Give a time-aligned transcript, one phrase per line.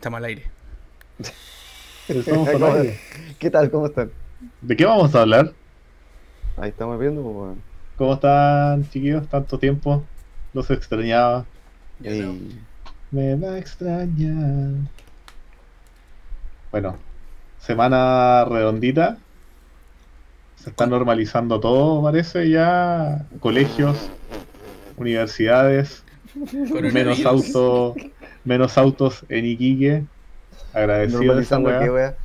[0.00, 0.44] Estamos al aire.
[2.08, 2.98] Estamos al ¿Cómo- aire.
[3.38, 3.70] ¿Qué tal?
[3.70, 4.10] ¿Cómo están?
[4.62, 5.52] ¿De qué vamos a hablar?
[6.56, 7.58] Ahí estamos viendo, pues.
[7.98, 9.28] ¿Cómo están, chiquillos?
[9.28, 10.02] Tanto tiempo.
[10.54, 11.44] Los extrañaba.
[12.00, 12.34] Yo Ey, no.
[13.10, 14.70] Me va a extrañar.
[16.72, 16.96] Bueno,
[17.58, 19.18] semana redondita.
[20.56, 23.26] Se está normalizando todo, parece ya.
[23.40, 24.08] Colegios,
[24.96, 26.04] universidades,
[26.92, 27.96] menos autos,
[28.44, 30.06] menos autos en Iquique.
[30.72, 31.78] Agradecido de esa weá.
[31.78, 32.18] qué, weá.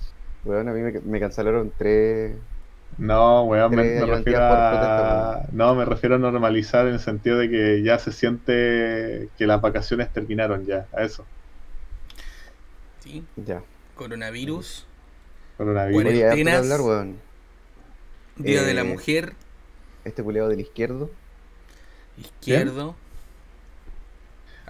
[0.43, 2.37] Weón, a mí me, me cancelaron tres.
[2.97, 4.59] No, weón, me, Tres me ayudantías refiero a...
[4.69, 9.47] protesta, No, me refiero a normalizar en el sentido de que ya se siente que
[9.47, 11.27] las vacaciones terminaron ya, a eso.
[12.99, 13.63] Sí, Ya.
[13.95, 14.87] coronavirus,
[15.57, 16.05] Coronavirus.
[16.05, 17.23] Oye, hablar, weón.
[18.35, 19.33] Día de la Eh, Mujer,
[20.05, 21.09] Este culeado del izquierdo.
[22.17, 22.95] izquierdo.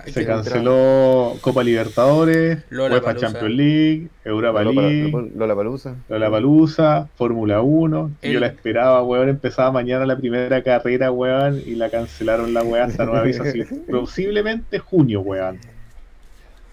[0.08, 3.28] Se canceló Copa Libertadores, Lola UEFA Palusa.
[3.28, 5.96] Champions League, Europa League, Lola Palusa.
[6.10, 8.12] Lola Palusa, Fórmula 1.
[8.22, 9.30] que El- Yo la esperaba, weón.
[9.30, 13.44] Empezaba mañana la primera carrera, weón, y la cancelaron la weón hasta nueva aviso.
[13.44, 15.60] Así, posiblemente junio, weón.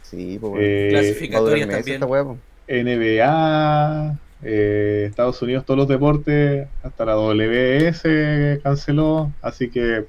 [0.03, 0.65] Sí, pues, weón.
[0.65, 2.03] Eh, Va a durar Clasificatorias meses también.
[2.03, 2.39] esta po.
[2.69, 10.05] NBA, eh, Estados Unidos, todos los deportes, hasta la WS canceló, así que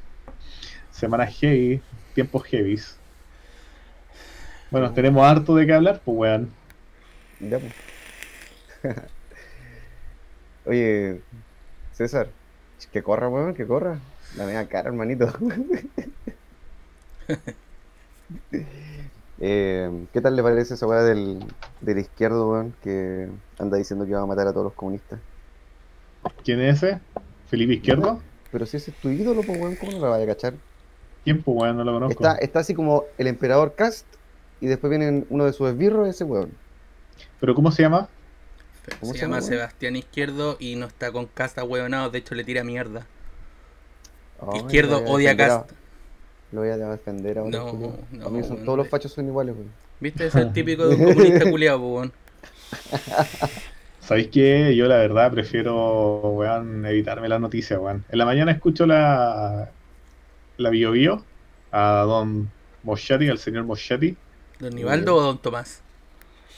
[0.92, 1.81] semanas heavy,
[2.14, 2.98] tiempos heavies.
[4.73, 6.52] Bueno, tenemos harto de qué hablar, pues weón.
[7.39, 7.73] Ya, pues.
[10.65, 11.21] Oye,
[11.91, 12.30] César,
[12.91, 13.99] que corra, weón, que corra.
[14.35, 15.31] La media cara, hermanito.
[19.45, 21.39] Eh, ¿qué tal le parece esa weá del,
[21.81, 23.27] del izquierdo, weón, que
[23.59, 25.19] anda diciendo que va a matar a todos los comunistas?
[26.45, 27.02] ¿Quién es ese?
[27.49, 28.21] ¿Felipe Izquierdo?
[28.52, 30.53] Pero si ese es tu ídolo, pues, weón, ¿cómo no la vaya a cachar?
[31.25, 31.75] ¿Quién, pues weón?
[31.75, 32.13] No lo conozco.
[32.13, 34.05] Está, está así como el emperador Cast
[34.64, 36.50] y después viene uno de sus esbirros, ese weón.
[37.42, 38.08] ¿Pero cómo se llama?
[39.02, 42.45] ¿Cómo Se se llama Sebastián Izquierdo y no está con casta huevonado, de hecho le
[42.45, 43.05] tira mierda.
[44.55, 45.71] Izquierdo odia a defender Cast.
[46.54, 47.58] Lo voy a defender ahora.
[47.58, 47.73] No,
[48.11, 48.65] no, A mí son- weón.
[48.65, 49.70] todos los fachos son iguales, weón.
[49.99, 50.27] ¿Viste?
[50.27, 52.14] Es el típico de un comunista culiado, weón.
[53.99, 54.76] ¿Sabéis qué?
[54.76, 58.05] Yo la verdad prefiero, weón, evitarme las noticias, weón.
[58.10, 59.70] En la mañana escucho la,
[60.58, 61.23] la Bio Bio
[61.71, 62.49] a don
[62.83, 64.16] Moschati, al señor Moschati.
[64.63, 65.81] ¿Don Nivaldo o Don Tomás?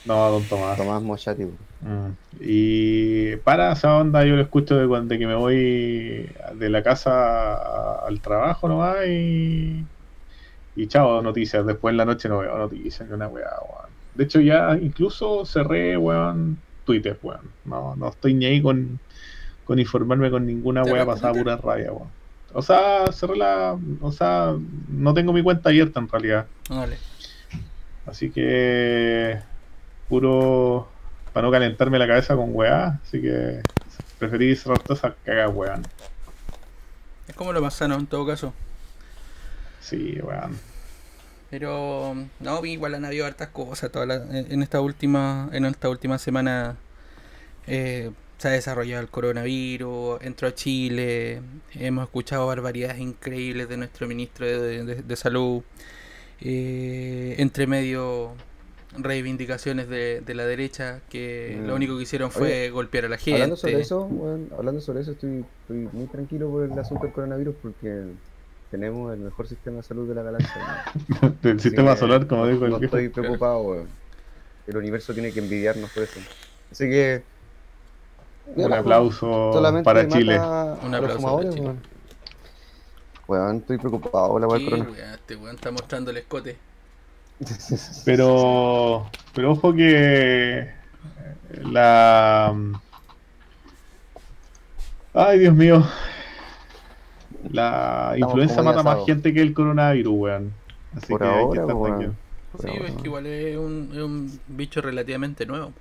[0.05, 0.77] No, don Tomás.
[0.77, 1.45] Tomás Mochati.
[1.45, 2.11] Mm.
[2.39, 8.05] Y para esa onda yo lo escucho de cuando que me voy de la casa
[8.05, 9.83] al trabajo nomás y,
[10.75, 11.65] y chao, noticias.
[11.65, 13.89] Después en la noche no veo noticias ni una weá, weón.
[14.13, 17.49] De hecho ya incluso cerré, weón, Twitter, weón.
[17.65, 18.99] No, no estoy ni ahí con,
[19.65, 22.09] con informarme con ninguna ¿Cerraste weá pasada pura rabia, weón.
[22.53, 23.77] O sea, cerré la...
[24.01, 24.55] O sea,
[24.89, 26.45] no tengo mi cuenta abierta en realidad.
[26.69, 26.97] Vale.
[28.05, 29.39] Así que
[30.09, 30.87] puro
[31.33, 33.61] para no calentarme la cabeza con weá, así que
[34.19, 35.85] preferí cerrar todas esas cagas weón.
[37.27, 38.53] Es como lo más sano en todo caso.
[39.81, 40.57] Sí, weón.
[41.49, 46.17] Pero no, igual han habido hartas cosas toda la- en esta última, en esta última
[46.17, 46.75] semana
[47.67, 51.41] eh, se ha desarrollado el coronavirus, entró a Chile,
[51.73, 55.63] hemos escuchado barbaridades increíbles de nuestro ministro de, de- de salud,
[56.41, 58.33] eh, entre medio
[58.97, 61.67] reivindicaciones de, de la derecha que Mm.
[61.67, 63.33] lo único que hicieron fue Oye, golpear a la gente.
[63.33, 67.13] Hablando sobre eso, weón, hablando sobre eso, estoy, estoy muy tranquilo por el asunto del
[67.13, 68.03] coronavirus porque
[68.71, 70.85] tenemos el mejor sistema de salud de la galaxia.
[71.41, 72.85] Del Así sistema que solar, como dijo No el viejo.
[72.97, 73.87] estoy preocupado, weón.
[74.67, 76.19] El universo tiene que envidiarnos por eso.
[76.71, 77.21] Así que.
[78.55, 79.51] Un aplauso
[79.83, 80.39] para Chile.
[80.39, 81.71] Un aplauso para Chile.
[83.27, 83.57] Weón.
[83.57, 84.89] Estoy preocupado por la weá corona.
[84.89, 86.57] weón, este weón está mostrando el escote.
[88.05, 90.69] Pero, pero ojo que
[91.63, 92.55] la...
[95.13, 95.85] Ay, Dios mío.
[97.51, 100.53] La Estamos influenza mata más gente que el coronavirus, weón.
[100.95, 102.13] Así Por que hay que ahora, estar tranquilo.
[102.59, 102.87] Sí, ahora.
[102.89, 105.73] es que igual es un, es un bicho relativamente nuevo.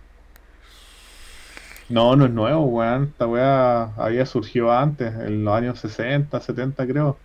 [1.89, 3.05] No, no es nuevo, weón.
[3.05, 7.17] Esta weá había surgido antes, en los años 60, 70 creo.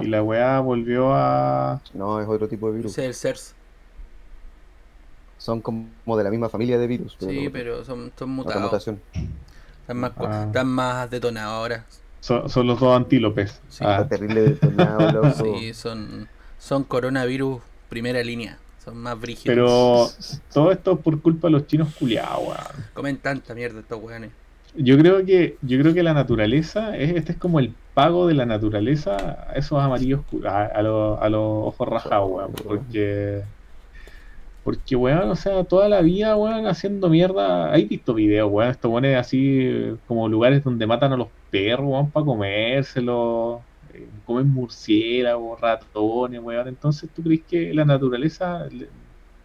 [0.00, 1.80] Y la weá volvió a...
[1.94, 2.92] No, es otro tipo de virus.
[2.92, 3.54] Ese es el SERS.
[5.38, 7.16] Son como de la misma familia de virus.
[7.18, 8.62] Pero Sí, no- pero son, son otra mutados.
[8.62, 9.00] mutación.
[9.80, 10.44] Están más, Ah.
[10.46, 11.84] están más detonados ahora.
[12.20, 13.60] Son, son los dos antílopes.
[13.68, 13.84] Sí.
[13.84, 15.34] Ah, Está terrible detonado, loco.
[15.58, 16.28] Sí, son,
[16.58, 18.58] son coronavirus primera línea.
[18.84, 19.44] Son más brígidos.
[19.46, 20.08] pero
[20.52, 22.86] todo esto por culpa de los chinos culiados, weón.
[22.94, 24.30] Comen tanta mierda estos weones.
[24.74, 28.34] Yo creo que, yo creo que la naturaleza, es, este es como el pago de
[28.34, 29.16] la naturaleza
[29.50, 32.58] a esos amarillos, a, a los, a los ojos rajados, weón.
[32.62, 33.44] Porque
[34.62, 37.72] Porque, weón, o sea, toda la vida, weón, haciendo mierda.
[37.72, 38.70] ¿Hay visto videos, weón?
[38.70, 39.68] Esto pone así
[40.04, 43.64] como lugares donde matan a los perros, weón, para comérselos.
[43.88, 46.68] eh, comen murciélagos, ratones, weón.
[46.68, 48.92] Entonces, ¿tú crees que la naturaleza le-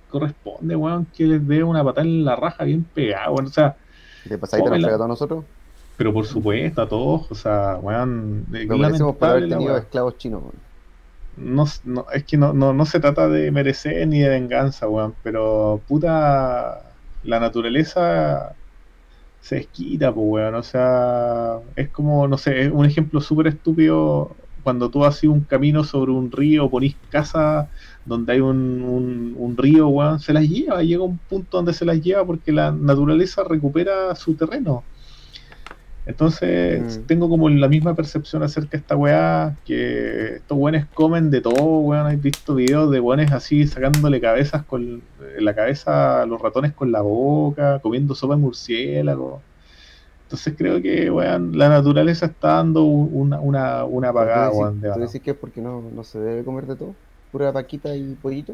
[0.07, 3.47] corresponde, weón, que les dé una patada en la raja bien pegada, weón?
[3.47, 3.77] O sea,
[4.23, 4.37] ¿Qué
[5.05, 5.45] a nosotros?
[5.97, 10.43] Pero por supuesto, a todos, o sea, weón, Lo merecemos por haber tenido esclavos chinos,
[10.43, 10.67] weón.
[11.35, 15.15] No, no, es que no, no, no se trata de merecer ni de venganza, weón,
[15.23, 18.55] pero puta, la naturaleza
[19.39, 24.37] se desquita, pues, weón, o sea, es como, no sé, es un ejemplo súper estúpido
[24.63, 27.71] cuando tú haces un camino sobre un río, ponís casa
[28.05, 31.85] donde hay un, un, un río, weón, se las lleva, llega un punto donde se
[31.85, 34.89] las lleva porque la naturaleza recupera su terreno.
[36.07, 37.05] Entonces, Mm.
[37.05, 41.79] tengo como la misma percepción acerca de esta weá, que estos weones comen de todo,
[41.79, 42.07] weón.
[42.07, 45.01] ¿Has visto videos de weones así sacándole cabezas con
[45.37, 49.41] en la cabeza a los ratones con la boca, comiendo sopa de murciélago?
[50.23, 54.61] Entonces creo que, weón, la naturaleza está dando un- una, una, una apagada, ¿Tú decís-
[54.61, 56.95] weón, ¿Tú decís que es porque no, no se debe comer de todo?
[57.31, 58.53] ¿Pura vaquita y pollito?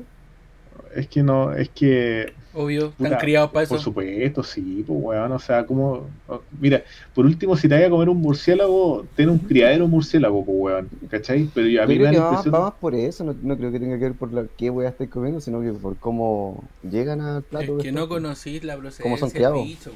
[0.95, 3.83] Es que no, es que Obvio, están criados para Por eso.
[3.83, 6.11] supuesto, sí, pues weón, o sea, como...
[6.51, 6.83] Mira,
[7.13, 10.89] por último, si te vayas a comer un murciélago, ten un criadero murciélago, pues weón,
[11.09, 11.49] ¿cachai?
[11.53, 12.53] Pero yo- a Yo mí me da que la va más, impresión...
[12.53, 14.89] va más por eso, no, no creo que tenga que ver por la, qué weá
[14.89, 17.73] estáis comiendo, sino que por cómo llegan al plato.
[17.77, 18.01] Es que después.
[18.01, 19.59] no conocís la procedencia ¿Cómo son criados?
[19.63, 19.91] bicho.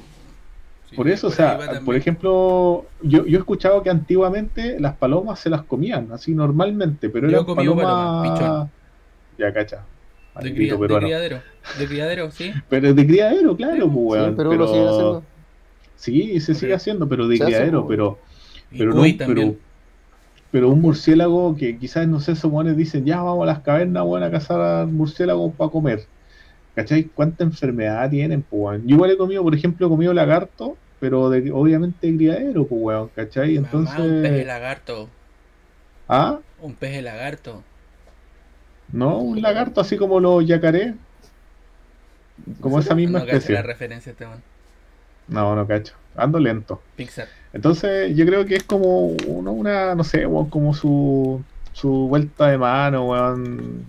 [0.90, 5.38] Sí, Por eso, o sea, por ejemplo, yo, yo he escuchado que antiguamente las palomas
[5.40, 7.86] se las comían, así normalmente, pero Yo eran palomas...
[7.86, 8.72] paloma, pichón.
[9.38, 9.88] Ya, cacha.
[10.40, 11.42] De, cría- de criadero.
[11.78, 12.52] De criadero, sí.
[12.68, 14.36] Pero de criadero, claro, Sí, pues weón.
[14.36, 14.54] pero pero...
[14.62, 15.24] lo siguen haciendo.
[15.96, 18.18] Sí, se sigue haciendo, pero de Se criadero, pero...
[18.70, 19.02] Pero no,
[20.50, 24.04] pero, un murciélago que quizás, no sé, esos buenos dicen, ya vamos a las cavernas,
[24.06, 26.06] weón, a cazar murciélagos para comer.
[26.74, 27.04] ¿Cachai?
[27.04, 28.86] ¿Cuánta enfermedad tienen, pues, weón?
[28.86, 32.80] Yo igual he comido, por ejemplo, he comido lagarto, pero de, obviamente de criadero, pues,
[32.82, 33.58] weón, ¿cachai?
[33.58, 34.46] Mamá, un pez de Entonces...
[34.46, 35.10] lagarto.
[36.08, 36.40] ¿Ah?
[36.60, 37.64] Un pez de lagarto.
[38.92, 39.18] ¿No?
[39.18, 40.94] Un lagarto así como los yacaré,
[42.60, 43.62] como esa misma no cacho la especie.
[43.62, 44.42] referencia este man.
[45.28, 45.94] No, no cacho.
[46.16, 46.80] Ando lento.
[46.96, 47.28] Pixar.
[47.52, 51.42] Entonces, yo creo que es como uno- una, no sé, como su,
[51.72, 53.84] su vuelta de mano, weón.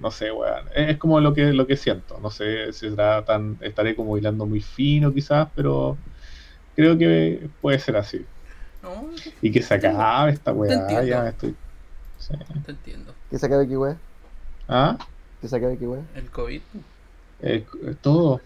[0.00, 0.66] No sé, weón.
[0.74, 2.18] Es como lo que, lo que siento.
[2.20, 5.96] No sé si será tan, estaré como hilando muy fino quizás, pero
[6.76, 8.24] creo que puede ser así.
[8.82, 9.08] No,
[9.42, 11.56] Y que se acabe esta weá, ya estoy.
[12.18, 12.34] Sí.
[12.64, 13.14] te entiendo.
[13.30, 14.00] ¿Qué se acabe qué weá?
[14.68, 14.98] ¿Ah?
[15.40, 16.02] ¿Qué se acabe qué weá?
[16.14, 16.60] El COVID.
[17.38, 18.40] Es, es todo.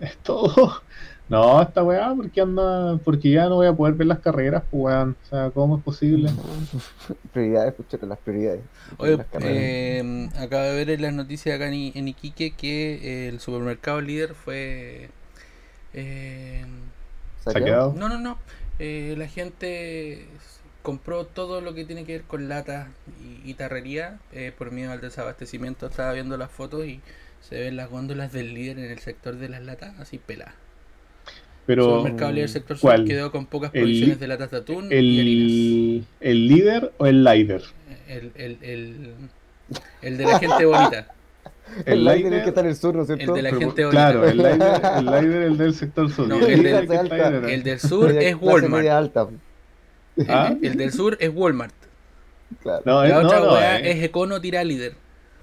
[0.00, 0.82] Es todo.
[1.28, 4.94] No, esta weá, porque anda, porque ya no voy a poder ver las carreras, pues
[4.94, 5.16] weón.
[5.22, 6.30] O sea, ¿cómo es posible?
[7.32, 8.62] Prioridades, escúchate las prioridades.
[8.98, 13.28] Oye, Las eh, acabo de ver en las noticias acá en, I- en Iquique que
[13.28, 15.08] el supermercado líder fue...
[15.94, 16.64] eh,
[17.42, 17.94] ¿Saqueado?
[17.94, 18.38] no, no, no.
[18.78, 20.26] eh, la gente
[20.86, 22.86] compró todo lo que tiene que ver con latas
[23.44, 25.86] y, y tarrería eh, por miedo al desabastecimiento.
[25.88, 27.00] Estaba viendo las fotos y
[27.40, 30.54] se ven las góndolas del líder en el sector de las latas así peladas.
[31.66, 33.04] Pero, el supermercado líder sector sur ¿cuál?
[33.04, 35.26] quedó con pocas El- provisiones de latas de atún y harinas.
[35.26, 37.62] ¿El, ¿El líder o el líder?
[38.06, 39.14] El, el, el,
[40.02, 41.08] el de la gente bonita.
[41.84, 43.34] El líder líder- que está en el sur, ¿no es El cierto?
[43.34, 44.00] de la pero- gente bonita.
[44.12, 46.28] Claro, el líder, el líder el del sector sur.
[46.28, 47.44] No, ¿Y el del-?
[47.50, 48.72] El del sur es Walmart.
[48.72, 49.26] media alta,
[50.28, 50.54] ¿Ah?
[50.62, 51.74] El del sur es Walmart.
[52.62, 52.82] claro.
[52.84, 54.94] No, La es, otra no, weá eh, es Econo tira líder.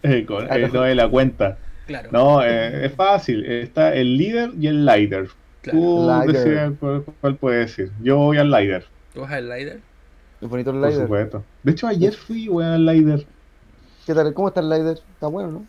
[0.03, 1.57] eh, con- eh, no es la cuenta.
[1.87, 2.09] Claro.
[2.11, 3.45] No, eh, es fácil.
[3.45, 5.27] Está el líder y el líder.
[5.61, 5.79] claro.
[5.79, 7.91] Tú decides cuál, cuál puede decir.
[8.01, 9.79] Yo voy al líder, ¿Tú vas al líder?
[10.41, 11.01] Es bonito el por líder.
[11.03, 11.43] supuesto.
[11.63, 13.25] De hecho, ayer fui, weón, al líder.
[14.05, 14.33] ¿Qué tal?
[14.33, 14.97] ¿Cómo está el líder?
[15.13, 15.65] Está bueno, ¿no?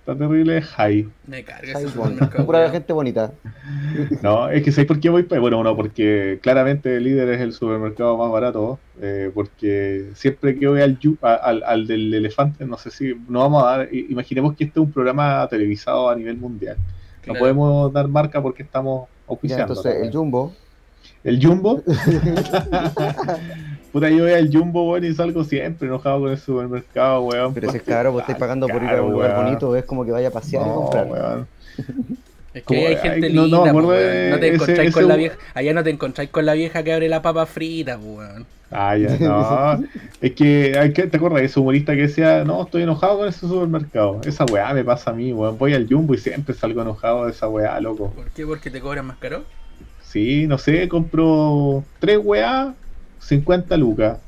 [0.00, 1.06] Está terrible high.
[1.26, 2.10] Me carga ese bueno.
[2.12, 2.46] supermercado.
[2.46, 3.32] Pura gente bonita.
[4.22, 5.22] No, es que ¿sabes por qué voy?
[5.22, 10.66] Bueno, no, porque claramente el líder es el supermercado más barato, eh, porque siempre que
[10.68, 14.64] voy al, al, al del elefante, no sé si no vamos a dar, imaginemos que
[14.64, 16.76] este es un programa televisado a nivel mundial.
[17.26, 19.74] No podemos dar marca porque estamos Ya, auspiciando.
[19.74, 20.52] entonces, el Jumbo.
[21.24, 21.82] ¿El Jumbo?
[23.92, 27.52] Puta, yo voy al Jumbo, weón, y salgo siempre enojado con el supermercado, weón.
[27.54, 29.44] Pero si es caro, vos está estáis pagando por ir a un lugar weón.
[29.46, 31.06] bonito, es como que vaya a pasear y No, comprar.
[31.06, 31.48] weón.
[32.52, 34.30] Es que hay gente ay, no, linda, no, acuerdo weón.
[34.30, 36.82] no te ese- encontráis ese con la vieja, allá no te encontráis con la vieja
[36.82, 38.44] que abre la papa frita, weón.
[38.72, 39.84] Ah, ya, no.
[40.20, 43.28] es que, hay que, ¿te acuerdas de ese humorista que decía, no, estoy enojado con
[43.28, 44.20] ese supermercado?
[44.24, 45.58] Esa weá me pasa a mí, weón.
[45.58, 48.10] Voy al Jumbo y siempre salgo enojado de esa weá, loco.
[48.10, 48.44] ¿Por qué?
[48.44, 49.44] Porque te cobran más caro.
[50.02, 52.74] Sí, no sé, compro tres weá,
[53.20, 54.18] 50 lucas.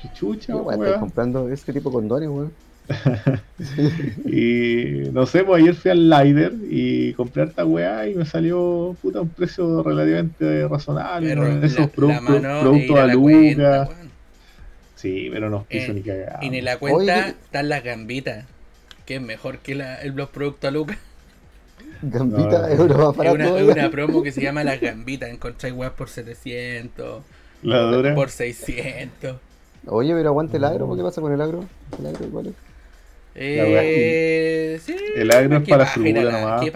[0.00, 1.00] Qué chucha, ¿Qué weá estáis weá.
[1.00, 2.52] comprando este tipo de condones, weón?
[4.26, 8.96] y no sé, pues ayer fui al Lider y compré esta weá y me salió
[9.00, 11.34] puta un precio relativamente razonable.
[11.36, 11.46] ¿no?
[11.64, 13.88] Esos la productos, productos a a lucas.
[13.88, 14.12] weón.
[14.96, 16.38] Sí, pero no piso Eh, ni cagado.
[16.42, 17.28] Y en la cuenta Oye.
[17.44, 18.44] están las gambitas,
[19.06, 20.98] que es mejor que la, el- los productos a lucas.
[22.02, 22.68] Gambita, No.
[22.68, 25.28] euro más Es una promo que se llama las gambitas.
[25.30, 27.22] Encontráis weas por 700,
[27.62, 28.14] La dura.
[28.14, 29.36] por 600.
[29.86, 31.64] Oye, pero aguante el agro, ¿qué pasa con el agro?
[31.98, 32.54] El agro igual es.
[33.34, 36.70] Eh, sí, El agro es para la- nomás.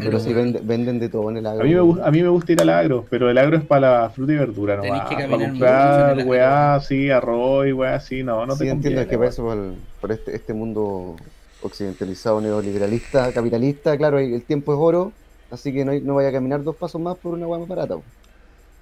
[0.00, 1.62] Pero si venden de todo en el agro.
[1.62, 4.02] A mí, me, a mí me gusta ir al agro, pero el agro es para
[4.02, 5.14] la fruta y verdura Tenés nomás.
[5.26, 9.16] Para comprar weá así, arroz y weá así, no, no sí, te entiendo, es que
[9.16, 9.28] weón.
[9.28, 9.58] eso, por,
[10.00, 11.16] por este, este mundo
[11.62, 15.12] occidentalizado, neoliberalista, capitalista, claro, el tiempo es oro,
[15.50, 17.96] así que no, vaya a caminar dos pasos más por una hueá más barata.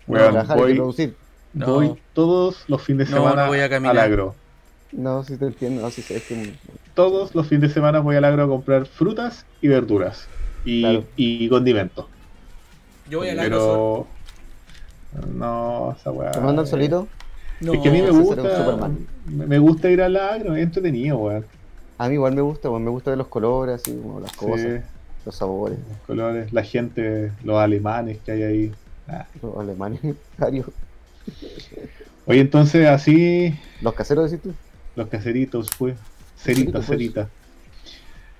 [0.06, 1.14] Weón, trabajar y voy, producir.
[1.56, 1.74] No.
[1.74, 4.34] voy todos los fines de No, semana no voy a al agro.
[4.92, 6.54] No, sí te entiendo, no, sí, sé, es que
[6.94, 10.28] Todos los fines de semana voy al agro a comprar frutas y verduras.
[10.64, 11.04] Y, Claro.
[11.16, 12.06] y condimentos.
[13.08, 14.06] Yo voy al agro solo.
[15.12, 15.26] Pero.
[15.34, 16.32] No, esa weá.
[16.32, 17.08] ¿te mandan solito?
[17.60, 18.90] No, es que a mí me gusta.
[19.26, 21.46] Me gusta ir al agro, es entretenido, weón.
[21.98, 24.60] A mí igual me gusta, pues, me gusta ver los colores, así como las cosas,
[24.60, 24.86] Sí,
[25.24, 28.72] los sabores, los colores, la gente, los alemanes que hay ahí.
[29.08, 29.26] Ah.
[29.40, 30.00] los alemanes,
[30.38, 30.66] varios.
[32.24, 34.58] Oye, entonces así, Los caseros, decís tú.
[34.96, 36.00] los caseritos, pues.
[36.34, 36.82] Cerita, pues.
[36.82, 37.32] cerita.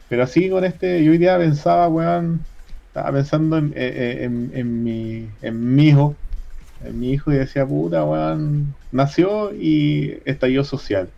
[0.09, 2.47] Pero así con este, yo hoy día pensaba, weón,
[2.89, 6.21] estaba pensando en, en, en- en mi, en mi hijo,
[6.81, 11.15] en mi hijo y decía, puta, weón, nació y estalló social.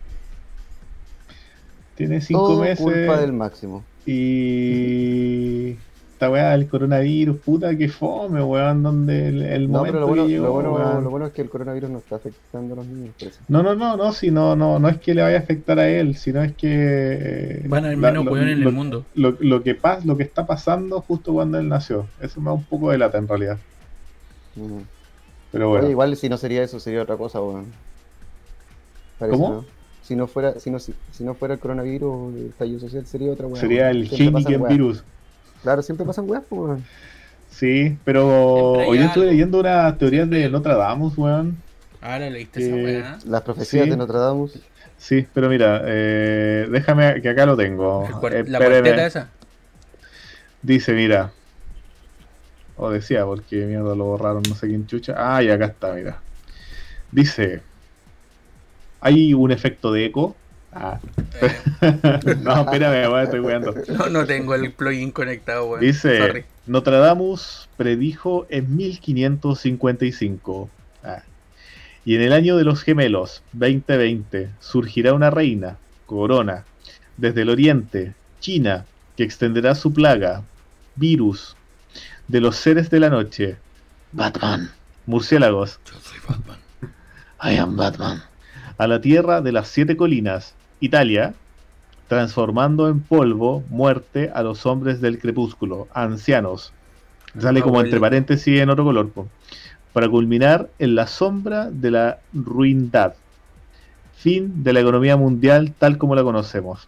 [1.95, 3.87] Tiene cinco Todo meses culpa del máximo.
[4.05, 5.79] y
[6.19, 10.07] esta weá del coronavirus, puta, que fome, weón, donde el, el No, momento pero lo
[10.07, 11.03] bueno, que llegó, lo, bueno, weón.
[11.05, 13.15] lo bueno es que el coronavirus no está afectando a los niños.
[13.17, 13.39] parece.
[13.47, 15.87] No, no, no, no, si no, no, no es que le vaya a afectar a
[15.87, 18.75] él, sino es que eh, Van a haber la- menos lo- weones en lo- el
[18.75, 19.05] mundo.
[19.15, 22.51] Lo, lo que pasa, lo que está pasando justo cuando él nació, eso me da
[22.53, 23.57] un poco de lata en realidad.
[24.57, 24.79] Mm.
[25.53, 27.67] Pero bueno, Oye, igual si no sería eso, sería otra cosa, weón.
[29.17, 29.53] Parece, ¿Cómo?
[29.53, 29.65] ¿no?
[30.03, 33.31] Si no fuera, si no, si, si no fuera el coronavirus, el estallido social sería
[33.31, 33.61] otra weá.
[33.61, 33.95] sería weón.
[33.95, 35.03] el Heineken virus.
[35.63, 36.85] Claro, siempre pasan weas, pues, weón.
[37.49, 38.27] Sí, pero
[38.73, 39.31] hoy estuve algo.
[39.33, 41.57] leyendo una teoría de Notre Dame, weón.
[42.01, 43.17] Ahora leíste esa Eh, weá.
[43.25, 43.89] Las profecías Sí.
[43.89, 44.47] de Notre Dame.
[44.97, 48.05] Sí, pero mira, eh, déjame que acá lo tengo.
[48.05, 49.29] El Eh, La cuarteta esa.
[50.61, 51.31] Dice, mira.
[52.77, 55.13] O decía, porque mierda lo borraron, no sé quién chucha.
[55.17, 56.19] Ah, y acá está, mira.
[57.11, 57.61] Dice.
[59.01, 60.35] Hay un efecto de eco.
[60.73, 60.99] Ah.
[61.41, 61.55] Eh,
[62.41, 63.73] no, espérame, weón, estoy weando.
[63.87, 65.81] no, no tengo el plugin conectado, weón.
[65.81, 66.45] Dice, Sorry.
[66.67, 67.35] Notre Dame
[67.77, 70.69] predijo en 1555.
[71.03, 71.23] Ah.
[72.05, 76.65] Y en el año de los gemelos, 2020, surgirá una reina, corona,
[77.17, 78.85] desde el oriente, China,
[79.17, 80.43] que extenderá su plaga,
[80.95, 81.55] virus,
[82.27, 83.57] de los seres de la noche,
[84.11, 84.71] Batman,
[85.05, 86.59] murciélagos, Yo soy Batman.
[87.41, 88.23] I am Batman,
[88.77, 91.33] a la tierra de las siete colinas, Italia,
[92.07, 96.73] transformando en polvo, muerte a los hombres del crepúsculo, ancianos.
[97.37, 99.27] Sale como entre paréntesis en otro color, po.
[99.93, 103.13] para culminar en la sombra de la ruindad.
[104.15, 106.87] Fin de la economía mundial tal como la conocemos.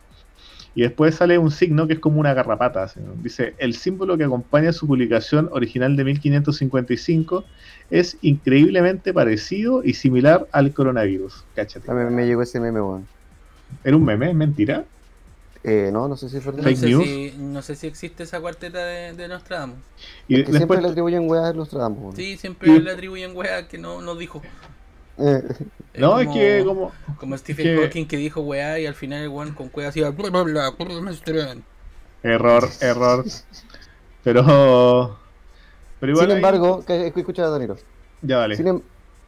[0.73, 2.87] Y después sale un signo que es como una garrapata.
[2.95, 3.13] ¿no?
[3.21, 7.43] Dice, el símbolo que acompaña su publicación original de 1555
[7.89, 11.43] es increíblemente parecido y similar al coronavirus.
[11.55, 11.91] Cáchate.
[11.91, 13.05] A mí me llegó ese meme, weón.
[13.83, 14.29] ¿Era un meme?
[14.29, 14.85] ¿Es mentira?
[15.63, 16.63] Eh, no, no sé si es verdad.
[16.63, 17.03] No sé, news.
[17.05, 19.77] si, no sé si existe esa cuarteta de, de Nostradamus.
[20.27, 22.15] Y Es que siempre le atribuyen weas a Nostradamus, weón.
[22.15, 24.41] Sí, siempre Y- le atribuyen weá que no, no dijo.
[25.19, 25.43] Eh,
[25.95, 26.91] no, es que como...
[27.19, 30.09] Como Stephen que- Hawking que dijo weá y al final el weón con weá hacía
[30.09, 31.55] bla bla bla bla, bla, bla.
[32.23, 33.25] Error, error.
[34.23, 35.17] Pero...
[35.99, 37.77] Pero igual Sin embargo, que, escucha, Danilo.
[38.23, 38.55] Ya vale.
[38.55, 38.81] Sin, em-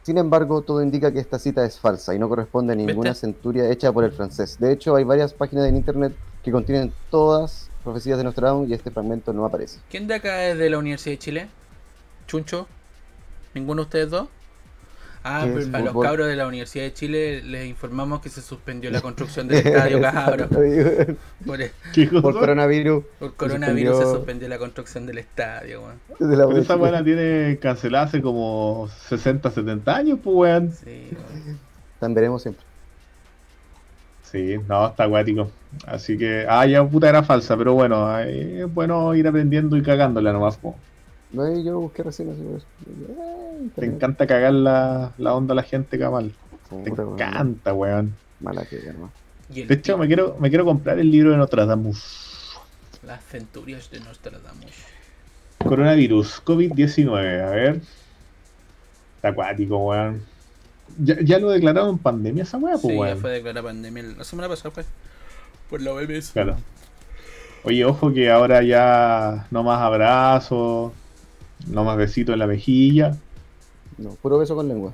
[0.04, 3.26] sin embargo, todo indica que esta cita es falsa y no corresponde a ninguna ¿Viste?
[3.26, 4.58] centuria hecha por el francés.
[4.60, 8.90] De hecho, hay varias páginas en internet que contienen todas profecías de Nostradamus y este
[8.90, 9.80] fragmento no aparece.
[9.90, 11.48] ¿Quién de acá es de la Universidad de Chile?
[12.26, 12.66] ¿Chuncho?
[13.54, 14.28] ¿Ninguno de ustedes dos?
[15.26, 18.28] Ah, ¿Qué pero es para los cabros de la Universidad de Chile les informamos que
[18.28, 20.48] se suspendió la construcción del estadio, cabros.
[21.46, 21.58] Por,
[21.94, 22.22] ¿Qué cosa?
[22.22, 23.04] por coronavirus.
[23.18, 25.82] por coronavirus se suspendió- suspendió la construcción del estadio,
[26.20, 26.58] weón.
[26.58, 30.72] esa la tiene cancelada hace como 60, 70 años, pues weón.
[30.72, 31.58] Sí, weón.
[32.00, 32.64] Tan veremos siempre.
[34.22, 35.50] Sí, no, está acuático.
[35.86, 39.82] Así que, ah, ya puta era falsa, pero bueno, ahí es bueno ir aprendiendo y
[39.82, 40.56] cagándola nomás.
[40.58, 40.76] po.
[41.34, 46.32] No, yo busqué recién así Te encanta cagar la, la onda a la gente, Kamal.
[46.84, 48.14] Te encanta, weón.
[48.40, 49.10] Mala que ya, ¿no?
[49.52, 52.56] Y el De hecho, me quiero, me quiero comprar el libro de Nostradamus.
[53.04, 54.72] Las centurias de Nostradamus.
[55.58, 57.80] Coronavirus, COVID-19, a ver.
[59.16, 60.22] Está acuático, weón.
[60.98, 64.48] Ya, ya lo declararon pandemia esa weá, pues Sí, ya fue declarada pandemia la semana
[64.48, 64.84] pasada, fue.
[65.68, 66.30] Por la OMS.
[66.32, 66.56] Claro.
[67.64, 70.92] Oye, ojo que ahora ya no más abrazos,
[71.66, 73.16] no más besitos en la mejilla.
[73.98, 74.92] No, puro beso con lengua.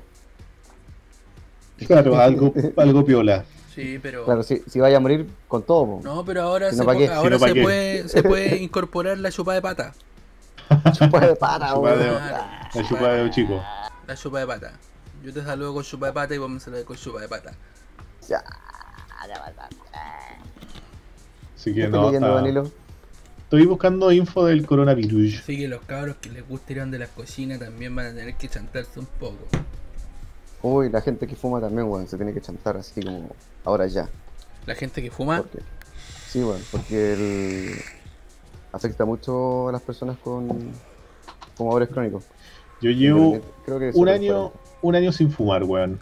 [1.87, 3.45] Claro, algo, algo piola.
[3.73, 4.25] Sí, pero.
[4.25, 6.01] Claro, si, si vaya a morir con todo, po.
[6.03, 7.07] No, pero ahora, Si se, no, ¿pa' po- qué?
[7.07, 7.61] Si ahora no, ¿pa' se, qué?
[7.63, 9.93] puede, se puede incorporar la chupa de pata.
[10.93, 12.11] Chupa de pata, Chupa de-.
[12.11, 13.61] La chupa de chico.
[14.07, 14.73] La chupa de pata.
[15.23, 17.53] Yo te saludo con chupa de pata y vos me saludas con chupa de pata.
[18.27, 18.43] Ya.
[21.55, 22.71] Así ¿Qué que no, leyendo, está- Danilo?
[23.51, 25.39] Estoy buscando info del coronavirus.
[25.39, 28.35] Así que los cabros que les gusta ir de las cocinas también van a tener
[28.35, 29.45] que chantarse un poco.
[30.61, 34.07] Uy, la gente que fuma también, weón, se tiene que chantar así como ahora ya.
[34.65, 35.59] La gente que fuma, Porque,
[36.29, 37.73] sí, weón, porque el,
[38.71, 40.47] afecta mucho a las personas con
[41.55, 42.23] fumadores crónicos.
[42.81, 45.99] Yo llevo Creo que un año, un año sin fumar, weón.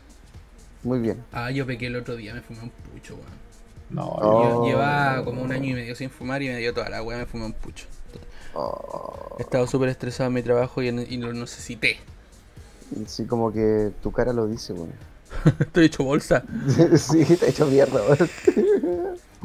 [0.83, 1.23] Muy bien.
[1.31, 3.38] ah, yo pequé el otro día, me fumé un pucho, weón.
[3.89, 4.61] No, Oh.
[4.63, 7.17] Lle- Llevaba como un año y medio sin fumar y me dio toda la weá,
[7.17, 7.85] me fumé un pucho.
[8.53, 11.99] Oh, He estado súper estresado en mi trabajo y, y lo necesité.
[13.07, 14.91] sí, como que tu cara lo dice, weón.
[15.59, 16.43] Estoy hecho bolsa.
[16.97, 18.29] sí, te ha hecho mierda, weón.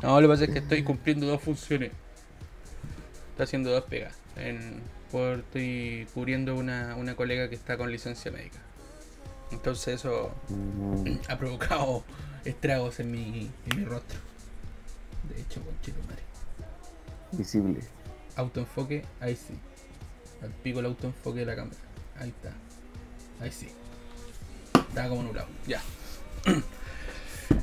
[0.03, 1.93] No, lo que pasa es que estoy cumpliendo dos funciones.
[3.31, 4.15] Estoy haciendo dos pegas.
[4.37, 4.81] En,
[5.13, 8.59] por, estoy cubriendo una, una colega que está con licencia médica.
[9.53, 12.03] Entonces eso Mm, ha provocado
[12.45, 14.19] estragos en mi, en mi rostro.
[15.29, 16.23] De hecho, con madre.
[17.33, 17.81] Visible.
[18.37, 19.55] Autoenfoque, ahí sí.
[20.43, 21.77] Al pico el autoenfoque de la cámara.
[22.19, 22.53] Ahí está.
[23.41, 23.69] Ahí sí.
[24.89, 25.49] Estaba como nublado.
[25.67, 25.81] Ya.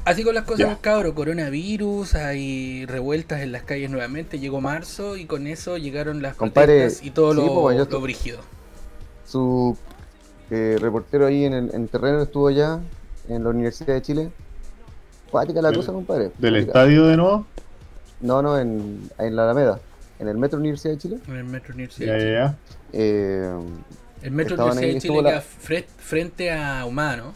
[0.06, 0.78] Así con las cosas, Ya.
[0.82, 1.14] cabros.
[1.14, 4.40] Coronavirus, hay revueltas en las calles nuevamente.
[4.40, 8.02] Llegó marzo y con eso llegaron las protestas y todo sí, lo, pues, yo lo
[8.02, 8.40] brígido.
[9.26, 9.78] Su
[10.50, 12.80] eh, reportero ahí en el en terreno estuvo allá
[13.30, 14.32] en la Universidad de Chile.
[15.32, 16.32] Cuática la Del- cosa, compadre.
[16.38, 16.60] ¿Del Cuática.
[16.60, 17.48] estadio de nuevo?
[18.20, 19.80] No, no, en, en la Alameda.
[20.20, 21.18] En el Metro Universidad de Chile.
[21.28, 22.34] En el Metro Universidad Ya, de Chile.
[22.34, 22.56] ya, ya.
[22.94, 23.60] Eh,
[24.24, 27.34] El Metro Universidad ahí, de Chile la- queda fre- frente a Humano.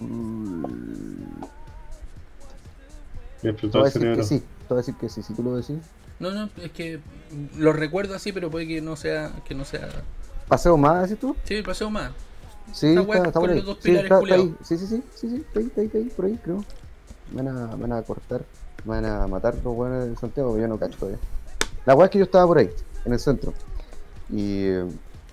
[0.00, 1.14] mm,
[3.42, 4.38] te voy a decir que sí.
[4.40, 5.76] Te voy a decir que sí, si tú lo decís.
[6.18, 6.98] No, no, es que
[7.58, 9.32] lo recuerdo así, pero puede que no sea.
[9.46, 9.88] Que no sea...
[10.48, 11.36] ¿Paseo más, decís tú?
[11.44, 12.12] Sí, paseo más.
[12.76, 13.62] Sí, está, está con por ahí.
[13.80, 14.54] Sí, está, está ahí.
[14.62, 16.64] Sí, sí, sí, sí, sí, está ahí, está ahí, está ahí, por ahí, creo.
[17.32, 18.42] Me van a, van a cortar,
[18.84, 21.18] van a matar los buenos de Santiago, pero yo no cacho todavía.
[21.86, 22.70] La weá es que yo estaba por ahí,
[23.04, 23.54] en el centro.
[24.30, 24.84] Y eh,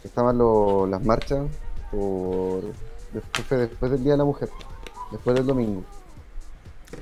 [0.04, 1.46] estaban lo- las marchas
[1.92, 2.64] por
[3.12, 4.50] después, después del Día de la Mujer,
[5.12, 5.84] después del domingo.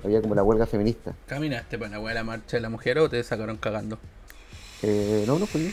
[0.04, 1.14] Había como la huelga feminista.
[1.28, 4.00] ¿Caminaste para la weá de la marcha de la mujer o te sacaron cagando?
[4.82, 5.70] Eh, no, no fui yo.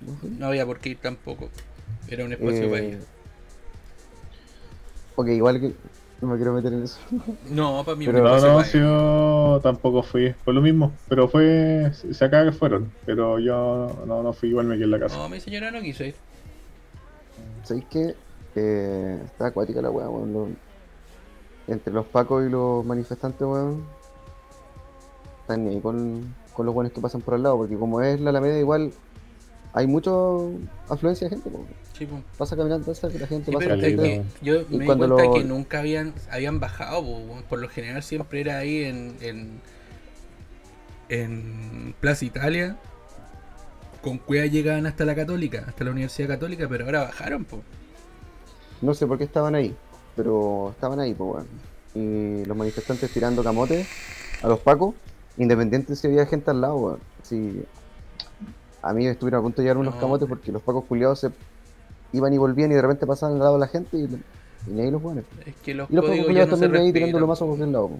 [0.00, 0.36] No fui yo.
[0.38, 1.50] No había por qué ir tampoco.
[2.08, 3.15] Era un espacio para Eh, ir.
[5.16, 5.74] Ok, igual que
[6.20, 6.98] no me quiero meter en eso.
[7.50, 10.34] No, para mí pero- No, no, si yo tampoco fui.
[10.44, 10.92] Fue lo mismo.
[11.08, 11.90] Pero fue.
[11.92, 12.90] Se acaba que fueron.
[13.04, 15.16] Pero yo no, no fui igual me quedé en la casa.
[15.18, 16.14] No, mi señora no quiso ir.
[17.64, 18.14] ¿Sabéis qué?
[18.54, 20.56] Eh, está acuática la weá, weón.
[21.68, 23.84] Entre los pacos y los manifestantes, weón.
[25.42, 28.20] Están ni ahí con, con los buenos que pasan por al lado, porque como es
[28.20, 28.92] la Alameda, igual
[29.74, 30.50] hay mucho
[30.88, 31.66] afluencia de gente, weón.
[32.36, 34.02] Pasa caminando, pasa que la gente Sí, pasa pero es caleta.
[34.02, 37.02] que yo me Y di cuenta lo- que nunca habían habían bajado.
[37.02, 37.42] po.
[37.48, 39.60] Por lo general siempre era ahí en, en,
[41.08, 42.76] en Plaza Italia.
[44.02, 47.62] Con cueva llegaban hasta la Católica, hasta la Universidad Católica, pero ahora bajaron, po.
[48.82, 49.74] No sé por qué estaban ahí,
[50.14, 51.46] pero estaban ahí, pues, weón.
[51.94, 53.88] Y los manifestantes tirando camotes
[54.42, 54.94] a los pacos,
[55.38, 57.00] independiente si había gente al lado, weón.
[57.22, 57.64] Si
[58.82, 60.00] a mí estuvieron a punto de llegar unos No.
[60.00, 61.30] camotes porque los pacos culiados se
[62.12, 64.82] iban y volvían y de repente pasaban al lado de la gente y, y ni
[64.82, 65.24] ahí los buenos.
[65.44, 67.28] Es que los Y los códigos ya no se también de ahí tirando los respetan.
[67.28, 67.90] mazos por aquel lado.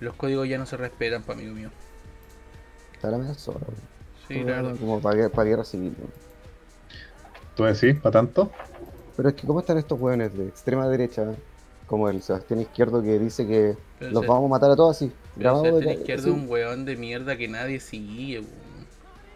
[0.00, 1.70] Los códigos ya no se respetan, pa' amigo mío.
[2.94, 3.60] Está la media sola.
[4.28, 4.76] Sí, la verdad.
[4.80, 6.10] Como para, para guerra civil, weón.
[7.56, 8.00] ¿Tú decís?
[8.00, 8.50] ¿Para tanto?
[9.16, 11.26] Pero es que, ¿cómo están estos weones de extrema derecha?
[11.86, 14.96] Como el Sebastián Izquierdo que dice que Pero los se- vamos a matar a todos
[14.96, 15.12] así.
[15.36, 18.61] Pero grabado de Sebastián Izquierdo es un weón de mierda que nadie sigue, weón.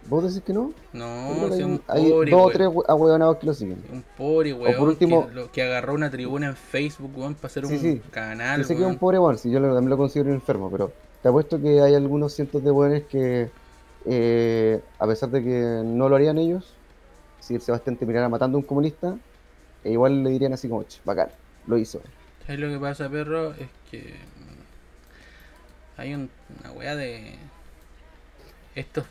[0.09, 0.73] ¿Vos decís que no?
[0.93, 3.83] No, hay, un hay pobre, dos o tres ahueonados que lo siguen.
[3.91, 7.47] Un pobre weón por último- que, lo- que agarró una tribuna en Facebook, weón, para
[7.49, 8.03] hacer Sí, un sí.
[8.11, 10.71] canal, Yo sé que es un pobre weón, si yo lo- también lo considero enfermo,
[10.71, 10.93] pero
[11.23, 13.51] te apuesto que hay algunos cientos de weones que,
[14.07, 16.73] eh, a pesar de que no lo harían ellos,
[17.41, 19.17] si el Sebastián te mirara matando a un comunista,
[19.83, 21.29] e igual le dirían así como, "Ch, bacán,
[21.67, 22.01] lo hizo.
[22.47, 23.53] ¿Sabes lo que pasa, perro?
[23.55, 24.15] Es que
[25.97, 27.35] hay un- una weá de
[28.75, 29.05] estos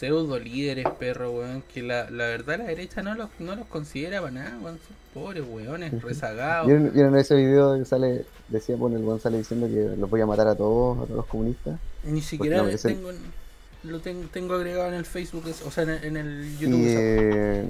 [0.00, 4.20] pseudo líderes, perro, weón, que la, la verdad la derecha no los, no los considera
[4.20, 6.66] para nada, weón, son pobres weones, rezagados.
[6.66, 10.22] ¿Vieron, vieron ese video que sale, decía, bueno, el weón sale diciendo que los voy
[10.22, 11.78] a matar a todos, a todos los comunistas?
[12.04, 13.10] Ni siquiera no, tengo,
[13.84, 16.78] lo tengo, tengo agregado en el Facebook, o sea, en el, en el YouTube.
[16.78, 17.68] Y, eh,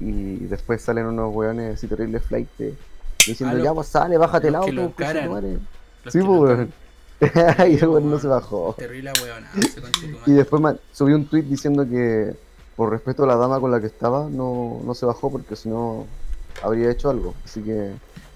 [0.00, 2.48] y después salen unos weones así terribles flight
[3.26, 5.24] diciendo, Ah, ya pues sale, bájate el auto, lo concha encaran.
[5.26, 5.58] tu madre".
[6.04, 6.72] los Sí, pues, weón.
[7.68, 8.74] y el weón no se bajó.
[8.78, 9.44] Terrible weón.
[10.26, 12.34] Y después man, subió un tweet diciendo que
[12.76, 15.68] por respeto a la dama con la que estaba, no, no se bajó porque si
[15.68, 16.06] no
[16.62, 17.34] habría hecho algo.
[17.44, 17.92] Así que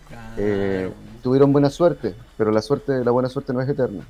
[0.09, 0.90] Claro, eh,
[1.22, 4.05] tuvieron buena suerte, pero la suerte, la buena suerte no es eterna.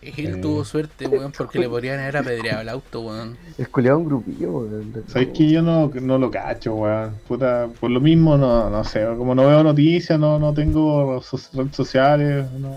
[0.00, 0.40] Él Eh.
[0.42, 3.36] tuvo suerte, weón, porque le podrían haber apedreado el auto, weón.
[3.56, 5.04] Es culiado un grupillo, weón.
[5.06, 7.14] ¿Sabes que yo no, no lo cacho, weón?
[7.26, 11.74] Puta, por lo mismo, no, no sé, como no veo noticias, no, no tengo redes
[11.74, 12.74] sociales, no,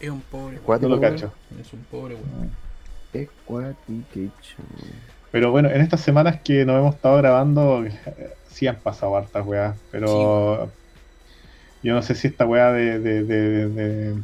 [0.00, 0.62] Es un pobre, weón.
[0.64, 1.32] Cuatro, lo cacho.
[1.60, 2.50] Es un pobre, weón.
[3.12, 4.66] Escuatication.
[5.30, 7.92] Pero bueno, en estas semanas que nos hemos estado grabando, eh,
[8.48, 10.72] sí han pasado hartas weas, pero
[11.82, 14.22] yo no sé si esta wea de, de, de, de-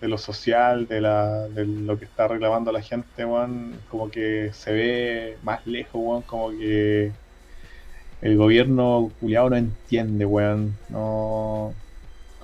[0.00, 4.50] de lo social, de, la, de lo que está reclamando la gente, weón, como que
[4.52, 7.12] se ve más lejos, weón, como que
[8.20, 11.72] el gobierno culiado no entiende, weón, no,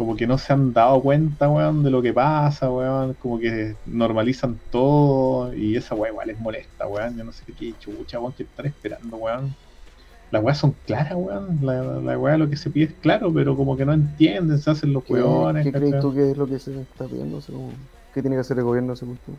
[0.00, 3.76] como que no se han dado cuenta, weón, de lo que pasa, weón, como que
[3.84, 8.34] normalizan todo y esa weá igual les molesta, weón, yo no sé qué chucha, weón,
[8.34, 9.54] que están esperando, weón.
[10.30, 13.56] Las weas son claras, weón, la, la weá lo que se pide es claro, pero
[13.56, 16.48] como que no entienden, se hacen los ¿Qué, weones, ¿qué crees tú que es lo
[16.48, 17.40] que se está pidiendo?
[17.40, 17.74] según-
[18.14, 19.36] ¿Qué tiene que hacer el gobierno según tú?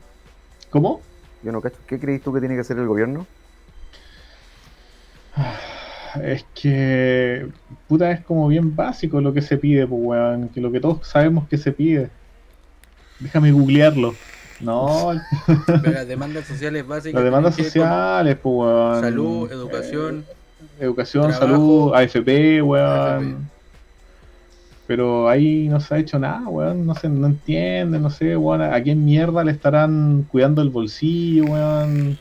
[0.70, 1.02] ¿Cómo?
[1.44, 1.80] Yo no cacho.
[1.88, 3.26] ¿Qué crees tú que tiene que hacer el gobierno?
[6.24, 7.48] Es que,
[7.88, 11.08] puta, es como bien básico lo que se pide, pues, weón, que lo que todos
[11.08, 12.10] sabemos que se pide.
[13.20, 14.16] Déjame googlearlo.
[14.60, 15.12] No,
[15.66, 17.16] Pero las demandas sociales básicas.
[17.16, 19.02] las demandas sociales, pues, weón.
[19.02, 20.26] Salud, educación.
[20.80, 22.88] Eh, educación, trabajo, salud, AFP, weón.
[22.88, 23.36] AFP.
[24.88, 26.86] Pero ahí no se ha hecho nada, weón.
[26.86, 28.62] No se no entiende, no sé, weón.
[28.62, 32.18] ¿A quién mierda le estarán cuidando el bolsillo, weón?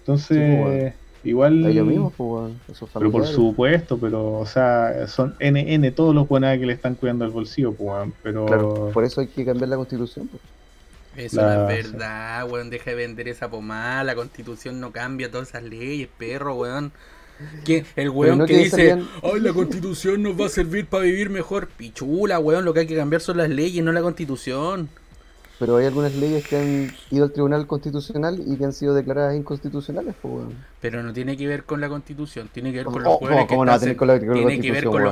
[0.00, 0.92] Entonces, Sí, pues, weón.
[1.26, 1.64] Igual.
[1.64, 2.52] A ellos mismos, pues,
[2.94, 7.24] Pero por supuesto, pero, o sea, son NN todos los buenas que le están cuidando
[7.24, 8.10] el bolsillo, pues.
[8.22, 8.46] Pero.
[8.46, 10.28] Claro, por eso hay que cambiar la constitución.
[10.28, 10.42] Pues.
[11.16, 12.68] Eso La- no es verdad, weón.
[12.70, 14.04] Deja de vender esa pomada.
[14.04, 16.92] La constitución no cambia todas esas leyes, perro, weón.
[17.64, 17.84] ¿Quién?
[17.96, 21.04] El weón no que que dice, salían- ay, la constitución nos va a servir para
[21.04, 21.68] vivir mejor.
[21.68, 22.64] Pichula, weón.
[22.64, 24.88] Lo que hay que cambiar son las leyes, no la constitución.
[25.58, 29.34] Pero hay algunas leyes que han ido al Tribunal Constitucional y que han sido declaradas
[29.36, 30.54] inconstitucionales, pues, weón.
[30.82, 33.54] Pero no tiene que ver con la constitución, tiene que ver con los hueones que
[33.54, 33.96] ¿cómo no va a están-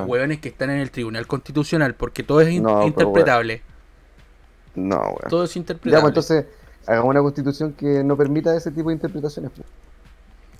[0.06, 3.62] hueones en el Tribunal Constitucional, porque todo es in- No, pero, interpretable.
[4.74, 5.30] No, weón.
[5.30, 6.00] Todo es Ya, interpretable.
[6.02, 6.46] pues entonces,
[6.86, 9.50] hagamos una constitución que no permita ese tipo de interpretaciones.
[9.56, 9.66] pues.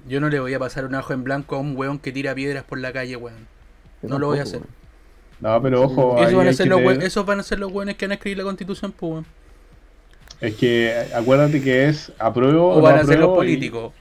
[0.09, 2.35] Yo no le voy a pasar un ajo en blanco a un weón que tira
[2.35, 3.47] piedras por la calle, weón.
[4.01, 4.61] No lo voy a hacer.
[5.41, 6.17] No, pero ojo.
[6.19, 8.39] Esos van, a ser los esos van a ser los weones que van a escribir
[8.39, 9.27] la constitución, pues, weón.
[10.41, 13.93] Es que acuérdate que es apruebo O o van no a ser los y- políticos.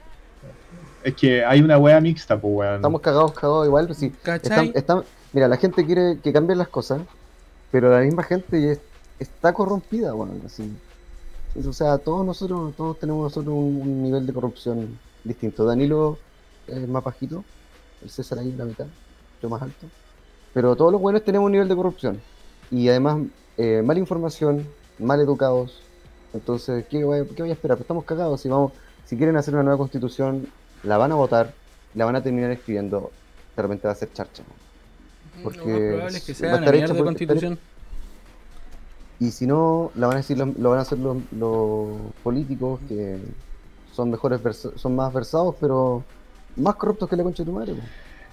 [1.02, 2.76] Es que hay una wea mixta, pues, weón.
[2.76, 3.86] Estamos cagados, cagados igual.
[3.86, 4.10] pues sí.
[4.22, 4.68] ¿Cachai?
[4.68, 7.02] Están- están- mira, la gente quiere que cambien las cosas,
[7.70, 8.80] pero la misma gente es-
[9.18, 10.70] está corrompida, bueno, así.
[11.66, 15.64] O sea, todos nosotros, todos tenemos nosotros un, un nivel de corrupción distinto.
[15.64, 16.18] Danilo
[16.66, 17.44] es más bajito,
[18.02, 18.86] el César ahí en la mitad,
[19.42, 19.86] yo más alto.
[20.52, 22.20] Pero todos los buenos tenemos un nivel de corrupción.
[22.70, 23.18] Y además,
[23.58, 24.66] eh, mala información,
[24.98, 25.80] mal educados.
[26.34, 27.76] Entonces, ¿qué voy, a- qué voy a esperar?
[27.78, 28.40] Pues estamos cagados.
[28.40, 28.72] Si, vamos,
[29.06, 30.46] si quieren hacer una nueva constitución,
[30.82, 31.52] la van a votar,
[31.94, 33.10] la van a terminar escribiendo,
[33.56, 34.42] de repente va a ser charcha.
[35.42, 37.58] porque lo más probable es que sea una mierda de constitución.
[39.20, 41.88] Y si no, la van a decir lo van a hacer los, los
[42.22, 43.18] políticos que
[43.92, 44.40] son mejores
[44.76, 46.02] son más versados, pero
[46.56, 47.74] más corruptos que la concha de tu madre.
[47.74, 47.80] po.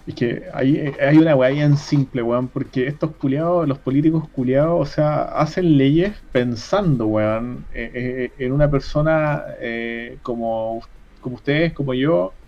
[0.05, 4.81] Es que hay, hay una weá bien simple, weón, porque estos culiados, los políticos culiados,
[4.81, 10.81] o sea, hacen leyes pensando, weón, eh, eh, en una persona eh, como,
[11.19, 12.39] como ustedes, como yo,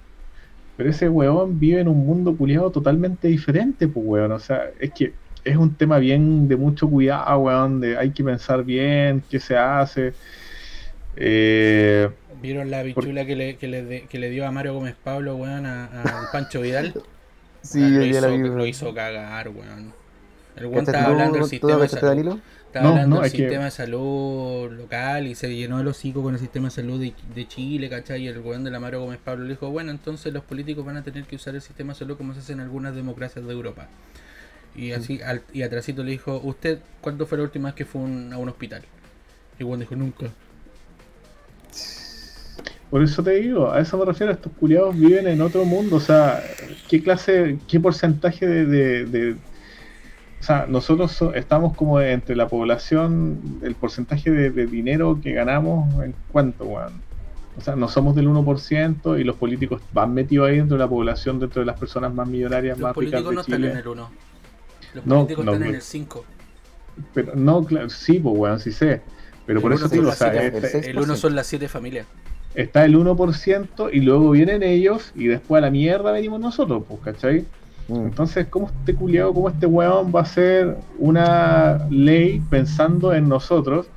[0.75, 4.93] pero ese weón vive en un mundo culiado totalmente diferente, pues, weón, o sea, es
[4.93, 9.39] que es un tema bien de mucho cuidado, weón, de hay que pensar bien qué
[9.39, 10.17] se hace.
[11.15, 14.97] Eh, ¿Vieron la bichula que le, que, le, de- que le dio a Mario Gómez
[15.01, 17.01] Pablo, weón, a, a Pancho Vidal?
[17.63, 18.37] Sí, yo lo, la hizo, vi.
[18.49, 19.93] lo hizo cagar, weón.
[20.55, 22.07] El weón ¿Cachaste estaba hablando del sistema de salud.
[22.07, 22.39] Danilo?
[22.67, 25.87] Estaba No, hablando no, del es que- sistema de salud local y se llenó el
[25.87, 28.23] hocico con el sistema de salud de, de Chile, ¿cachai?
[28.23, 30.97] Y el weón de la Mario Gómez Pablo le dijo, bueno, entonces los políticos van
[30.97, 33.51] a tener que usar el sistema de salud como se hace en algunas democracias de
[33.51, 33.87] Europa.
[34.75, 38.01] Y así, al, y atrásito le dijo, ¿usted cuándo fue la última vez que fue
[38.01, 38.81] un- a un hospital?
[39.59, 40.25] Y Juan dijo nunca.
[42.93, 45.99] Por eso te digo, a eso me refiero, estos culiados viven en otro mundo, o
[45.99, 46.43] sea,
[46.87, 48.65] ¿qué clase, qué porcentaje de...
[48.67, 54.67] de- de- o sea, nosotros so- estamos como entre la población, el porcentaje de, de
[54.67, 56.93] dinero que ganamos, ¿en cuánto, weón?
[57.57, 60.87] O sea, no somos del 1% y los políticos van metidos ahí dentro de la
[60.87, 63.77] población, dentro de las personas más millonarias, Los más ricas políticos de no están en
[63.77, 64.09] el 1.
[64.93, 66.25] Los No, políticos no, están en el 5.
[67.15, 69.01] Pero no, claro, sí, pues weón, sí sé.
[69.47, 70.91] Pero El por eso digo, o sea, siete, este-.
[70.91, 72.05] El 1 son las 7 familias.
[72.55, 77.01] Está el 1% y luego vienen ellos y después a la mierda venimos nosotros, pues,
[77.01, 77.45] ¿cachai?
[77.87, 78.05] Mm.
[78.07, 83.87] Entonces, ¿cómo este culiado, cómo este weón va a hacer una ley pensando en nosotros?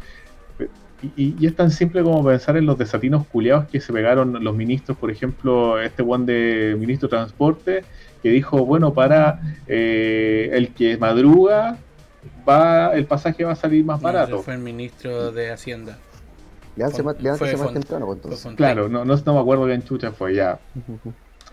[1.02, 4.42] Y, y- y es tan simple como pensar en los desatinos culiados que se pegaron
[4.42, 7.84] los ministros, por ejemplo, este weón de ministro de Transporte,
[8.22, 11.78] que dijo, bueno, para eh, el que madruga,
[12.48, 14.38] va el pasaje va a salir más No, barato.
[14.42, 15.98] fue el ministro de Hacienda.
[16.76, 18.54] Levántese más, fue más temprano, Fue entonces.
[18.54, 20.60] Claro, no, no, no me acuerdo bien chucha fue ya.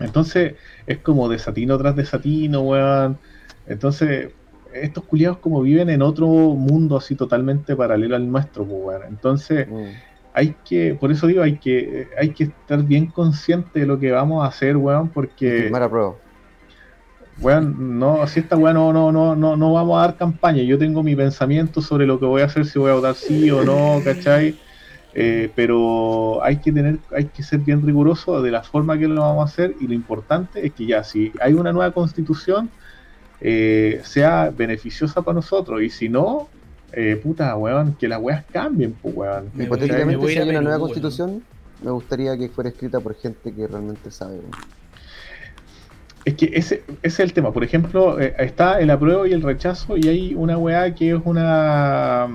[0.00, 0.54] Entonces,
[0.86, 3.18] es como desatino tras desatino, weón.
[3.66, 4.32] Entonces,
[4.74, 9.02] estos culiados como viven en otro mundo así totalmente paralelo al nuestro, pues, weón.
[9.08, 9.84] Entonces, Mm.
[10.34, 14.10] hay que, por eso digo, hay que, hay que estar bien consciente de lo que
[14.10, 16.14] vamos a hacer, weón, porque, Firmar a prueba.
[17.40, 20.62] weón, no, si esta weón no, no, no, no, no vamos a dar campaña.
[20.62, 23.50] Yo tengo mi pensamiento sobre lo que voy a hacer, si voy a votar sí
[23.50, 24.56] o no, ¿cachai?
[25.16, 29.20] Eh, pero hay que tener, hay que ser bien riguroso de la forma que lo
[29.20, 32.68] vamos a hacer y lo importante es que ya si hay una nueva constitución
[33.40, 36.48] eh, sea beneficiosa para nosotros y si no,
[36.92, 39.50] eh, puta weón, que las weas cambien, pues weón.
[39.56, 41.44] Hipotéticamente, si hay una nueva constitución,
[41.82, 44.36] me gustaría que fuera escrita por gente que realmente sabe.
[44.36, 44.50] weón.
[46.24, 47.52] Es que ese, ese es el tema.
[47.52, 51.20] Por ejemplo, eh, está el apruebo y el rechazo y hay una weá que es
[51.24, 52.28] una...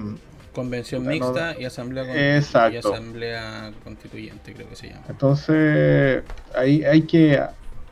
[0.60, 2.76] Convención no- mixta y asamblea, con- Exacto.
[2.76, 5.06] y asamblea constituyente, creo que se llama.
[5.10, 6.24] Entonces,
[6.56, 7.40] ahí hay que,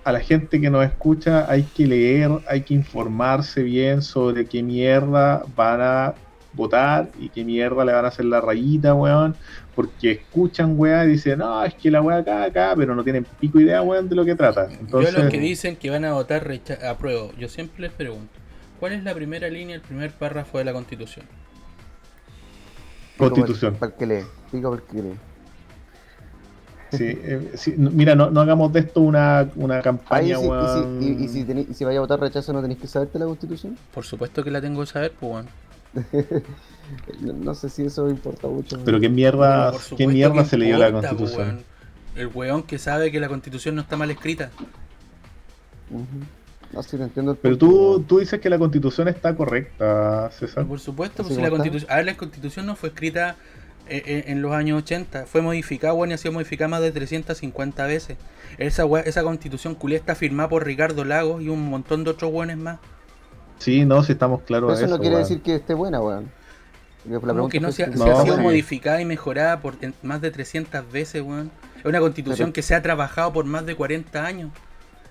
[0.04, 4.62] a la gente que nos escucha, hay que leer, hay que informarse bien sobre qué
[4.64, 6.14] mierda van a
[6.54, 9.36] votar y qué mierda le van a hacer la rayita, weón.
[9.76, 13.26] Porque escuchan, weón, y dicen, no, es que la weá acá, acá, pero no tienen
[13.40, 14.68] pico idea, weón, de lo que trata.
[14.72, 16.52] Entonces, Yo a los que dicen que van a votar
[16.90, 18.34] apruebo, yo siempre les pregunto,
[18.80, 21.26] ¿cuál es la primera línea, el primer párrafo de la Constitución?
[23.18, 23.76] Constitución.
[23.76, 24.24] Para el que lee.
[24.52, 25.16] Pico para el que lee.
[26.92, 31.04] sí, eh, sí, no- mira, no, no hagamos de esto una, una campaña, sí, y,
[31.04, 33.20] si, y, y si, tení- y si vaya a votar rechazo, ¿no tenéis que saberte
[33.20, 33.78] la constitución?
[33.94, 35.50] Por supuesto que la tengo que saber, pues bueno.
[37.20, 38.80] No, no sé si eso importa mucho.
[38.86, 41.48] Pero qué mierda, qué mierda se leyó la importa, po, constitución.
[41.56, 41.64] weón.
[42.16, 44.52] El weón que sabe que la constitución no está mal escrita.
[45.92, 46.06] Ujú.
[46.06, 46.37] No,
[46.82, 50.66] sí, te entiendo el Pero tú, tú dices que la constitución está correcta, César.
[50.66, 51.92] Por supuesto, Así pues la constitución.
[51.92, 53.36] A ver, la constitución no fue escrita
[53.90, 56.92] eh, eh, en los años 80, fue modificada, bueno, y ha sido modificada más de
[56.92, 58.18] 350 veces.
[58.58, 62.58] Esa, esa constitución culia está firmada por Ricardo Lagos y un montón de otros weones
[62.58, 62.80] más.
[63.60, 64.96] Sí, no, si estamos claros Pero eso eso.
[64.96, 65.28] no quiere weón.
[65.28, 66.30] decir que esté buena, weón.
[67.22, 68.42] Como que no se ha, se sido sí.
[68.42, 71.50] modificada y mejorada por en- más de 300 veces, weón.
[71.80, 74.52] Es una constitución Pero- que se ha trabajado por más de 40 años.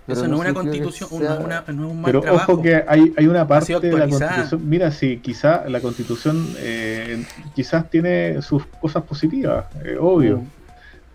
[0.06, 2.04] Pero Eso no, no es una constitución, sea- no, es una- no es un mal
[2.12, 2.52] Pero trabajo.
[2.52, 4.68] ojo que hay, hay una parte de la constitución.
[4.68, 7.24] Mira, sí, quizá la constitución eh,
[7.56, 10.38] quizás tiene sus cosas positivas, eh, obvio.
[10.38, 10.46] Mm.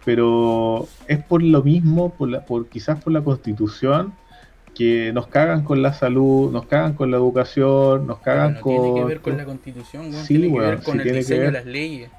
[0.03, 4.13] Pero es por lo mismo, por la, por quizás por la constitución,
[4.73, 8.73] que nos cagan con la salud, nos cagan con la educación, nos cagan no con.
[8.81, 11.51] tiene que ver con la constitución, Sí, tiene que ver con sí el diseño de
[11.51, 12.09] las leyes.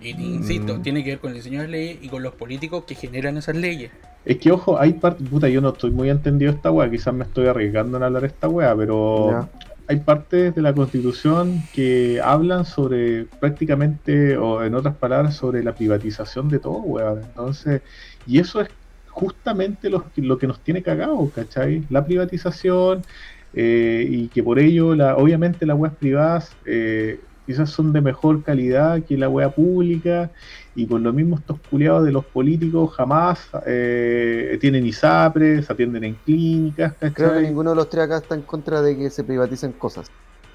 [0.00, 0.82] Y te insisto, Mm.
[0.82, 3.36] tiene que ver con el diseño de las leyes y con los políticos que generan
[3.36, 3.90] esas leyes.
[4.24, 7.12] Es que ojo, hay parte, puta, yo no estoy muy entendido de esta weá, quizás
[7.14, 9.42] me estoy arriesgando en hablar esta weá, pero
[9.86, 15.76] hay partes de la constitución que hablan sobre prácticamente, o en otras palabras, sobre la
[15.76, 17.18] privatización de todo, weón.
[17.20, 17.82] Entonces,
[18.24, 18.70] y eso es
[19.08, 21.86] justamente lo, que- lo que nos tiene cagados, ¿cachai?
[21.90, 23.04] La privatización,
[23.52, 28.42] eh, y que por ello, la, obviamente las weas privadas eh, quizás son de mejor
[28.44, 30.32] calidad que la wea pública,
[30.74, 36.14] y por lo mismo estos culiados de los políticos jamás eh, tienen ISAPRES, atienden en
[36.14, 37.12] clínicas, ¿cachai?
[37.12, 40.10] Creo que ninguno de los tres acá está en contra de que se privaticen cosas.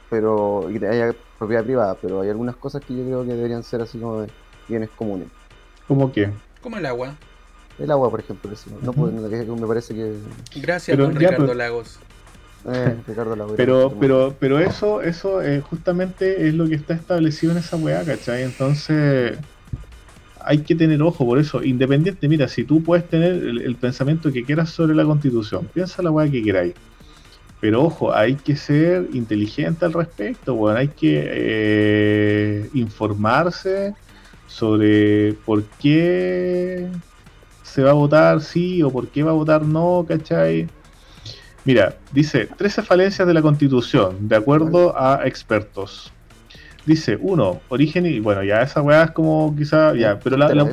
[0.09, 3.61] Pero y que haya propiedad privada, pero hay algunas cosas que yo creo que deberían
[3.61, 4.29] ser así como de
[4.67, 5.27] bienes comunes.
[5.87, 6.29] ¿Cómo que?
[6.63, 7.13] Como el agua.
[7.77, 8.71] El agua, por ejemplo, eso.
[8.81, 10.13] no me parece que
[10.61, 11.99] Gracias, Pero don ya, Ricardo pero- Lagos.
[12.73, 12.95] eh.
[13.55, 18.03] Pero, pero, pero eso, eso eh, justamente es lo que está establecido en esa weá,
[18.03, 18.43] ¿cachai?
[18.43, 19.37] Entonces
[20.47, 21.63] hay que tener ojo por eso.
[21.63, 26.01] Independiente, mira, si tú puedes tener el, el pensamiento que quieras sobre la constitución, piensa
[26.01, 26.73] la weá que queráis.
[27.59, 33.95] Pero ojo, hay que ser inteligente al respecto, bueno, hay que eh, informarse
[34.47, 36.87] sobre por qué
[37.63, 40.67] se va a votar sí o por qué va a votar no, ¿cachai?
[41.65, 46.13] Mira, dice 13 falencias de la constitución, de acuerdo a expertos.
[46.87, 50.65] Dice, uno, origen y bueno, ya esa weá es como quizá, ya, pero la, la-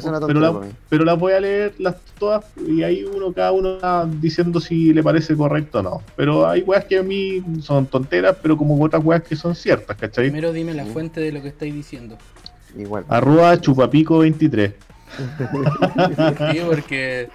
[0.89, 4.61] pero, la- las voy a leer las todas y ahí uno, cada uno va diciendo
[4.61, 6.03] si le parece correcto o no.
[6.15, 9.97] Pero hay weas que a mí son tonteras, pero como otras weas que son ciertas,
[9.97, 10.27] ¿cachai?
[10.31, 12.17] Primero dime la fuente de lo que estáis diciendo.
[12.79, 13.05] Igual.
[13.09, 14.73] Arroba chupapico 23.
[16.53, 17.29] Sí, porque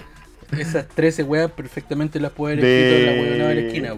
[0.57, 3.93] esas 13 weas perfectamente las puede haber escrito en la weona de la esquina.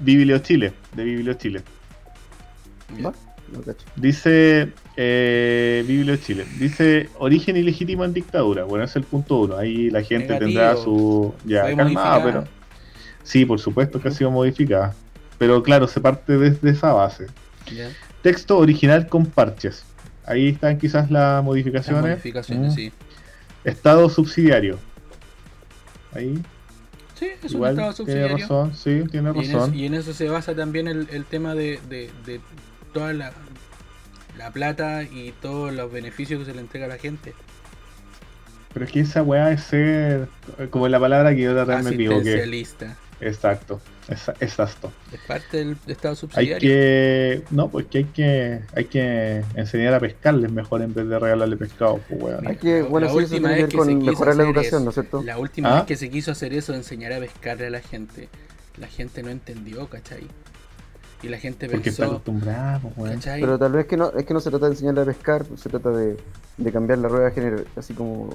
[0.00, 1.62] Biblio Chile, de Biblio Chile.
[2.98, 3.12] Ya.
[3.50, 3.60] No.
[3.96, 6.46] Dice eh, Biblio Chile.
[6.58, 8.64] Dice origen ilegítimo en dictadura.
[8.64, 9.56] Bueno, ese es el punto uno.
[9.56, 10.46] Ahí la gente Negativo.
[10.48, 11.34] tendrá su.
[11.44, 12.24] Ya, modificada.
[12.24, 12.44] pero.
[13.22, 14.94] Sí, por supuesto que ha sido modificada.
[15.38, 17.26] Pero claro, se parte desde esa base.
[18.22, 19.84] Texto original con parches.
[20.24, 22.02] Ahí están quizás las Las modificaciones.
[22.02, 22.76] modificaciones, Mm.
[22.76, 22.92] sí.
[23.64, 24.78] Estado subsidiario.
[26.14, 26.40] Ahí,
[27.14, 28.36] Sí, es un estado tiene subsidiario.
[28.38, 29.74] razón, sí, tiene Y en, eso, razón.
[29.78, 32.40] y en eso se basa también el, el tema de, de- de
[32.92, 33.32] toda la,
[34.36, 37.34] la plata y todos los beneficios que se le entrega a la gente.
[38.72, 40.28] Pero es que esa weá es ser.
[40.70, 42.64] Como la palabra que yo vez me equivoqué.
[43.20, 43.80] Exacto,
[44.40, 44.92] exacto.
[45.12, 46.58] Es parte del estado Hay subsidiario.
[46.58, 47.42] que.
[47.50, 48.60] No, pues que hay que.
[48.74, 52.48] Hay que enseñar a pescarles mejor en vez de regalarle pescado, pues weón.
[52.48, 54.06] Hay que, bueno, La sí, eso última tiene que vez ver que con se quiso
[54.10, 55.22] mejorar la hacer educación, eso, ¿no es cierto?
[55.22, 55.74] La última ¿Ah?
[55.76, 58.28] vez que se quiso hacer eso, enseñar a pescarle a la gente,
[58.78, 60.26] la gente no entendió, ¿cachai?
[61.22, 63.14] Y la gente Porque está pensó, acostumbrado, weón.
[63.14, 63.40] ¿cachai?
[63.40, 65.68] Pero tal vez que no, es que no se trata de enseñarle a pescar, se
[65.68, 66.16] trata de,
[66.56, 68.34] de cambiar la rueda general, así como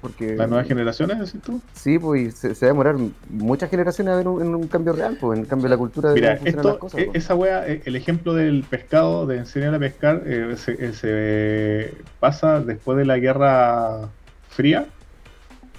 [0.00, 1.60] porque Las nuevas generaciones, decís tú.
[1.74, 2.96] sí, pues y se, se va a demorar
[3.30, 5.76] muchas generaciones a ver un, en un cambio real, pues en el cambio de la
[5.76, 7.00] cultura de Mira, cómo funcionan las esto, cosas.
[7.00, 7.24] e- pues.
[7.24, 11.94] esa wea, e- el ejemplo del pescado, de enseñar a pescar, eh, se, eh, se
[12.20, 14.08] pasa después de la Guerra
[14.50, 14.86] Fría,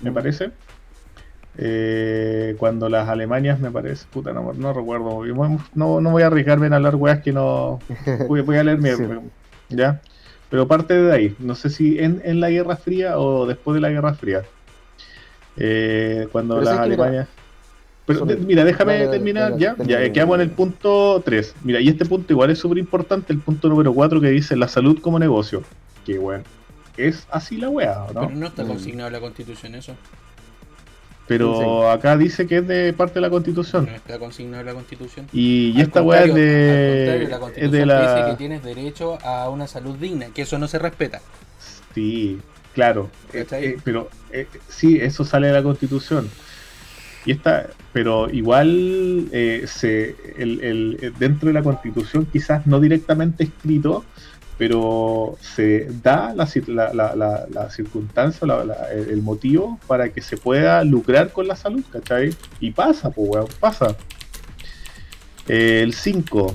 [0.02, 0.14] me Mm.
[0.14, 0.52] parece.
[1.62, 6.24] Eh, cuando las Alemanias, me parece, puta, no, no recuerdo, muy bien, no, no voy
[6.24, 7.80] a arriesgarme en hablar weas que no.
[8.30, 9.04] Voy, voy a leer mi- Sí.
[9.70, 10.00] ¿Ya?
[10.50, 13.82] Pero parte de ahí, no sé si en, en la Guerra Fría o después de
[13.82, 14.42] la Guerra Fría.
[15.58, 17.28] Eh, cuando Pero las Alemanias.
[18.06, 19.76] Pero de- mira, déjame dale, dale, terminar dale, ya.
[20.04, 21.54] Ya quedamos en el punto 3.
[21.64, 24.68] Mira, y este punto igual es súper importante, el punto número 4 que dice la
[24.70, 25.62] salud como negocio.
[26.06, 26.44] Que bueno,
[26.98, 28.22] es así la wea, ¿o ¿no?
[28.22, 28.68] Pero no está Mm.
[28.68, 29.94] consignado en la constitución eso.
[31.30, 31.98] Pero Sí.
[31.98, 33.86] acá dice que es de parte de la constitución.
[33.86, 35.28] No está consignado en la constitución.
[35.32, 38.38] Y, y esta wea es de, contrario, la es constitución de te dice que la.
[38.38, 41.22] tienes derecho a una salud digna, que eso no se respeta.
[41.94, 42.40] Sí,
[42.74, 43.10] claro.
[43.34, 46.30] eh, eh, pero eh, sí, eso sale de la constitución.
[47.26, 53.44] Y esta, pero igual eh, se, el, el- dentro de la constitución, quizás no directamente
[53.44, 54.04] escrito,
[54.60, 58.46] pero se da la, cir- la, la, la- la circunstancia,
[58.92, 62.36] el, el motivo para que se pueda lucrar con la salud, ¿cachai?
[62.60, 63.96] Y pasa, pues, weón, pasa.
[65.48, 66.54] Eh, el 5,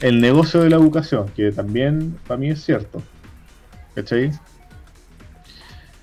[0.00, 3.00] el negocio de la educación, que también para mí es cierto.
[3.94, 4.30] ¿Cachai?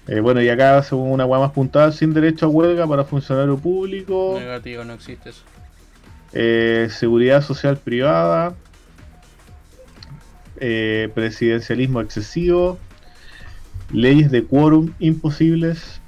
[0.07, 3.57] Eh, bueno, y acá según una hueá más puntual, sin derecho a huelga para funcionario
[3.57, 5.43] público, Negativo, no existe eso.
[6.33, 8.53] eh, seguridad social privada,
[10.65, 12.79] eh, presidencialismo excesivo,
[13.91, 16.01] leyes de quórum imposibles,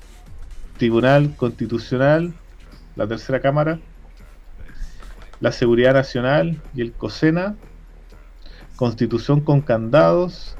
[0.77, 2.33] tribunal constitucional,
[2.95, 3.79] la tercera cámara,
[5.39, 7.57] la seguridad nacional y el COSENA,
[8.75, 10.57] constitución con candados,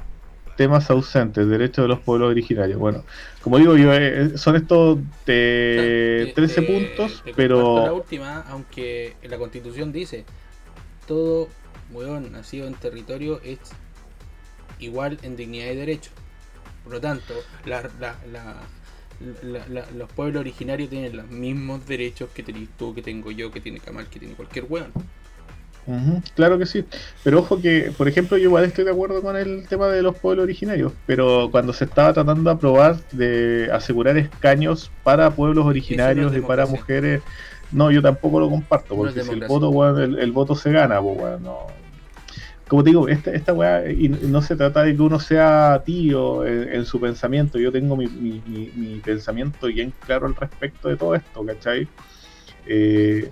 [0.55, 2.79] temas ausentes, derechos de los pueblos originarios.
[2.79, 3.03] Bueno,
[3.41, 7.93] como digo yo, eh, son estos de Te- 13 te- puntos, comparto La pero...
[7.93, 10.25] última, aunque en la constitución dice,
[11.07, 11.49] todo
[11.91, 13.59] hueón nacido en territorio es
[14.79, 16.11] igual en dignidad y derecho.
[16.83, 17.33] Por lo tanto,
[17.65, 18.55] la- la- la-
[19.43, 23.51] la- la- los pueblos originarios tienen los mismos derechos que tenés tú, que tengo yo,
[23.51, 24.91] que tiene Kamal, que tiene cualquier hueón.
[25.87, 26.83] Ujú, claro que sí.
[27.23, 30.17] Pero ojo que, por ejemplo, yo igual estoy de acuerdo con el tema de los
[30.17, 36.31] pueblos originarios, pero cuando se estaba tratando de aprobar de asegurar escaños para pueblos originarios
[36.31, 37.21] no y para mujeres,
[37.71, 40.71] no, yo tampoco lo comparto, No porque si el voto, weón, el, el voto se
[40.71, 41.84] gana, pues, weón, no.
[42.67, 46.85] Como digo, esta, esta weá, y no se trata de que uno sea tío en,
[46.85, 51.13] su pensamiento, yo tengo mi, mi, mi- mi pensamiento bien claro al respecto de todo
[51.15, 51.91] esto, ¿cachai?
[52.65, 53.31] Eh,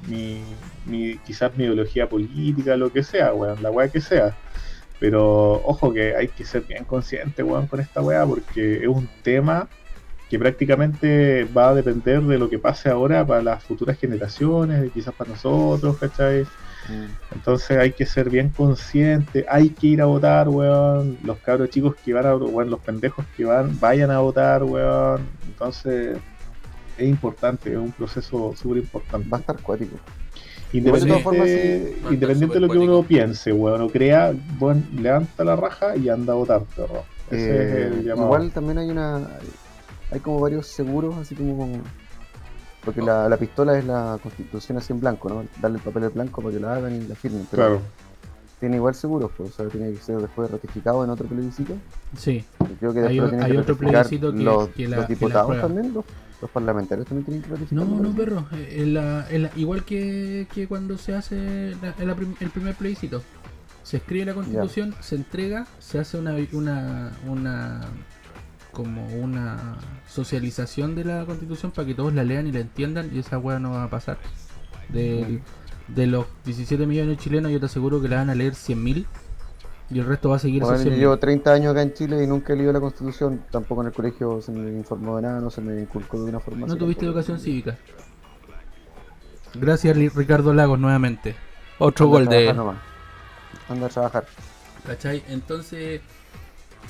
[1.23, 4.37] quizás mi ideología política, lo que sea, weón, la weá que sea.
[4.99, 9.11] Pero ojo que hay que ser bien consciente, weón, con esta weá, porque es un
[9.21, 9.71] tema
[10.29, 15.13] que prácticamente va a depender de lo que pase ahora para las futuras generaciones, quizás
[15.15, 16.49] para nosotros, ¿cachai?
[16.89, 17.35] Mm.
[17.35, 21.17] Entonces hay que ser bien consciente, hay que ir a votar, weón.
[21.23, 25.21] Los cabros chicos que van a weón, los pendejos que van, vayan a votar, weón.
[25.47, 26.17] Entonces
[26.97, 29.27] es importante, es un proceso súper importante.
[29.29, 29.97] Va a estar cuático.
[30.73, 35.43] Independiente, de formas, sí, independiente de lo que uno piense, weón, o crea, bueno, levanta
[35.43, 37.03] la raja y anda a votar, perro.
[37.29, 38.25] Ese Eh, es el llamado.
[38.27, 39.21] igual también hay una.
[40.11, 41.69] Hay como varios seguros, así como.
[42.85, 45.45] Porque la, la pistola es la constitución así en blanco, ¿no?
[45.61, 47.47] Darle el papel en blanco para que la hagan y la firmen.
[47.49, 47.81] Pero Claro.
[48.59, 51.75] tiene igual seguros, pues, o sea, tiene que ser después ratificado en otro plebiscito.
[52.17, 52.43] Sí.
[52.79, 55.61] Creo que Hay hay que otro plebiscito que- los, que la- los que la diputados
[55.61, 56.03] también, los,
[56.41, 57.85] los parlamentarios también tienen que ratificar.
[57.87, 58.45] No, no, perro.
[58.53, 62.35] eh, en la- en la- igual que, que cuando se hace la- en la prim-
[62.41, 63.23] el primer plebiscito.
[63.83, 67.81] Se escribe la constitución, se entrega, se hace una, una, una
[68.73, 73.19] como una socialización de la constitución para que todos la lean y la entiendan y
[73.19, 74.17] esa weá no va a pasar.
[74.89, 75.41] De,
[75.87, 79.05] de los 17 millones de chilenos yo te aseguro que la van a leer 100.000
[79.89, 80.97] y el resto va a seguir Bueno, yo 100.000.
[80.97, 83.93] llevo 30 años acá en Chile y nunca he leído la constitución, tampoco en el
[83.93, 86.67] colegio se me informó de nada, no se me inculcó de una forma.
[86.67, 87.77] No tuviste educación cívica.
[89.55, 91.35] Gracias Ricardo Lagos nuevamente.
[91.77, 92.53] Otro Anda gol de...
[92.53, 92.77] nomás.
[93.69, 94.25] Anda a trabajar.
[94.85, 95.23] ¿Cachai?
[95.27, 96.01] Entonces,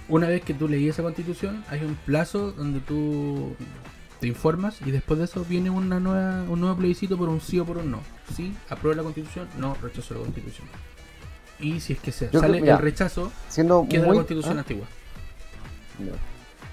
[0.10, 3.56] una vez que tú leí esa constitución, hay un plazo donde tú
[4.20, 7.60] te informas y después de eso viene una nueva, un nuevo plebiscito por un sí
[7.60, 7.99] o por un no.
[8.36, 10.68] Sí, aprueba la constitución, no, rechazo la constitución.
[11.60, 14.24] Y si es que se Yo sale creo- mira, el rechazo, Siendo queda muy, la
[14.24, 14.86] constitución ah, antigua.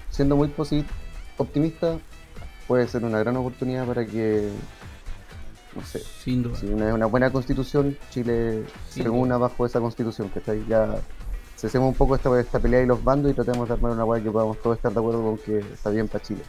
[0.09, 0.51] siendo muy
[1.37, 1.97] optimista,
[2.67, 4.49] puede ser una gran oportunidad para que,
[5.75, 6.55] no sé, Sin duda.
[6.57, 10.51] si una es una buena constitución, Chile Sin se una bajo esa constitución, que está
[10.53, 10.95] ahí ya
[11.61, 14.23] cesemos un poco esta, esta pelea y los bandos y tratemos de armar una guay
[14.23, 16.41] que podamos todos estar de acuerdo con que está bien para Chile.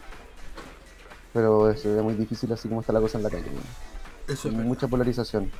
[1.31, 3.63] Pero eso es muy difícil así como está la cosa en la calle, weón.
[4.27, 5.51] Eso es mucha polarización.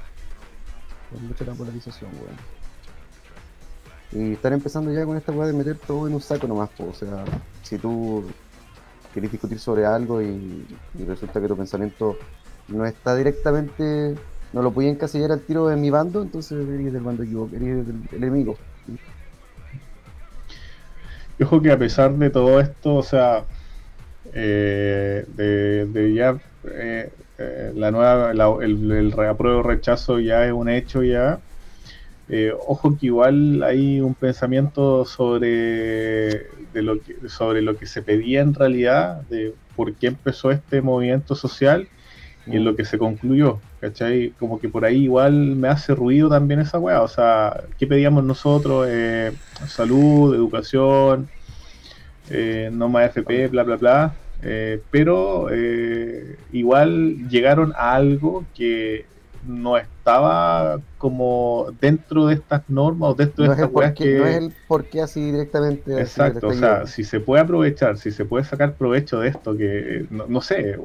[1.14, 2.38] Hay mucha la polarización, weón.
[4.12, 6.86] Y están empezando ya con esta weá de meter todo en un saco nomás, po.
[6.86, 7.24] o sea,
[7.62, 8.24] si tú
[9.14, 10.66] querés discutir sobre algo y,
[10.98, 12.18] y resulta que tu pensamiento
[12.70, 14.16] no está directamente,
[14.52, 17.86] no lo puedes encasillar al tiro en mi bando, entonces eres del bando equivocado, eres
[17.86, 18.58] del, del enemigo.
[21.38, 23.48] Y Ojo que a pesar de todo esto, o sea,
[24.34, 30.70] eh, de, ya eh, eh, la nueva, la- el, el reapruebo rechazo ya es un
[30.70, 31.44] hecho ya.
[32.28, 35.48] eh, ojo que igual hay un pensamiento sobre
[36.70, 40.82] de lo que sobre lo que se pedía en realidad, de por qué empezó este
[40.82, 41.90] movimiento social
[42.46, 44.32] y en lo que se concluyó, ¿cachai?
[44.40, 48.24] Como que por ahí igual me hace ruido también esa weá, o sea, ¿qué pedíamos
[48.24, 48.88] nosotros?
[48.90, 49.34] Eh,
[49.68, 51.28] salud, educación,
[52.30, 59.06] eh, no más FP, bla, bla, bla, eh, pero eh, igual llegaron a algo que
[59.48, 63.94] no estaba como dentro de estas normas o dentro No de es, el estas weas
[63.94, 64.18] qué, que...
[64.18, 65.94] no es el por qué así directamente.
[65.94, 69.56] así Exacto, o sea, si se puede aprovechar, si se puede sacar provecho de esto,
[69.56, 70.78] que no, no sé,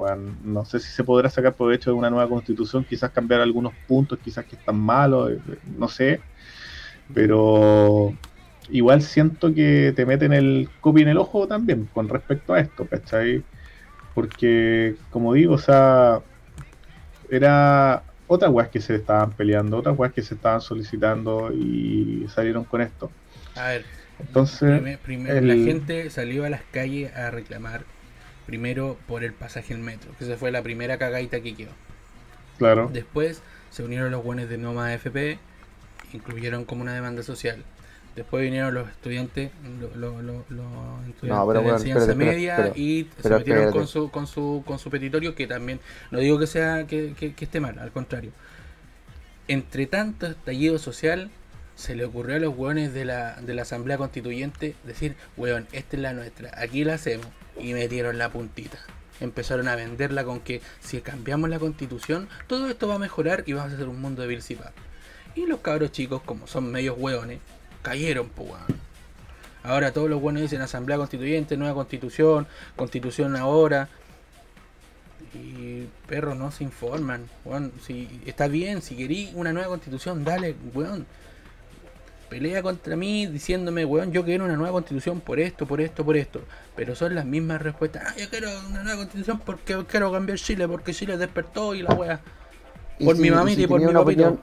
[0.45, 4.19] no sé si se podrá sacar provecho de una nueva constitución, quizás cambiar algunos puntos,
[4.23, 5.39] quizás que están malos, eh,
[5.77, 6.21] no sé,
[7.15, 8.13] pero
[8.71, 12.87] igual siento que te meten el copy en el ojo también con respecto a esto,
[12.87, 13.43] ¿cachai?
[14.15, 16.21] Porque, como digo, o sea,
[17.31, 22.65] era otras weas que se estaban peleando, otras weas que se estaban solicitando y salieron
[22.67, 23.17] con esto.
[23.55, 23.85] A ver,
[24.19, 24.83] Entonces,
[25.27, 27.85] el- la gente salió a las calles a reclamar
[28.47, 31.73] primero por el pasaje en metro, que esa fue la primera cagadita que quedó.
[32.59, 35.39] claro, Después se unieron los buenos de Noma FP,
[36.13, 37.65] incluyeron como una demanda social.
[38.19, 39.51] Después vinieron los estudiantes,
[39.81, 42.81] lo- lo- lo- los estudiantes No, de enseñanza espérate, media espérate.
[42.81, 45.79] y se metieron con su, con su con su petitorio que también,
[46.11, 48.33] no digo que sea que, que- que esté mal, al contrario.
[49.47, 51.31] Entre tanto estallido social,
[51.77, 55.97] se le ocurrió a los hueones de la, de la Asamblea Constituyente decir, hueón, esta
[55.97, 57.27] es la nuestra, aquí la hacemos.
[57.59, 58.79] Y metieron la puntita.
[59.21, 63.53] Empezaron a venderla con que si cambiamos la constitución, todo esto va a mejorar y
[63.53, 64.43] vamos a hacer un mundo de Bill
[65.35, 67.39] Y los cabros chicos, como son medios hueones,
[67.89, 68.53] cayeron, pues.
[69.63, 73.89] Ahora todos los buenos dicen Asamblea Constituyente, nueva constitución, constitución ahora.
[75.35, 77.29] Y perros no se informan.
[77.45, 77.73] weón.
[77.85, 81.07] si está bien, si querí una nueva constitución, dale, weón.
[82.31, 86.17] Pelea contra mí diciéndome, weón, yo quiero una nueva constitución por esto, por esto, por
[86.17, 86.43] esto.
[86.77, 88.03] Pero son las mismas respuestas.
[88.07, 91.95] Ah, yo quiero una nueva constitución porque quiero cambiar Chile, porque Chile despertó y la
[91.95, 92.21] wea.
[93.03, 94.03] Por mi mamita y por mi papito.
[94.03, 94.41] opinión-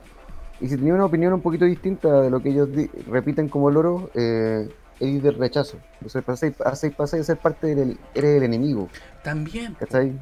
[0.61, 2.69] y si tenía una opinión un poquito distinta de lo que ellos
[3.07, 5.77] repiten como loro, eh, eres del rechazo.
[6.05, 6.75] O sea, pasáis a
[7.23, 8.89] ser parte del eres el enemigo,
[9.23, 10.13] También, ¿cachai?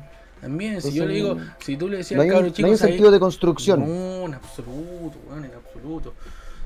[0.41, 2.71] También, si yo le digo, si tú le decías No hay, un- cabro no hay
[2.73, 3.79] un sentido de construcción.
[3.79, 6.13] No, en absoluto, weón, en absoluto.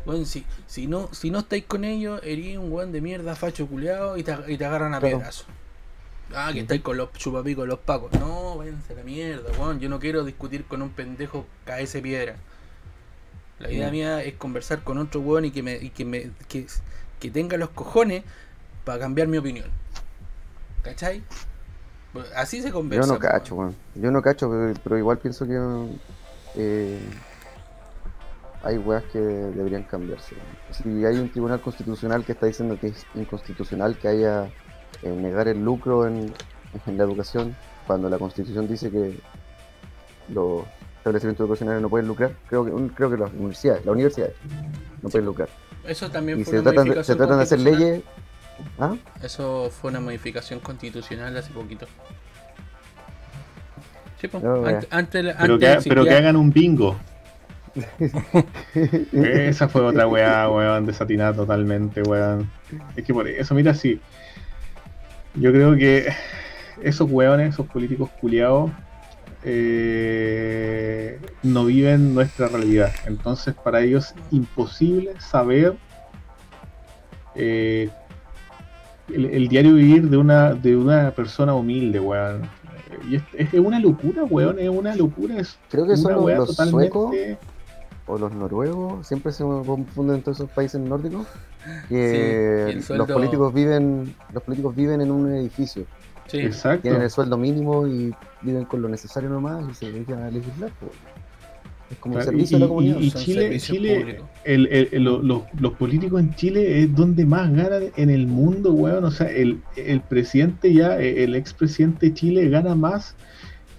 [0.05, 3.67] Weón, si, si no, si no estáis con ellos, eres un weón de mierda, facho
[3.67, 5.17] culeado, y te, y te agarran a Claro.
[5.17, 5.43] piedrazo.
[6.33, 8.11] Ah, que estáis con los chupapicos, los pacos.
[8.19, 9.79] No, váyanse a la mierda, weón.
[9.79, 11.45] Yo no quiero discutir con un pendejo
[11.79, 12.35] ese piedra.
[13.59, 16.67] La idea mía es conversar con otro weón y que me, y que me, que,
[17.19, 18.23] que tenga los cojones
[18.83, 19.67] para cambiar mi opinión.
[20.83, 21.23] ¿Cachai?
[22.35, 23.13] Así se Yo conversa.
[23.13, 23.75] no pues, cacho, weón.
[23.95, 25.57] Yo no cacho, pero, pero igual pienso que
[26.55, 26.99] eh,
[28.63, 30.35] hay weas que deberían cambiarse.
[30.71, 34.45] Si hay un tribunal constitucional que está diciendo que es inconstitucional que haya
[35.01, 36.33] eh, negar el lucro en,
[36.85, 37.55] en la educación,
[37.85, 39.19] cuando la constitución dice que
[40.29, 40.63] los
[41.07, 44.33] establecimientos educacionales no pueden lucrar, creo que un- creo que las universidades, las universidades
[45.01, 45.49] no pueden lucrar.
[45.85, 48.01] Eso también Y fue se una tratan de, se tratan de hacer leyes.
[48.79, 48.95] ¿Ah?
[49.21, 51.85] Eso fue una modificación constitucional hace poquito.
[54.19, 56.95] Sí, pues, No, ante- antes, Pero, antes que, existía- pero que hagan un bingo.
[59.13, 62.49] Esa fue otra weá, weón, desatinada totalmente, weón.
[62.95, 64.01] Es que por eso, mira, sí.
[65.35, 66.07] Yo creo que
[66.81, 68.71] esos weones, esos políticos culiados,
[69.49, 72.91] eh, no viven nuestra realidad.
[73.05, 75.75] Entonces, para ellos es imposible saber
[77.33, 77.89] eh,
[79.07, 82.41] el, el diario vivir de una, de una persona humilde, weón.
[83.09, 85.39] Y es, es una locura, weón, es una locura.
[85.39, 87.15] Es Creo que son los, los suecos
[88.05, 91.27] o los noruegos, siempre se confunden todos esos países nórdicos,
[91.89, 95.85] Sí, los políticos viven, los políticos viven en un edificio,
[96.27, 96.83] Sí, Exacto.
[96.83, 100.71] tienen el sueldo mínimo y viven con lo necesario nomás y se dedican a legislar.
[100.79, 100.91] po.
[101.89, 102.97] Es como Claro, servicio a la comunidad.
[102.99, 107.49] y Chile, Chile el- el- el- lo- los, los políticos en Chile es donde más
[107.53, 109.05] ganan en el mundo, weón.
[109.05, 113.15] O sea, el, el presidente ya, el expresidente de Chile gana más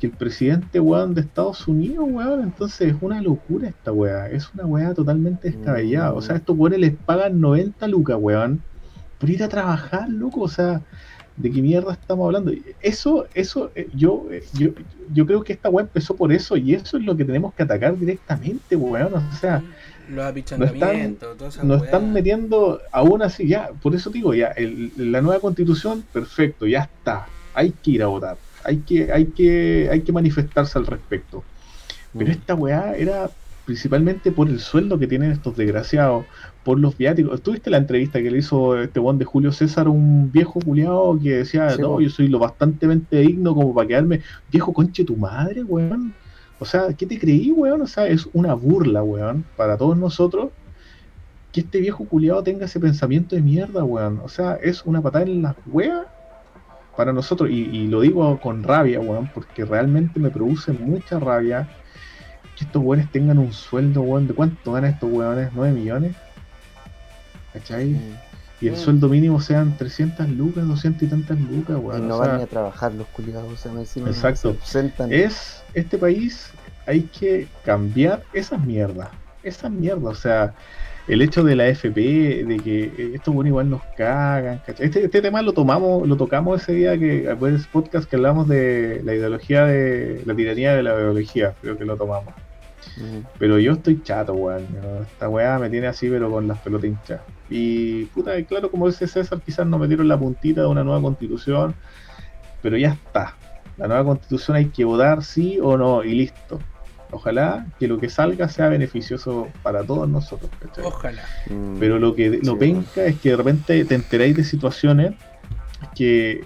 [0.00, 2.42] que el presidente, weón, de Estados Unidos, weón.
[2.44, 4.30] Entonces es una locura esta weá.
[4.30, 6.14] Es una weá totalmente descabellada.
[6.14, 6.38] O sea, Mm.
[6.38, 8.62] estos weones les pagan 90 lucas, weón,
[9.18, 10.40] por ir a trabajar, loco.
[10.40, 10.80] O sea,
[11.38, 12.52] ¿de qué mierda estamos hablando?
[12.80, 14.68] Eso, eso, eh, yo, eh, yo,
[15.10, 17.62] yo creo que esta weá empezó por eso y eso es lo que tenemos que
[17.62, 19.14] atacar directamente, weón.
[19.14, 19.62] O sea,
[20.08, 24.92] Los apichangamientos, toda esa nos están metiendo aún así, ya, por eso digo, ya, el-
[24.96, 27.26] la nueva constitución, perfecto, ya está.
[27.54, 31.44] Hay que ir a votar, hay que, hay que, hay que manifestarse al respecto.
[32.16, 32.32] Pero Mm.
[32.32, 33.30] esta weá era
[33.68, 36.24] principalmente por el sueldo que tienen estos desgraciados,
[36.64, 37.42] por los viáticos.
[37.42, 41.36] ¿Tuviste la entrevista que le hizo este buen de Julio César, un viejo culiado que
[41.36, 45.64] decía, Sí, no, yo soy lo bastante digno como para quedarme, viejo conche tu madre,
[45.64, 46.14] weón?
[46.58, 47.82] O sea, ¿qué te creí, weón?
[47.82, 50.48] O sea, es una burla, weón, para todos nosotros
[51.52, 54.22] que este viejo culiado tenga ese pensamiento de mierda, weón.
[54.24, 56.06] O sea, es una patada en las weas
[56.96, 61.68] para nosotros, y, y lo digo con rabia, weón, porque realmente me produce mucha rabia
[62.58, 64.26] que estos weones tengan un sueldo, weón.
[64.26, 65.52] ¿De cuánto ganan estos weones?
[65.52, 66.16] ¿9 millones?
[67.52, 67.96] ¿Cachai?
[68.60, 72.08] Y el sueldo mínimo sean 300 lucas, 200 y tantas lucas, Y weón.
[72.08, 74.56] no o van sea, ni a trabajar los culiados, o sea, encima Exacto.
[74.62, 76.50] se es este país
[76.86, 79.10] hay que cambiar esas mierdas
[79.42, 80.54] esas mierdas o sea
[81.06, 82.00] el hecho de la FP
[82.44, 84.86] de que eh, estos bueno igual nos cagan ¿cachai?
[84.86, 88.48] este, este tema lo tomamos lo tocamos ese día que fue ese podcast que hablamos
[88.48, 92.34] de la ideología de la tiranía de la biología creo que lo tomamos
[92.98, 93.26] Mm.
[93.38, 94.66] pero yo estoy chato, weón.
[95.02, 97.20] Esta weá me tiene así, pero con las pelotas hinchas.
[97.50, 101.00] Y puta, y claro, como dice César, quizás nos metieron la puntita de una nueva
[101.00, 101.74] constitución,
[102.62, 103.34] pero ya está.
[103.76, 106.58] La nueva constitución hay que votar sí o no, y listo.
[107.10, 110.50] Ojalá que lo que salga sea beneficioso para todos nosotros.
[110.60, 110.84] ¿cachai?
[110.84, 111.22] Ojalá.
[111.48, 111.78] Mm.
[111.78, 112.58] Pero lo que lo Sí.
[112.58, 115.12] penca es que de repente te enteráis de situaciones
[115.94, 116.44] que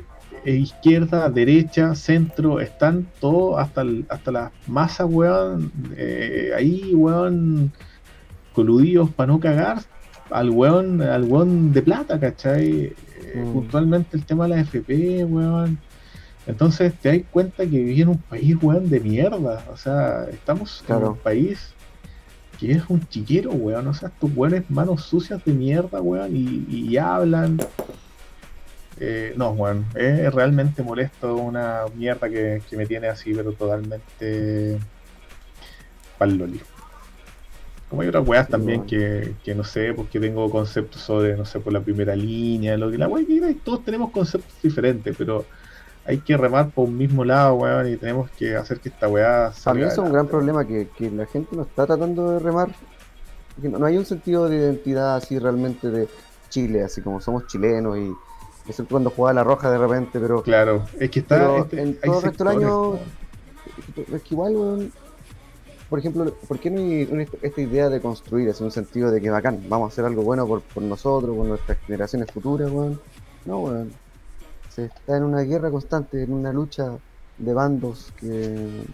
[0.51, 7.72] izquierda, derecha, centro, están todos hasta, el- hasta las masas, weón, eh, ahí, weón,
[8.53, 9.78] coludidos para no cagar
[10.30, 12.70] al weón, al weón de plata, ¿cachai?
[12.84, 12.95] Eh,
[13.34, 13.53] Mm.
[13.55, 15.78] Puntualmente el tema de la FP, weón.
[16.47, 19.64] Entonces te das cuenta que vivís en un país, weón, de mierda.
[19.72, 21.72] O sea, estamos en un país
[22.59, 23.86] que es un chiquero, weón.
[23.86, 27.57] O sea, estos weones manos sucias de mierda, weón, y, y hablan.
[28.99, 34.78] Eh, no, weón, es realmente molesto una mierda que, que me tiene así, pero totalmente
[36.18, 36.61] pal loli.
[37.88, 41.45] Como hay otras weas Sí, también que, que no sé, porque tengo conceptos sobre, no
[41.45, 45.14] sé, por la primera línea, lo que la wea que y todos tenemos conceptos diferentes,
[45.16, 45.45] pero
[46.05, 49.53] hay que remar por un mismo lado, weón, y tenemos que hacer que esta weá
[49.64, 49.86] A mí salga.
[49.86, 52.70] eso es un gran problema que, que la gente no está tratando de remar.
[53.61, 56.09] Que no, no hay un sentido de identidad así realmente de
[56.49, 58.12] Chile, así como somos chilenos y
[58.68, 61.58] excepto cuando juega la roja de repente, pero, Claro, es que está.
[61.58, 62.94] este- en todo el resto del año
[64.12, 64.92] es que igual, weón,
[65.88, 69.30] por ejemplo, ¿por qué no hay esta idea de construir, es un sentido de que
[69.30, 73.00] bacán, vamos a hacer algo bueno por, por nosotros, por nuestras generaciones futuras, weón?
[73.44, 73.92] No, weón.
[74.70, 76.96] Se está en una guerra constante, en una lucha
[77.38, 78.84] de bandos que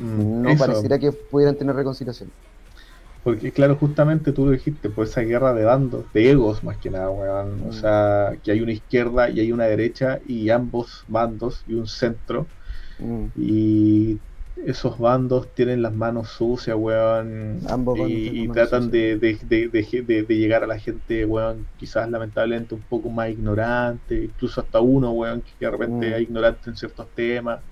[0.00, 0.64] Mm, no eso.
[0.64, 2.30] pareciera que pudieran tener reconciliación.
[3.28, 6.90] Porque, claro, justamente tú lo dijiste, por esa guerra de bandos, de egos más que
[6.90, 7.60] nada, weón.
[7.62, 7.72] O Mm.
[7.72, 12.48] sea, que hay una izquierda y hay una derecha y ambos bandos y un centro.
[12.98, 13.26] Mm.
[13.36, 14.20] Y
[14.56, 17.60] esos bandos tienen las manos sucias, weón.
[17.68, 21.68] Ambos y, y tratan de, de, de, de- de- de llegar a la gente, weón,
[21.76, 26.14] quizás lamentablemente un poco más ignorante, incluso hasta uno, weón, que de repente Mm.
[26.14, 27.62] es ignorante en ciertos temas.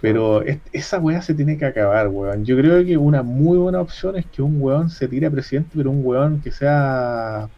[0.00, 2.44] Pero es- esa weá se tiene que acabar, weón.
[2.44, 5.70] Yo creo que una muy buena opción es que un weón se tire a presidente,
[5.76, 7.48] pero un weón que sea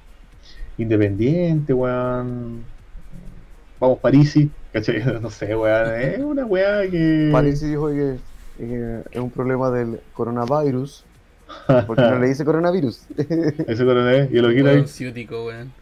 [0.77, 2.63] independiente, weón.
[3.79, 5.03] Vamos, Parisi, ¿cachai?
[5.23, 5.95] No sé, weón.
[6.01, 7.29] Es una weá que.
[7.33, 8.17] Parece dijo que,
[8.59, 11.05] que es un problema del coronavirus,
[11.87, 13.03] porque no le dice coronavirus.
[13.17, 14.77] Ese coronel, yo lo quiero ahí.
[14.77, 15.73] Weón ciútico, weón.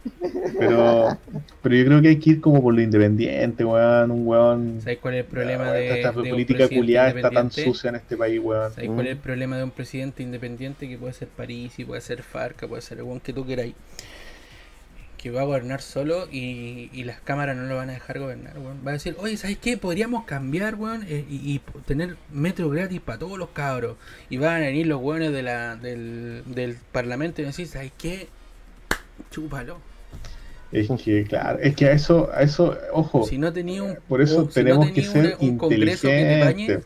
[0.57, 1.17] Pero,
[1.61, 4.11] pero yo creo que hay que ir como por lo independiente, weón.
[4.11, 4.81] Un weón.
[4.81, 7.89] ¿Sabes cuál es el problema de, esta, esta de un política culiada está tan sucia
[7.89, 8.71] en este país, weón.
[8.73, 12.01] ¿Sabes cuál es el problema de un presidente independiente que puede ser París y puede
[12.01, 13.73] ser Farca, puede ser el weón que tú queráis?
[15.21, 18.57] Que va a gobernar solo y, y las cámaras no lo van a dejar gobernar,
[18.57, 18.79] weón.
[18.85, 19.77] Va a decir, oye, ¿sabes qué?
[19.77, 23.97] Podríamos cambiar, weón, eh, y, tener metro gratis para todos los cabros.
[24.31, 27.67] Y van a venir los weones de la, del, del parlamento y van a decir,
[27.67, 28.27] ¿sabes qué?
[29.29, 29.77] Chúpalo.
[30.71, 34.21] Es que, claro, es que a eso, a eso, ojo, Si no tenía un, por
[34.21, 36.85] eso o si no tenemos que ser una- un congreso que te bañe, inteligentes.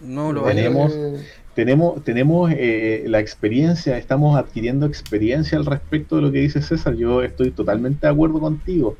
[0.00, 6.22] no lo Tenemos- Eh, tenemos, tenemos eh, la experiencia, estamos adquiriendo experiencia al respecto de
[6.22, 6.94] lo que dice César.
[6.94, 8.96] Yo estoy totalmente de acuerdo contigo,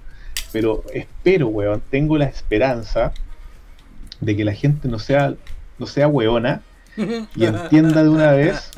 [0.53, 3.13] pero espero, weón, tengo la esperanza
[4.21, 5.35] de que la gente no sea,
[5.79, 6.63] no sea weona
[7.35, 8.71] y entienda de una vez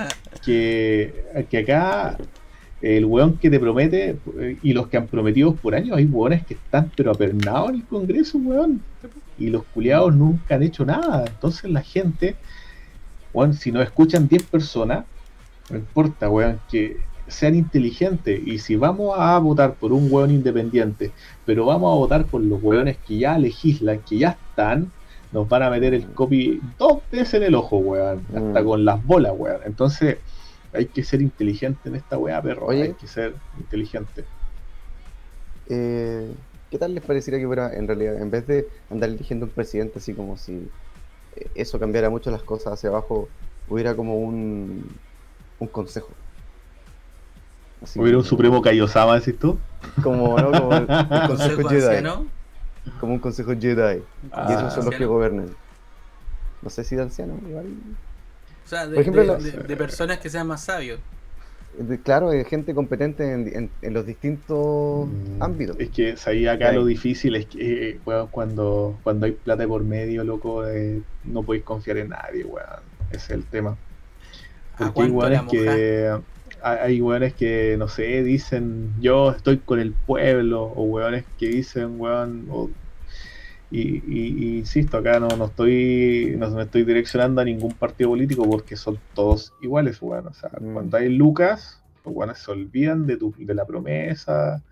[0.45, 2.17] que, que acá
[2.81, 6.45] el weón que te promete eh, y los que han prometido por años, hay weones
[6.47, 8.83] que están pero apernados en el Congreso, weón.
[9.39, 11.25] Y los culiados nunca han hecho nada.
[11.27, 12.37] Entonces la gente,
[13.37, 15.05] weón, si nos escuchan 10 personas,
[15.71, 16.97] no importa, weón, que
[17.29, 18.41] sean inteligentes.
[18.47, 21.13] Y si vamos a votar por un weón independiente,
[21.45, 24.91] pero vamos a votar por los weones que ya legislan, que ya están,
[25.33, 28.21] nos van a meter el copy dos veces en el ojo, weón.
[28.35, 28.65] Hasta Mm.
[28.65, 29.61] con las bolas, weón.
[29.67, 30.19] Entonces,
[30.73, 32.67] hay que ser inteligente en esta weá, perro.
[32.67, 32.83] Oye.
[32.85, 34.25] Hay que ser inteligente.
[35.69, 36.31] eh,
[36.71, 39.99] ¿Qué tal les parecería que fuera, en realidad, en vez de andar eligiendo un presidente
[39.99, 40.69] así como si
[41.55, 43.29] eso cambiara mucho las cosas hacia abajo,
[43.69, 44.85] hubiera como un,
[45.59, 46.09] un consejo?
[47.83, 49.59] Así Hubiera un supremo Kaiosama, decís tú.
[50.03, 50.51] Como, ¿no?
[50.53, 51.85] como el, el consejo Jedi.
[51.85, 52.27] anciano.
[53.01, 54.03] Como un consejo Jedi.
[54.33, 55.51] Ah, y esos son los que gobernan.
[56.63, 57.67] No sé si de anciano, igual.
[58.65, 60.99] O sea, de, ejemplo, de- la- de- de personas que sean más sabios.
[62.05, 65.77] Claro, hay gente competente en, en- en los distintos Mm, ámbitos.
[65.79, 66.77] Es que ahí acá Sí.
[66.77, 71.45] lo difícil es que eh, weón, cuando, cuando hay plata por medio, loco, eh, no
[71.45, 72.97] podéis confiar en nadie, weón.
[73.11, 73.79] Ese es el tema.
[74.73, 76.09] ¿A Porque hay weones que
[76.63, 81.49] hay hay weones que, no sé, dicen yo estoy con el pueblo, o weones que
[81.49, 82.73] dicen, weón, o-
[83.71, 88.11] y, y- y insisto, acá no, no estoy no me estoy direccionando a ningún partido
[88.11, 90.29] político porque son todos iguales, weón.
[90.29, 90.73] O sea, Mm.
[90.73, 94.63] cuando hay lucas, los weones se olvidan de, tu, de la promesa,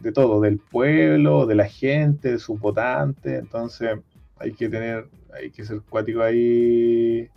[0.00, 3.38] de todo, del pueblo, de la gente, de sus votantes.
[3.38, 3.98] Entonces,
[4.38, 7.28] hay que tener, hay que ser cuático ahí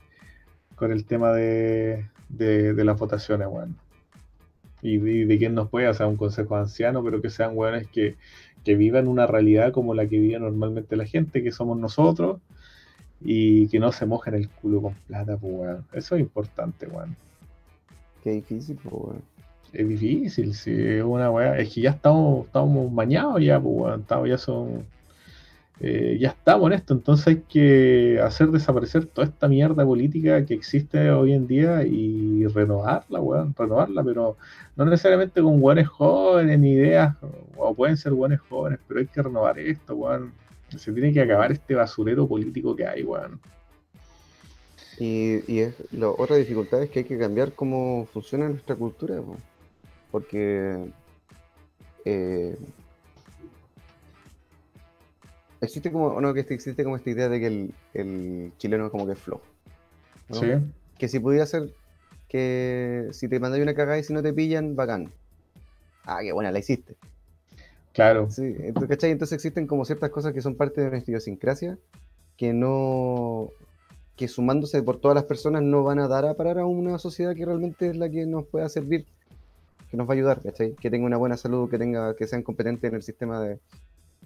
[0.76, 3.78] con el tema de, de, de las votaciones, weón.
[4.82, 8.16] Y de, quién nos puede, o sea, un consejo anciano, pero que sean weones que,
[8.70, 12.40] que vivan una realidad como la que vive normalmente la gente, que somos nosotros,
[13.20, 15.86] y que no se mojen el culo con plata, pues, weón.
[15.92, 17.16] Eso es importante, weón.
[18.24, 19.24] Qué difícil, po, weón.
[19.74, 21.58] Es difícil, si es una weá.
[21.58, 24.02] Es que ya estamos, estamos mañados ya, pues weón.
[24.02, 24.86] Estamos, ya son.
[25.82, 30.54] Eh, ya estamos en esto, entonces hay que hacer desaparecer toda esta mierda política que
[30.54, 34.36] existe hoy en día y renovarla, weón, renovarla, pero
[34.76, 37.16] no necesariamente con weones jóvenes ni ideas,
[37.56, 40.34] o pueden ser weones jóvenes, pero hay que renovar esto, weón.
[40.68, 43.40] Se tiene que acabar este basurero político que hay, weón.
[45.00, 49.16] Y, y es, la otra dificultad es que hay que cambiar cómo funciona nuestra cultura,
[49.16, 49.38] po.
[50.12, 50.92] porque
[52.04, 52.58] eh,
[55.62, 59.06] existe como no, que existe como esta idea de que el, el chileno es como
[59.06, 59.44] que es flojo.
[60.30, 60.36] ¿no?
[60.36, 60.52] Sí,
[60.98, 61.70] Que si pudiera ser
[62.28, 65.12] que si te mandáis una cagada y si no te pillan, bacán.
[66.06, 66.96] Ah, qué buena, la hiciste.
[67.94, 68.30] claro.
[68.30, 69.12] Sí, ent- ¿cachai?
[69.12, 71.78] Entonces existen como ciertas cosas que son parte de nuestra idiosincrasia
[72.38, 73.50] que no,
[74.16, 77.36] que sumándose por todas las personas no van a dar a parar a una sociedad
[77.36, 79.06] que realmente es la que nos pueda servir,
[79.92, 80.74] que nos va a ayudar, ¿cachai?
[80.76, 83.60] Que tenga una buena salud, que tenga, que sean competentes en el sistema de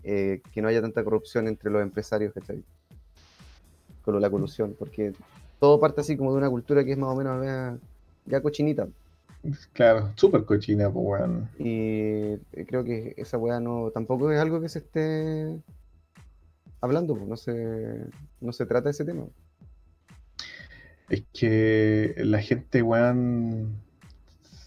[0.04, 2.64] eh, que no haya tanta corrupción entre los empresarios, ¿cachai?
[4.04, 5.14] Con la colusión, porque
[5.60, 7.78] todo parte así como de una cultura que es más o menos ya,
[8.26, 8.88] ya cochinita.
[9.74, 11.49] Claro, súper cochina, pues weón.
[11.60, 15.60] Y eh, creo que esa weá no, tampoco es algo que se esté
[16.80, 18.06] hablando, pues no se,
[18.39, 19.26] no se trata de ese tema.
[21.10, 23.82] Es que la gente, weón,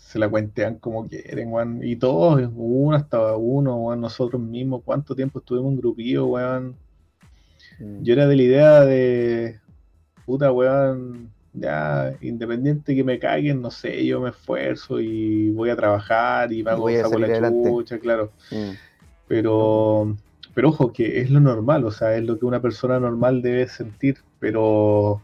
[0.07, 1.81] se la cuentean como quieren, weón.
[1.83, 6.77] Y todos, uno hasta uno, weón, nosotros mismos, cuánto tiempo estuvimos en grupillo, weón.
[7.81, 8.03] Mm.
[8.03, 9.59] Yo era de la idea de,
[10.25, 15.77] puta, weón, ya, independiente que me caguen, no sé, yo me esfuerzo y voy a
[15.77, 17.69] trabajar y me hago saco salir la adelante.
[17.69, 18.31] chucha, claro.
[18.53, 18.71] Mm.
[19.27, 20.17] Pero,
[20.55, 23.67] pero ojo, que es lo normal, o sea, es lo que una persona normal debe
[23.67, 25.21] sentir, pero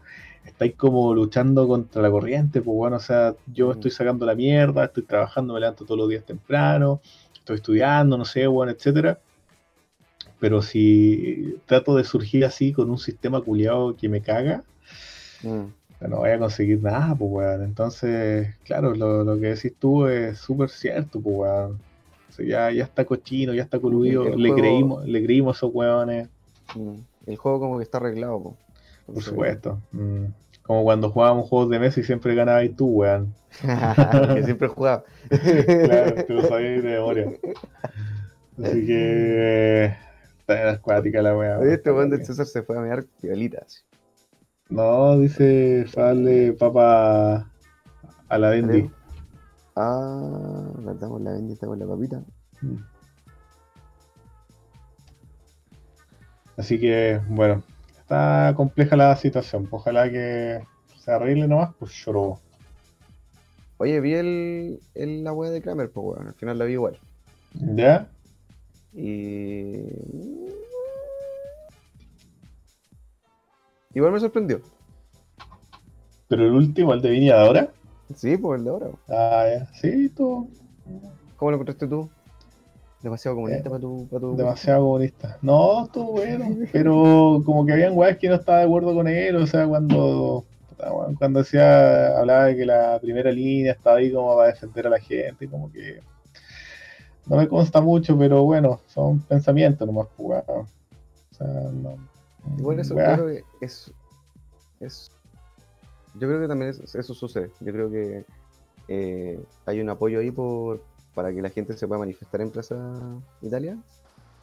[0.53, 3.71] estáis como luchando contra la corriente, pues bueno, o sea, yo Mm.
[3.71, 7.01] estoy sacando la mierda, estoy trabajando, me levanto todos los días temprano,
[7.33, 9.19] estoy estudiando, no sé, bueno, etcétera.
[10.39, 14.63] Pero si trato de surgir así con un sistema culiado que me caga,
[15.41, 16.07] Mm.
[16.09, 17.63] no voy a conseguir nada, pues weón.
[17.63, 21.79] Entonces, claro, lo, lo que decís tú es súper cierto, pues weón.
[22.29, 25.57] O sea, ya, ya está cochino, ya está coludido, le juego- creímos, le creímos a
[25.57, 26.29] esos weones,
[26.75, 26.95] Mm.
[27.27, 28.57] El juego como que está arreglado, po.
[29.05, 29.79] por supuesto.
[29.91, 30.25] Mm.
[30.63, 33.33] Como cuando jugábamos juegos de mesa y siempre ganabas tú, weón.
[34.33, 35.03] que siempre jugaba.
[35.29, 37.31] Claro, te lo sabías de memoria.
[38.63, 39.95] Así que
[40.39, 41.59] está acuática la weá.
[41.59, 43.85] Oye, este weón del César se fue a mirar piolitas.
[44.69, 47.51] No, dice Fale papa
[48.29, 48.89] a la Bendy.
[49.75, 52.23] Ah, verdad, con la bendita con la papita.
[52.61, 52.77] Mm.
[56.55, 57.63] Así que, bueno,
[58.03, 59.65] está compleja la situación.
[59.67, 60.61] pues Ojalá que
[60.97, 62.39] se arregle nomás, pues lloró.
[63.77, 66.27] Oye, vi el, el- la wea de Kramer, pues weón.
[66.27, 66.97] Al final la vi igual.
[67.53, 68.07] ¿Ya?
[68.93, 69.87] Y.
[73.93, 74.61] Igual me sorprendió.
[76.27, 77.69] Pero el último, el de Viña de ahora.
[78.15, 78.87] Sí, pues el de ahora.
[79.09, 79.65] Ah, ya.
[79.73, 80.47] Sí, todo
[81.37, 82.09] ¿Cómo lo encontraste tú?
[83.03, 84.35] Demasiado comunista Eh, para tu, para tu.
[84.37, 85.37] demasiado comunista.
[85.41, 86.45] No, todo bueno.
[86.71, 89.35] Pero como que habían weas que no estaba de acuerdo con él.
[89.35, 90.43] O sea, cuando.
[91.17, 94.99] Cuando decía, hablaba de que la primera línea estaba ahí como para defender a la
[94.99, 96.01] gente, como que
[97.25, 100.65] no me consta mucho, pero bueno, son pensamientos nomás, pues, weón.
[100.65, 101.95] O sea, no.
[102.57, 103.93] Igual eso, creo que es,
[104.81, 105.09] es-
[106.15, 107.49] Yo creo que también es- eso sucede.
[107.61, 108.25] Yo creo que
[108.89, 110.81] eh, hay un apoyo ahí por
[111.13, 112.75] para que la gente se pueda manifestar en Plaza
[113.41, 113.77] Italia.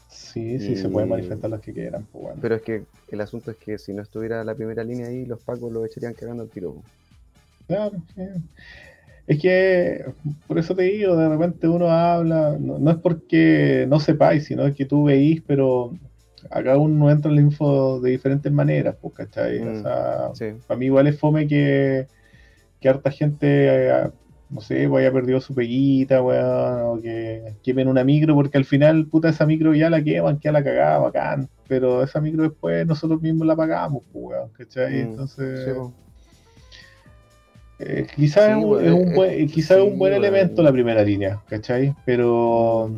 [0.08, 2.38] Sí, sí, se pueden manifestar los que quieran, pues, bueno.
[2.42, 5.40] Pero es que el asunto es que si no estuviera la primera línea ahí, los
[5.40, 6.82] pacos lo echarían cagando al tiro.
[7.66, 7.92] Claro.
[9.26, 10.04] Es que,
[10.48, 14.66] por eso te digo, de repente uno habla, no, no es porque no sepáis, sino
[14.66, 15.96] es que tú veís, pero
[16.50, 19.60] acá uno entra en la info de diferentes maneras, pues, ¿cachai?
[19.60, 20.46] O Mm, sea, Sí.
[20.66, 22.08] para mí igual es fome que,
[22.80, 24.10] que harta gente, eh,
[24.50, 28.64] no sé, pues, haya perdido su peguita, weón, o que quemen una micro, porque al
[28.64, 32.86] final, puta, esa micro ya la queman, queda la cagada, bacán, pero esa micro después
[32.86, 34.94] nosotros mismos la pagamos, pues, weón, ¿cachai?
[34.94, 35.64] Mm, Entonces...
[35.64, 35.70] sí.
[37.82, 40.12] Eh, quizás Sí, es un, pues, es un eh, buen, quizás es un sí, buen
[40.12, 40.26] bueno.
[40.26, 41.94] elemento la primera línea, ¿cachai?
[42.04, 42.90] Pero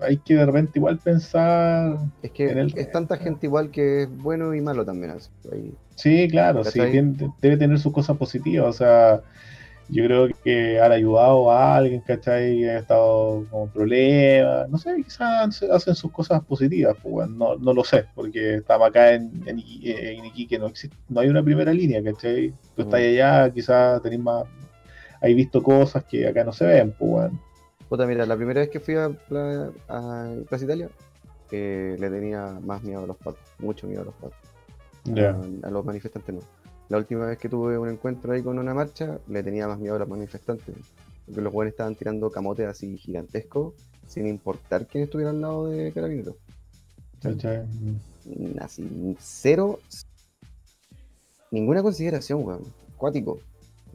[0.00, 1.96] hay que de repente igual pensar.
[2.22, 5.12] Es que en el- es tanta gente igual que es bueno y malo también.
[5.12, 5.72] así, ahí.
[5.96, 6.78] Sí, claro, sí,
[7.40, 8.68] debe tener sus cosas positivas.
[8.68, 9.22] O sea,
[9.88, 12.58] yo creo que han ayudado a alguien, ¿cachai?
[12.58, 14.68] Que ha estado con problemas.
[14.70, 18.88] No sé, quizás hacen sus cosas positivas, pues bueno, no, no lo sé, porque estamos
[18.88, 22.52] acá en, en, en Iquique, no existe, no hay una primera línea, ¿cachai?
[22.74, 23.04] Tú estás Mm.
[23.04, 24.44] allá, quizás tenés más.
[25.20, 27.40] Hay visto cosas que acá no se ven, pues bueno.
[27.88, 30.88] Puta, mira, la primera vez que fui a, Pla- a Plaza Italia,
[31.50, 34.36] eh, le tenía más miedo a los pacos, mucho miedo a los pacos.
[35.04, 35.30] Ya.
[35.30, 36.40] a, a los manifestantes no.
[36.88, 39.96] La última vez que tuve un encuentro ahí con una marcha, le tenía más miedo
[39.96, 40.74] a los manifestantes.
[41.24, 43.74] Porque los jóvenes estaban tirando camotes así gigantescos,
[44.06, 46.36] sin importar quién estuviera al lado de Carabineros.
[47.22, 47.64] ¿cachai?
[47.64, 48.58] Mm.
[48.60, 49.78] Así, cero,
[51.50, 52.62] ninguna consideración, weón.
[52.96, 53.38] Cuático.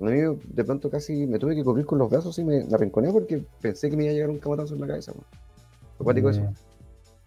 [0.01, 2.73] A mí de pronto casi me tuve que cubrir con los brazos y me, me
[2.73, 5.25] arrinconé porque pensé que me iba a llegar un camotazo en la cabeza, weón.
[5.97, 6.41] Cuático eso.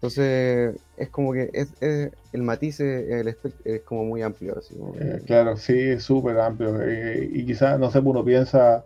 [0.07, 4.57] Entonces, es como que es, es- el matiz, es, como muy amplio.
[4.59, 6.77] Así, como que- Eh, claro, sí, es súper amplio.
[6.81, 8.83] eh, y quizás, no sé, uno piensa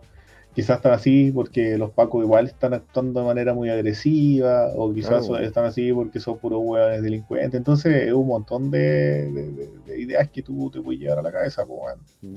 [0.54, 5.26] quizás están así porque los pacos igual están actuando de manera muy agresiva, o quizás
[5.26, 5.44] Claro.
[5.44, 7.54] están así porque son puros hueones delincuentes.
[7.58, 11.22] Entonces es un montón de, de- de- de ideas que tú te puedes llevar a
[11.22, 11.96] la cabeza, pues.
[12.22, 12.36] Mm.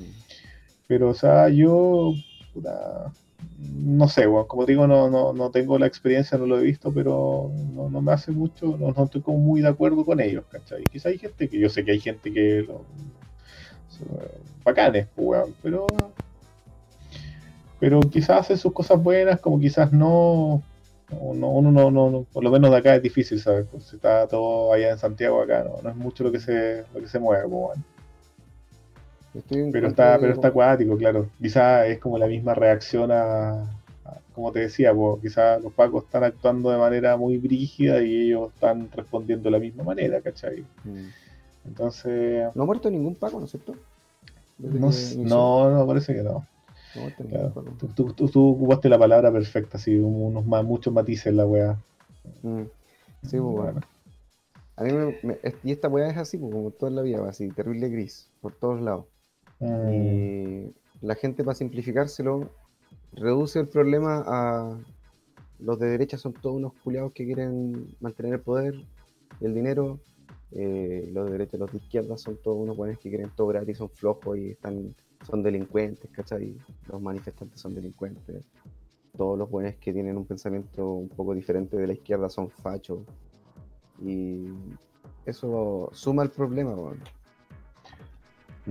[0.87, 2.13] Pero, o sea, yo,
[2.53, 3.11] puta,
[3.59, 6.91] no sé, weón, como digo, no, no, no tengo la experiencia, no lo he visto,
[6.93, 10.45] pero no, no me hace mucho, no, no estoy como muy de acuerdo con ellos,
[10.49, 10.83] ¿cachai?
[10.83, 12.81] Quizá hay gente que, yo sé que hay gente que lo,
[13.89, 14.07] son,
[14.63, 15.87] bacanes, pues, pero,
[17.79, 20.63] pero quizás hacen sus cosas buenas, como quizás no,
[21.11, 23.65] no, no, uno no, no, por lo menos de acá es difícil, ¿sabes?
[23.71, 26.83] Pues si está todo allá en Santiago, acá no, no es mucho lo que se,
[26.93, 27.90] lo que se mueve, pues, weón.
[29.33, 31.27] Estoy Pero está, pero está acuático, claro.
[31.41, 36.03] Quizá es como la misma reacción a, a- como te decía, pues, quizá los pacos
[36.05, 40.65] están actuando de manera muy brígida y ellos están respondiendo de la misma manera, ¿cachai?
[40.83, 41.07] Mm.
[41.67, 43.75] Entonces, No ha muerto ningún Paco, ¿no es cierto?
[44.57, 44.89] No,
[45.23, 46.45] no, no, parece que no.
[47.29, 47.53] Claro.
[47.79, 51.45] Tú, tú- tú- tú ocupaste la palabra perfecta, así, unos más, muchos matices en la
[51.45, 51.77] weá.
[52.41, 52.63] Mm.
[53.23, 53.81] Sí, pues, bueno.
[54.75, 57.87] A mí me, y esta weá es así, pues, como toda la vida, así, terrible
[57.89, 59.05] gris, por todos lados.
[59.61, 62.49] Y la gente, para simplificárselo,
[63.13, 64.77] reduce el problema a
[65.59, 68.75] los de derecha son todos unos culiados que quieren mantener el poder,
[69.41, 69.99] el dinero.
[70.53, 73.77] eh, los de derecha, los de izquierda son todos unos buenos que quieren todo gratis,
[73.77, 74.93] son flojos y están,
[75.25, 76.57] son delincuentes, ¿cachai?
[76.91, 78.43] Los manifestantes son delincuentes.
[79.15, 82.99] Todos los buenos que tienen un pensamiento un poco diferente de la izquierda son fachos.
[84.01, 84.47] Y
[85.25, 86.99] eso suma el problema, weón.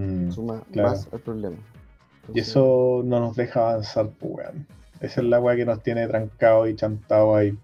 [0.00, 0.32] Mm.
[0.32, 0.90] suma claro.
[0.90, 1.56] más al problema.
[2.32, 4.66] Y eso no nos deja avanzar, pues, weón.
[5.00, 7.56] Esa es la weá que nos tiene trancado y chantado ahí.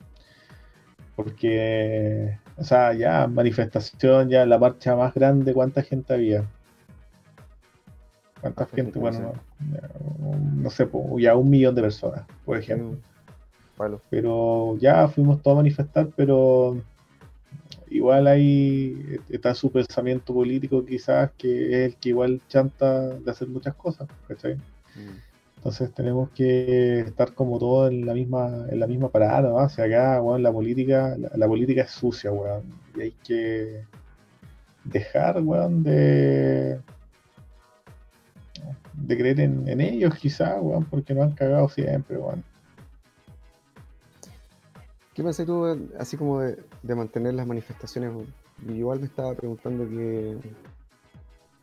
[1.15, 6.45] Porque, o sea, ya manifestación, ya la marcha más grande, ¿cuánta gente había?
[8.41, 8.99] ¿Cuánta ¿Cuánta gente?
[8.99, 9.33] Bueno,
[10.57, 12.99] no sé, ya un millón de personas, por ejemplo.
[14.11, 16.81] Pero ya fuimos todos a manifestar, pero
[17.97, 23.49] igual hay, está su pensamiento político quizás, que es el que igual chanta de hacer
[23.49, 24.09] muchas cosas.
[25.57, 29.59] Entonces tenemos que estar como todos en la misma, en la misma parada, ¿no?
[29.59, 32.63] Acá, weón, la política, la, la política es sucia, weón.
[32.97, 33.83] Y hay que
[34.85, 36.79] dejar, weón, de,
[38.95, 42.45] de creer en, en ellos quizás, weón, porque nos han cagado siempre, weón.
[45.17, 48.13] ¿Qué pensás tú, eh, así como de, de mantener las manifestaciones?
[48.69, 50.37] Igual me estaba preguntando que,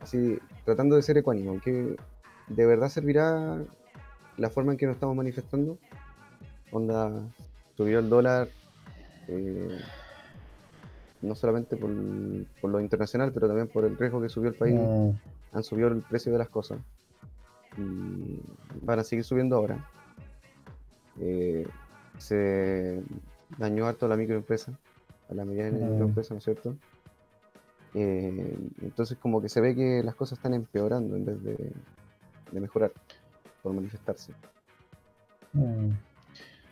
[0.00, 1.94] así, tratando de ser ecuánimo, que
[2.48, 3.62] de verdad servirá
[4.38, 5.78] la forma en que nos estamos manifestando?
[6.72, 7.12] Onda,
[7.76, 8.48] subió el dólar,
[9.28, 9.78] eh,
[11.22, 11.92] no solamente por,
[12.60, 14.74] por lo internacional, pero también por el riesgo que subió el país.
[14.74, 15.10] Mm,
[15.52, 16.80] han subido el precio de las cosas
[17.78, 18.40] y
[18.82, 19.88] van a seguir subiendo ahora.
[21.20, 21.68] Eh,
[22.18, 23.00] se
[23.58, 24.72] dañó harto a la microempresa,
[25.30, 25.90] a la mediana Mm.
[25.90, 26.76] microempresa, ¿no es cierto?
[27.94, 31.72] Eh, entonces como que se ve que las cosas están empeorando en vez de,
[32.52, 32.92] de mejorar
[33.62, 34.32] por manifestarse.
[35.52, 35.90] mm,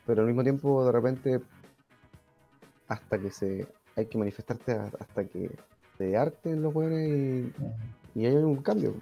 [0.07, 1.41] Pero al mismo tiempo de repente
[2.89, 3.67] hasta que se
[3.97, 5.51] hay que manifestarte hasta que
[5.99, 8.19] te harten los hueones y, mm.
[8.21, 8.95] y hay un cambio.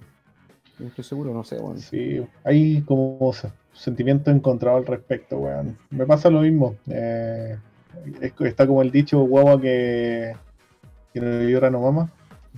[0.79, 1.79] No estoy seguro, no sé, bueno.
[1.79, 5.77] Sí, hay como se- sentimientos encontrados al respecto, weón.
[5.91, 6.75] Me pasa lo mismo.
[6.87, 7.57] eh,
[8.39, 10.35] está como el dicho guagua que,
[11.13, 12.11] que no llora no mama,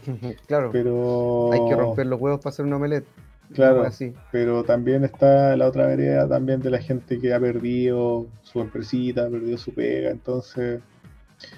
[0.48, 0.70] claro.
[0.72, 3.06] pero Hay que romper los huevos para hacer un omelette.
[3.54, 3.84] Claro.
[3.84, 4.14] Así.
[4.32, 9.26] pero también está la otra vereda también de la gente que ha perdido su empresita,
[9.26, 10.82] ha perdido su pega, entonces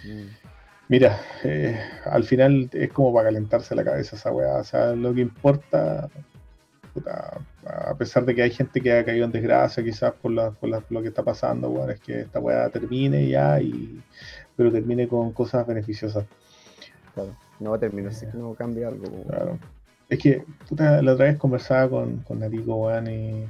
[0.04, 0.28] Mm.
[0.88, 4.58] Mira, eh, al final es como para calentarse la cabeza esa weá.
[4.58, 6.10] O sea, lo que importa,
[6.96, 10.50] puta, a pesar de que hay gente que ha caído en desgracia quizás por, la-
[10.52, 14.02] por la- lo que está pasando, weón, es que esta weá termine ya, y,
[14.56, 16.26] pero termine con cosas beneficiosas.
[17.14, 17.36] Claro.
[17.60, 19.06] No va a terminar si es que no cambia algo.
[19.28, 19.60] Claro.
[20.10, 23.46] Es que, puta, la otra vez conversaba con, con Narico, weón, y,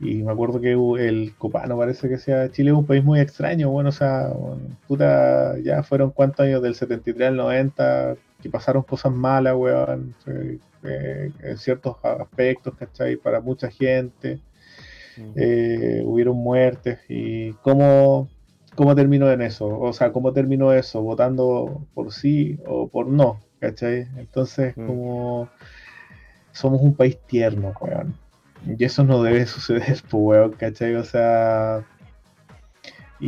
[0.00, 3.70] y me acuerdo que el copano parece que sea Chile es un país muy extraño,
[3.70, 4.30] bueno, o sea,
[4.86, 10.58] puta, ya fueron cuántos años del 73 al 90 que pasaron cosas malas, weón, eh,
[10.82, 13.16] eh, en ciertos aspectos, ¿cachai?
[13.16, 14.38] Para mucha gente,
[15.34, 18.28] eh, hubieron muertes y cómo,
[18.74, 23.40] cómo terminó en eso, o sea, cómo terminó eso, votando por sí o por no,
[23.60, 24.08] ¿cachai?
[24.18, 24.86] Entonces, Mm.
[24.86, 25.48] como
[26.52, 28.14] somos un país tierno, weón.
[28.78, 30.96] Y eso no debe suceder, pues, weón, ¿cachai?
[30.96, 31.82] O sea,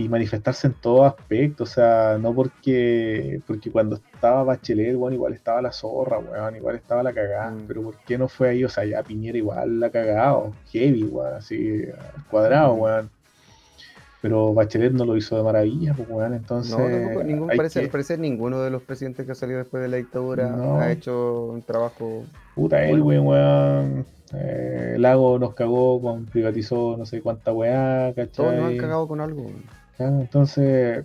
[0.04, 5.32] y manifestarse en todo aspecto, o sea, no porque porque cuando estaba Bachelet, bueno, igual
[5.32, 7.64] estaba la zorra, weón, igual estaba la cagada, Mm.
[7.66, 8.64] pero ¿por qué no fue ahí?
[8.64, 11.84] O sea, ya Piñera igual la cagado, heavy, weón, así,
[12.30, 12.80] cuadrado, Mm.
[12.80, 13.10] weón.
[14.22, 16.76] Pero Bachelet no lo hizo de maravilla, pues, weón, entonces...
[16.76, 19.82] No, tampoco, ningún, parece, que- al parecer ninguno de los presidentes que ha salido después
[19.82, 20.78] de la dictadura No.
[20.80, 22.24] ha hecho un trabajo.
[22.54, 24.06] Puta Elwin, weón.
[24.34, 28.32] Eh, Lago nos cagó, con, privatizó no sé cuánta weá, ¿cachai?
[28.34, 29.50] Todos nos han cagado con algo.
[29.98, 31.04] Entonces,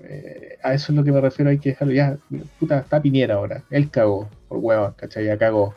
[0.00, 2.18] eh, a eso es lo que me refiero, hay que dejarlo ya.
[2.58, 5.26] Puta, está Piñera ahora, él cagó, por huevón, ¿cachai?
[5.26, 5.74] Ya cagó.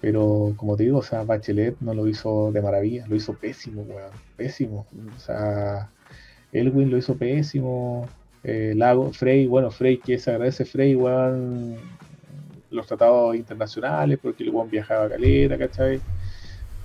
[0.00, 3.82] Pero como te digo, o sea, Bachelet no lo hizo de maravilla, lo hizo pésimo,
[3.82, 4.86] weón, pésimo.
[5.16, 5.88] O sea,
[6.52, 8.08] Elwin lo hizo pésimo.
[8.44, 8.76] eh,
[9.12, 11.76] Frey, bueno, Frey, que se agradece Frey, weón,
[12.70, 16.00] los tratados internacionales, porque el weón viajaba a caleta, ¿cachai?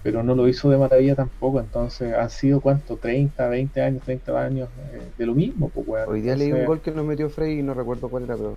[0.04, 4.39] Pero no lo hizo de maravilla tampoco, entonces han sido cuánto, 30, 20 años, 30
[4.43, 6.06] años eh, de lo mismo, pues.
[6.08, 8.56] Hoy día leí un gol que nos metió Frey y no recuerdo cuál era, pero.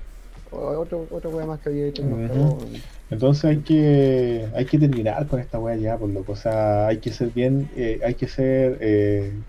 [0.50, 2.02] Otro, otra wea más que había hecho.
[3.08, 6.32] Entonces hay que hay que terminar con esta weá ya, por loco.
[6.32, 9.44] O sea, hay que ser bien, eh, hay que ser eh,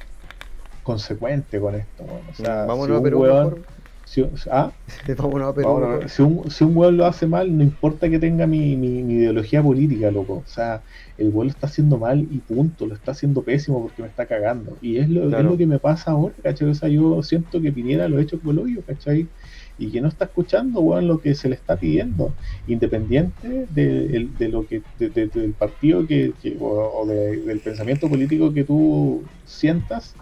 [0.83, 2.29] consecuente con esto, weón.
[2.29, 3.65] O sea, Vámonos si a Perú weón- mejor.
[4.07, 4.73] Si- ah,
[6.07, 9.15] si, un, si un weón lo hace mal, no importa que tenga mi, mi- mi
[9.15, 10.39] ideología política, loco.
[10.39, 10.83] O sea,
[11.17, 14.25] el weón lo está haciendo mal y punto, lo está haciendo pésimo porque me está
[14.27, 14.77] cagando.
[14.81, 15.51] Y es lo, es Claro.
[15.51, 16.69] lo que me pasa ahora, ¿cachai?
[16.69, 19.31] O sea, yo siento que Piñera lo ha hecho como el hoyo, ¿cachai?
[19.77, 24.37] Y que no está escuchando, weón, lo que se le está pidiendo, independiente de, el-
[24.37, 26.67] de lo que, de- de- del partido que, que- o,
[27.01, 30.17] o de- del pensamiento político que tú sientas,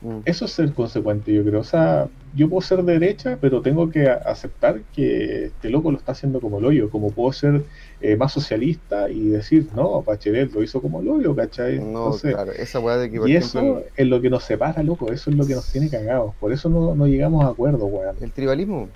[0.00, 0.20] Mm.
[0.24, 1.60] eso es ser consecuente, yo creo.
[1.60, 5.98] O sea, yo puedo ser de derecha, pero tengo que aceptar que este loco lo
[5.98, 6.90] está haciendo como el hoyo.
[6.90, 7.64] Como puedo ser
[8.00, 11.78] eh, más socialista y decir, no, Bachelet lo hizo como el hoyo, ¿cachai?
[11.78, 14.44] No, Entonces, claro, esa weá de que, por y ejemplo, eso es lo que nos
[14.44, 15.12] separa, loco.
[15.12, 16.34] Eso es lo que nos tiene cagados.
[16.36, 18.16] Por eso no, no llegamos a acuerdo, weón.
[18.20, 18.88] el, tribalismo.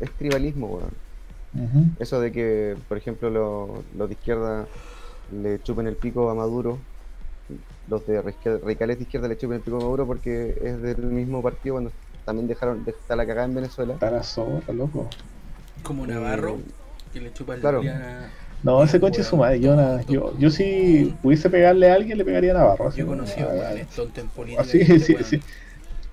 [0.00, 0.90] Es tribalismo, weón.
[1.98, 4.66] Eso de que, por ejemplo, lo- los de izquierda
[5.32, 6.78] le chupen el pico a Maduro,
[7.88, 11.74] los de radicales de izquierda le chupen el pico Maduro porque es del mismo partido
[11.76, 11.92] cuando
[12.24, 13.94] también dejaron de estar la cagada en Venezuela.
[13.94, 15.08] Está la zorra, loco.
[15.82, 16.58] Como Navarro,
[17.12, 17.82] que le chupa el claro.
[18.62, 19.60] No, ese coche es su madre.
[19.60, 22.88] Yo, na- yo, yo si pudiese pegarle a alguien, le pegaría a Navarro.
[22.88, 24.62] así, Yo he conocido a- a- en política.
[24.62, 24.84] Así,
[25.22, 25.40] sí.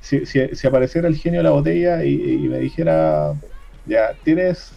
[0.01, 2.13] Si, si, si apareciera el genio de la botella y,
[2.43, 3.33] y me dijera,
[3.85, 4.71] ya, tienes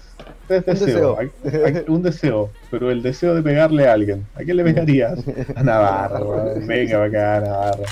[0.48, 1.30] tres Un deseos, hay-
[1.64, 5.18] hay un deseo, pero el deseo de pegarle a alguien, ¿a quién le pegarías?
[5.54, 6.66] A Navarro, weón.
[6.66, 7.82] venga para acá, Navarro.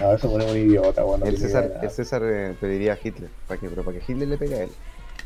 [0.00, 3.60] No, eso pone un idiota, bueno, El César, el César eh, pediría a Hitler, ¿para
[3.60, 3.68] qué?
[3.68, 4.70] Pero para que Hitler le pegue a él.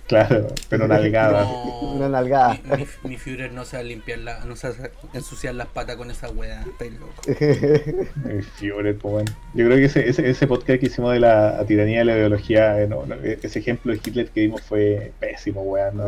[0.07, 1.43] Claro, pero nalgada.
[1.43, 2.57] No, Una nalgada.
[2.65, 6.31] Mi, mi, mi Führer no sabe limpiar la, no sabe ensuciar las patas con esa
[6.31, 6.63] weá.
[6.63, 7.23] Estáis loco.
[8.29, 9.33] El Führer, pues, bueno.
[9.55, 12.81] Yo creo que ese, ese, ese podcast que hicimos de la tiranía de la ideología,
[12.81, 15.97] eh, no, no, ese ejemplo de Hitler que dimos fue pésimo, weón.
[15.97, 16.07] No,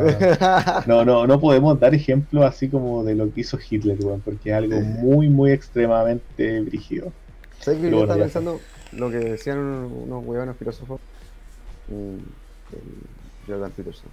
[0.85, 4.51] no, no, no podemos dar ejemplos así como de lo que hizo Hitler, weón, porque
[4.51, 7.11] es algo muy, muy extremadamente brígido.
[7.59, 8.61] ¿Sabes que yo estaba pensando
[8.93, 11.01] lo que decían unos, unos huevones filósofos?
[11.89, 12.15] mm,
[12.73, 13.18] el
[13.49, 14.11] Jordan Peterson.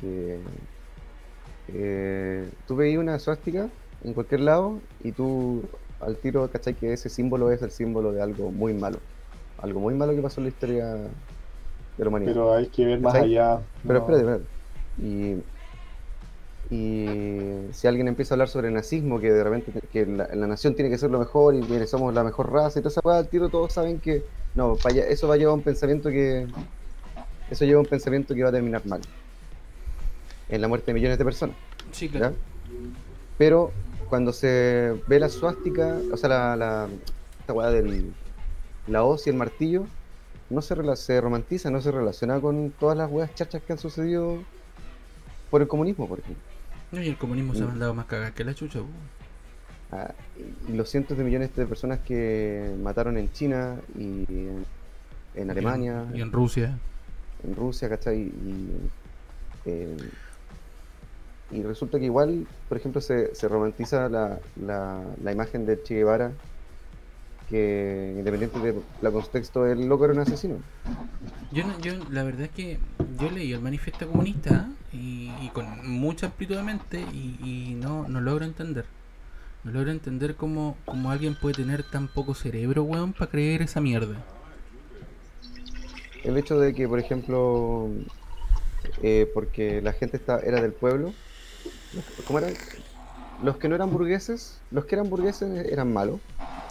[0.00, 0.40] Que
[1.68, 3.70] eh, tú veías una suástica
[4.00, 5.62] en cualquier lado y tú
[6.00, 6.74] al tiro, ¿cachai?
[6.74, 9.00] Que ese símbolo es el símbolo de algo muy malo.
[9.58, 11.10] Algo muy malo que pasó en la historia de
[12.04, 12.32] la humanidad.
[12.32, 13.30] Pero hay que ver más ¿Cachai?
[13.30, 13.62] allá.
[13.82, 14.06] Pero no.
[14.06, 14.50] espérate, espérate.
[14.96, 15.36] Y,
[16.70, 20.46] y si alguien empieza a hablar sobre nazismo, que de repente te- que la, la
[20.46, 23.18] nación tiene que ser lo mejor y que somos la mejor raza y toda esa
[23.18, 24.24] al tiro todos saben que
[24.54, 26.48] no, pa' allá- eso va a llevar a un pensamiento que
[27.52, 29.00] eso lleva a un pensamiento que va a terminar mal.
[30.48, 31.56] En la muerte de millones de personas.
[31.92, 32.18] Sí, ¿ya?
[32.18, 32.34] claro.
[33.38, 33.72] Pero
[34.08, 36.88] cuando se ve la suástica, o sea, la, la
[37.40, 38.12] esta weá del
[38.88, 39.86] la hoz y el martillo,
[40.50, 44.42] no se, se romantiza, no se relaciona con todas las weas chachas que han sucedido
[45.50, 46.42] por el comunismo, por ejemplo.
[46.90, 47.64] No, y el comunismo se Mm.
[47.64, 48.80] ha mandado más cagar que la chucha.
[49.92, 50.12] Ah,
[50.68, 54.66] y- los cientos de millones de personas que mataron en China y en,
[55.34, 56.78] en Alemania, Y en Rusia.
[57.42, 58.20] En Rusia, ¿cachai?
[58.22, 58.92] Y,
[59.66, 59.96] eh,
[61.50, 65.94] y resulta que igual, por ejemplo, se, se romantiza la, la, la imagen de Che
[65.96, 66.32] Guevara,
[67.46, 70.58] que independiente de la contexto, el loco era un asesino.
[71.52, 72.78] Yo, no- yo la verdad es que
[73.18, 78.08] yo leí el manifiesto comunista y, y con mucha amplitud de mente y, y no,
[78.08, 78.84] no logro entender.
[79.64, 83.80] No logro entender cómo, cómo alguien puede tener tan poco cerebro, weón, para creer esa
[83.80, 84.16] mierda.
[86.24, 87.88] El hecho de que, por ejemplo,
[89.02, 91.12] eh, porque la gente está, era del pueblo,
[92.26, 92.40] ¿cómo?
[93.42, 96.20] Los que no eran burgueses, los que eran burgueses eran malos,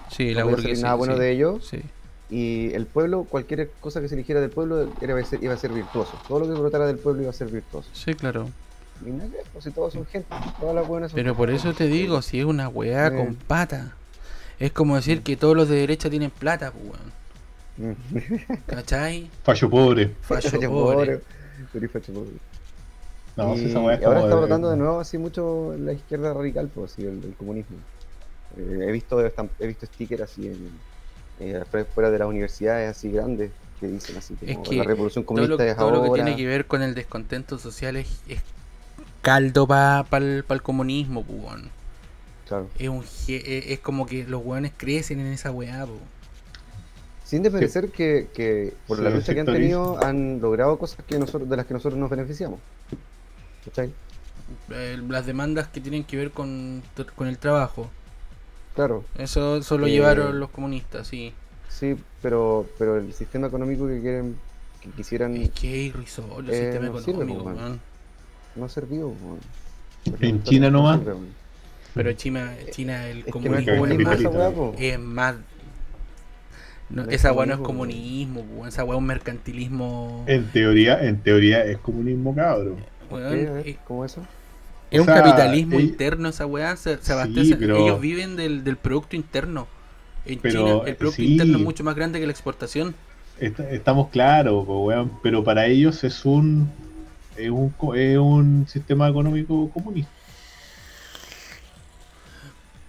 [0.10, 0.84] Sí, la no burguesía.
[0.84, 1.68] nada bueno sí, de ellos.
[1.68, 1.82] sí.
[2.30, 6.18] Y el pueblo, cualquier cosa que se eligiera del pueblo era, iba, a ser, virtuoso.
[6.30, 7.90] Todo lo que brotara del pueblo iba a ser virtuoso.
[7.92, 8.50] Sí, claro.
[9.06, 11.88] Y nada pues, si todos son gente, todas las buenas son Pero por eso te
[11.88, 13.18] digo, si es una weá Eh.
[13.18, 13.96] con pata.
[14.60, 17.00] Es como decir que todos los de derecha tienen plata, pues.
[18.68, 19.30] ¿Cachai?
[19.44, 20.16] Fallo pobre.
[20.22, 21.22] Fallo pobre.
[21.74, 22.32] Pero facho pobre.
[23.38, 27.04] No, y, es ahora está brotando de nuevo así mucho la izquierda radical, pues así,
[27.04, 27.78] el, el comunismo.
[28.58, 30.70] Eh, he visto he visto stickers así en,
[31.40, 34.84] eh, fue- fuera de las universidades así grandes que dicen así Es como que la
[34.84, 37.96] revolución Todo lo, comunista es todo lo que tiene que ver con el descontento social
[37.96, 38.42] es, es
[39.22, 41.70] caldo para el, comunismo, pues, weón.
[42.48, 42.68] Claro.
[42.78, 46.00] Es, un, es es como que los weones crecen en esa weá, pues.
[47.32, 51.50] Sin desmerecer que, que por la lucha que han tenido han logrado cosas que nosotros,
[51.50, 52.60] de las que nosotros nos beneficiamos.
[53.64, 53.94] ¿Cachai?
[54.70, 56.84] Eh, las demandas que tienen que ver con,
[57.16, 57.90] con el trabajo.
[58.76, 61.34] Claro, Eso, eso lo Eh, llevaron los comunistas, sí.
[61.70, 64.36] sí, pero, pero el sistema económico que quieren,
[64.82, 67.82] que quisieran, Es que el Eh, sistema no económico, pues, weón.
[68.56, 69.08] no ha servido.
[69.10, 69.40] weón.
[70.20, 71.00] En China nomás.
[71.00, 71.36] sirve, weón.
[71.94, 75.36] Pero China, China el Es no es comunismo es comunismo más, es más
[76.94, 80.24] no, esa weá no es comunismo, esa weá es un mercantilismo.
[80.28, 82.78] En teoría, en teoría es comunismo, cabrón.
[83.66, 84.22] es, ¿Cómo eso?
[84.90, 88.02] es O un sea, capitalismo ell- interno esa weá, se, se Sí, abastecen, pero- ellos
[88.02, 89.68] viven del, del producto interno.
[90.26, 91.32] En Pero, China el producto sí.
[91.32, 92.94] interno es mucho más grande que la exportación.
[93.40, 96.70] Est- estamos claros, weón, pero para ellos es un,
[97.38, 100.12] es un es un sistema económico comunista.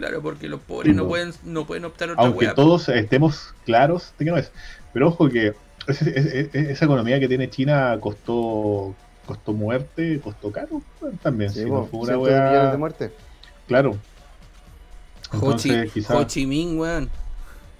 [0.02, 1.08] Claro, porque los pobres no No.
[1.08, 4.50] pueden no pueden optar a otra Aunque todos estemos claros de que no es.
[4.92, 5.54] Pero ojo que
[5.86, 8.96] esa economía que tiene China costó
[9.26, 10.82] costó muerte, costó caro
[11.22, 11.50] también.
[11.52, 13.10] Sí, si po, no fue una cientos de millones weá- de muertes.
[13.68, 13.96] Claro.
[15.40, 17.04] Ho Chi, Entonces, quizá- Ho Chi Minh, weón.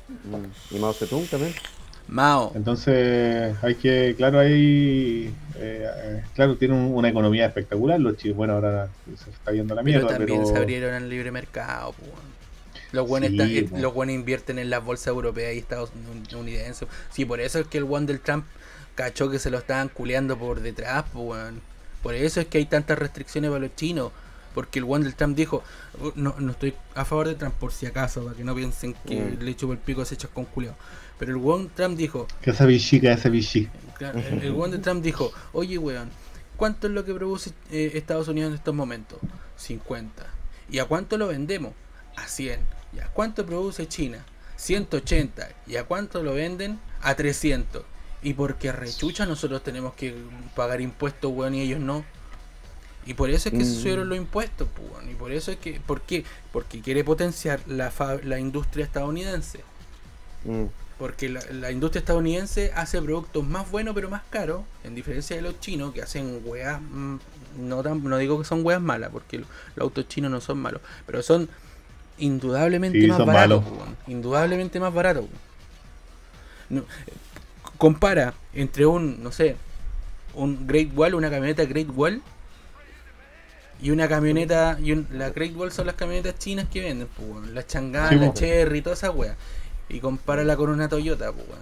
[0.09, 1.55] Mm, Y Mao Zedong también.
[2.07, 2.53] Mao.
[2.55, 8.01] Entonces, hay que, claro, hay, eh, eh, claro, tiene un- una economía espectacular.
[8.01, 8.89] Los chinos, bueno, ahora
[9.23, 11.95] se está yendo a la Pero mierda, también pero se abrieron al libre mercado.
[12.01, 12.33] weón.
[12.93, 13.79] Los buenos Sí, po.
[13.79, 16.87] los buenos invierten en las bolsas europeas y estadounidenses.
[17.11, 18.45] Sí, por eso es que el one del Trump
[18.95, 21.05] cachó que se lo estaban culeando por detrás.
[22.03, 24.11] Por eso es que hay tantas restricciones para los chinos.
[24.55, 25.63] Porque el one del Trump dijo,
[26.03, 28.95] "Oh, no, no estoy a favor de Trump por si acaso, para que no piensen
[29.07, 29.43] que Mm.
[29.43, 30.77] le chupo el pico a ese hechos con culeado.
[31.19, 33.71] Pero el one Trump dijo, que esa bichica, esa bichi.
[34.11, 36.11] El, el de Trump dijo, oye weón,
[36.57, 39.19] ¿cuánto es lo que produce eh, Estados Unidos en estos momentos?
[39.57, 40.25] 50.
[40.71, 41.73] ¿Y a cuánto lo vendemos?
[42.17, 42.61] A 100.
[42.95, 44.25] ¿Y a cuánto produce China?
[44.57, 45.49] 180.
[45.67, 46.79] ¿Y a cuánto lo venden?
[47.03, 47.83] A 300.
[48.23, 50.15] Y porque rechucha nosotros tenemos que
[50.55, 52.05] pagar impuestos, weón, y ellos no.
[53.05, 53.81] Y por eso es que se Mm.
[53.81, 55.11] subieron los impuestos, pues, weón.
[55.11, 56.25] Y por eso es que, ¿por qué?
[56.53, 59.61] Porque quiere potenciar la, fa- la industria estadounidense.
[60.45, 60.67] Mm,
[61.03, 65.43] Porque la, la industria estadounidense hace productos más buenos pero más caros, en diferencia de
[65.43, 67.17] los chinos que hacen weas, mm,
[67.59, 70.59] no, tan- no digo que son weas malas, porque lo- los autos chinos no son
[70.59, 71.49] malos, pero son
[72.19, 73.65] indudablemente Sí, más son baratos.
[73.65, 73.79] malos.
[74.07, 75.25] indudablemente más baratos.
[76.69, 76.85] No, eh,
[77.79, 79.57] compara entre un, no sé,
[80.35, 82.23] un Great Wall, una camioneta Great Wall
[83.83, 87.49] y una camioneta, y un- la Great Wall son las camionetas chinas que venden, pues,
[87.51, 88.35] la Chang'an, Sí, la po.
[88.35, 89.37] Cherry, toda esa wea.
[89.93, 91.61] Y compárala con una Toyota, pues, weón.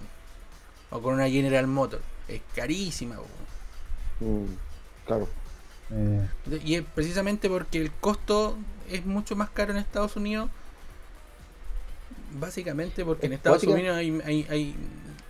[0.89, 2.01] O con una General Motor.
[2.27, 3.27] Es carísima, pues,
[4.21, 4.43] weón.
[4.45, 4.57] mm,
[5.05, 5.27] claro.
[6.45, 8.57] De- Y es precisamente porque el costo
[8.89, 10.49] es mucho más caro en Estados Unidos.
[12.39, 13.63] Básicamente porque en Es Estados.
[13.63, 14.75] Unidos hay, hay, hay-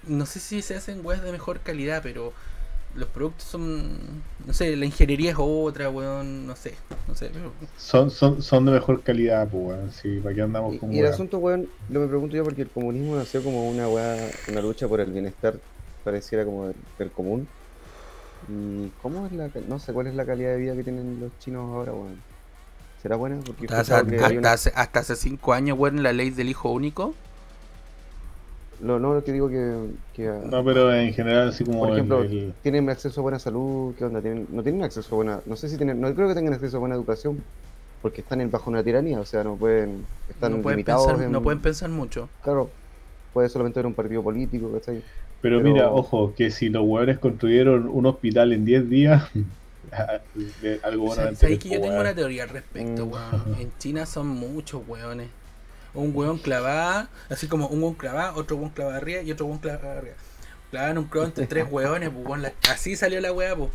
[0.08, 2.34] No sé si se hacen weas de mejor calidad, pero
[2.96, 3.90] los productos son.
[4.46, 6.48] No sé, la ingeniería es otra, weón.
[6.48, 6.76] No sé,
[7.08, 7.30] no sé.
[7.34, 9.92] Pero, son, son, son de mejor calidad, pues, weón.
[9.92, 12.64] Sí, ¿para qué andamos Y, con y el asunto, weón, lo me pregunto yo porque
[12.64, 15.56] el comunismo nació como una weá, una lucha por el bienestar,
[16.04, 17.48] pareciera como del, del común.
[18.50, 21.32] ¿Y cómo es la, no sé cuál es la calidad de vida que tienen los
[21.40, 22.22] chinos ahora, weón?
[23.02, 23.40] ¿Será buena?
[23.44, 24.04] Porque hasta,
[24.52, 27.16] hace, hasta hace cinco años, weón, la ley del hijo único.
[28.84, 29.76] Lo, no, lo que digo que,
[30.14, 33.94] que No, pero en general, así como por ejemplo, el- tienen acceso a buena salud,
[33.98, 34.22] ¿qué onda?
[34.22, 36.78] ¿Tienen, no tienen acceso a buena, no sé si tienen, no creo que tengan acceso
[36.78, 37.44] a buena educación,
[38.02, 41.26] porque están en, bajo una tiranía, o sea, no pueden, están No pueden, limitados pensar,
[41.26, 42.30] en- no pueden pensar mucho.
[42.44, 42.70] claro,
[43.34, 45.02] puede solamente haber un partido político, ¿cachai?
[45.42, 49.24] Pero, Pero- mira, ojo, que si los hueones construyeron un hospital en 10 días,
[50.84, 53.12] algo bueno ¿Sabes deben que yo tengo una teoría al respecto, Mm.
[53.12, 53.56] weón?
[53.60, 55.28] En China son muchos weones.
[55.94, 59.60] Un weón clavada, así como un weón clavada, otro weón clavado arriba y otro weón
[59.60, 60.16] clavado arriba.
[60.70, 63.70] Claro, un crow entre tres hueones, pues, weón, la- así salió la weá, pues.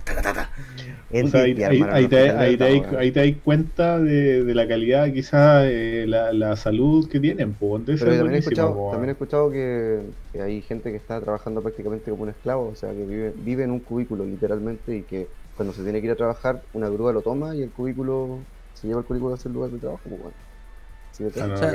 [2.38, 2.96] ahí, te, das- weón.
[2.96, 7.52] ahí te das cuenta de, de la calidad, quizás eh, la, la salud que tienen.
[7.52, 10.00] Pues, también he escuchado, po, también he escuchado que,
[10.32, 13.64] que hay gente que está trabajando prácticamente como un esclavo, o sea, que vive, vive
[13.64, 17.12] en un cubículo literalmente y que cuando se tiene que ir a trabajar, una grúa
[17.12, 18.38] lo toma y el cubículo
[18.74, 20.45] se lleva el cubículo hacia el lugar de trabajo, pues bueno.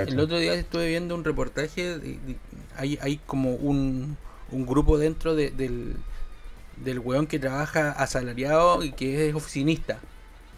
[0.03, 2.38] El otro día estuve viendo un reportaje, de- de-
[2.77, 4.18] hay, hay como un,
[4.51, 5.95] un grupo dentro de- del,
[6.84, 9.99] del weón que trabaja asalariado y que es oficinista.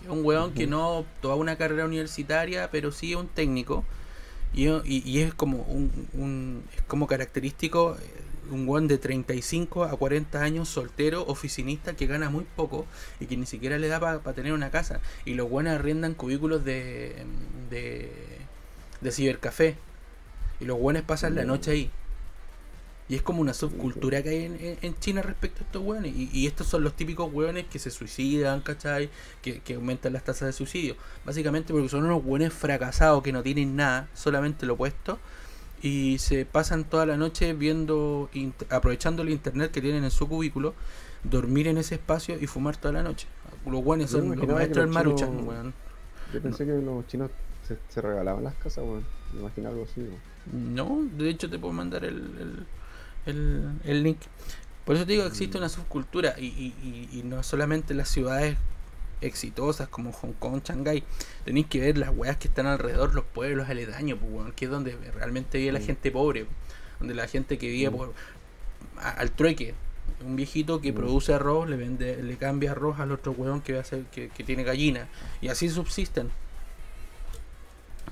[0.03, 3.84] Es un weón que no toda una carrera universitaria, pero sí es un técnico.
[4.53, 9.85] Y, y- y es como un, un- es como característico eh, un weón de 35
[9.85, 12.85] a 40 años soltero, oficinista, que gana muy poco
[13.19, 14.99] y que ni siquiera le da para tener una casa.
[15.26, 17.26] Y los weones arriendan cubículos de,
[17.69, 18.11] de,
[19.03, 19.75] de cibercafé.
[20.59, 21.91] Y los weones pasan la noche ahí.
[23.09, 26.15] Y es como una subcultura que hay en, en- en China respecto a estos weones.
[26.15, 29.09] Y, y estos son los típicos weones que se suicidan, ¿cachai?
[29.41, 30.95] Que, que aumentan las tasas de suicidio.
[31.25, 35.19] Básicamente porque son unos weones fracasados que no tienen nada, solamente lo opuesto.
[35.81, 38.30] Y se pasan toda la noche viendo,
[38.69, 40.73] aprovechando el internet que tienen en su cubículo,
[41.25, 43.27] dormir en ese espacio y fumar toda la noche.
[43.65, 45.73] Los me son los maestros del Maruchan.
[46.34, 47.30] Yo pensé que los chinos
[47.68, 49.06] se, se regalaban las casas, weón.
[49.34, 50.76] Me imagino algo así, weón.
[50.76, 52.65] No, de hecho te puedo mandar el, el,
[53.26, 54.19] el- el link.
[54.85, 56.76] Por eso te digo, existe una subcultura y, y,
[57.14, 58.57] y, y no solamente en las ciudades
[59.22, 61.03] exitosas como Hong Kong, Shanghái.
[61.45, 64.72] Tenéis que ver las weas que están alrededor, los pueblos aledaños, pues, weón, que es
[64.72, 65.84] donde realmente vive la Mm.
[65.85, 66.45] gente pobre,
[66.99, 67.95] donde la gente que vive Mm.
[67.95, 68.14] por,
[68.98, 69.73] a- al trueque.
[70.26, 70.95] Un viejito que Mm.
[70.95, 74.27] produce arroz, le vende, le cambia arroz al otro weón que va a hacer, que,
[74.27, 75.07] que tiene gallina.
[75.41, 76.30] Y así subsisten.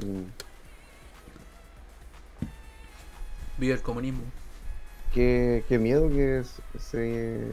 [0.05, 0.23] Mm.
[3.59, 4.21] Vive el comunismo.
[5.13, 7.51] Qué, qué miedo que s- se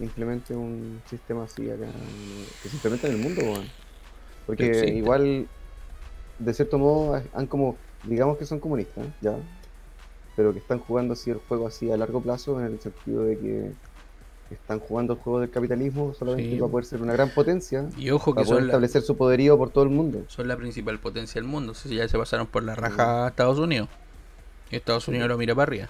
[0.00, 1.86] implemente un sistema así acá,
[2.62, 3.66] que se implemente en el mundo, weón.
[4.46, 4.96] Porque Existe.
[4.96, 5.48] igual,
[6.38, 9.36] de cierto modo, han como, digamos que son comunistas, ya,
[10.36, 13.38] pero que están jugando así el juego así a largo plazo, en el sentido de
[13.38, 13.72] que
[14.54, 16.56] están jugando el juego del capitalismo solamente Sí.
[16.58, 19.56] para poder ser una gran potencia, Y ojo que para poder la, establecer su poderío
[19.58, 20.22] por todo el mundo.
[20.28, 21.74] son la principal potencia del mundo.
[21.74, 23.88] Si ya se pasaron por la raja a Estados Unidos.
[24.70, 25.88] Y Estados Unidos lo mira para arriba.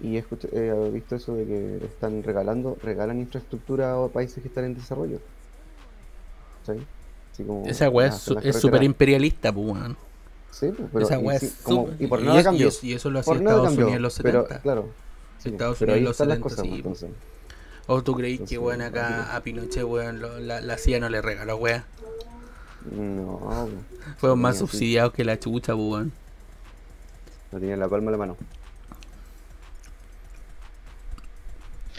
[0.00, 4.74] Y he visto eso de que están regalando, regalan infraestructura a países que están en
[4.74, 5.18] desarrollo.
[6.66, 6.72] ¿Sí?
[7.32, 9.76] Así como Esa weá es súper imperialista, pues.
[10.50, 12.68] Sí, pero Esa y sí, es como- y por nada y cambió.
[12.82, 13.72] Y eso lo hacía Estados.
[13.72, 14.60] Unidos en los pero 70.
[14.62, 14.88] claro.
[15.44, 17.24] Sí, Estados pero Unidos ahí los están las 70, cosas, sí, pues.
[17.86, 21.20] ¿O tú creís que, weón, acá a Pinochet, weón, lo- la, la CIA no le
[21.22, 21.84] regaló, weón?
[22.90, 23.68] No,
[24.18, 26.12] Fueron más subsidiados que la chucha, weón.
[27.52, 28.36] no tenía la palma de la mano.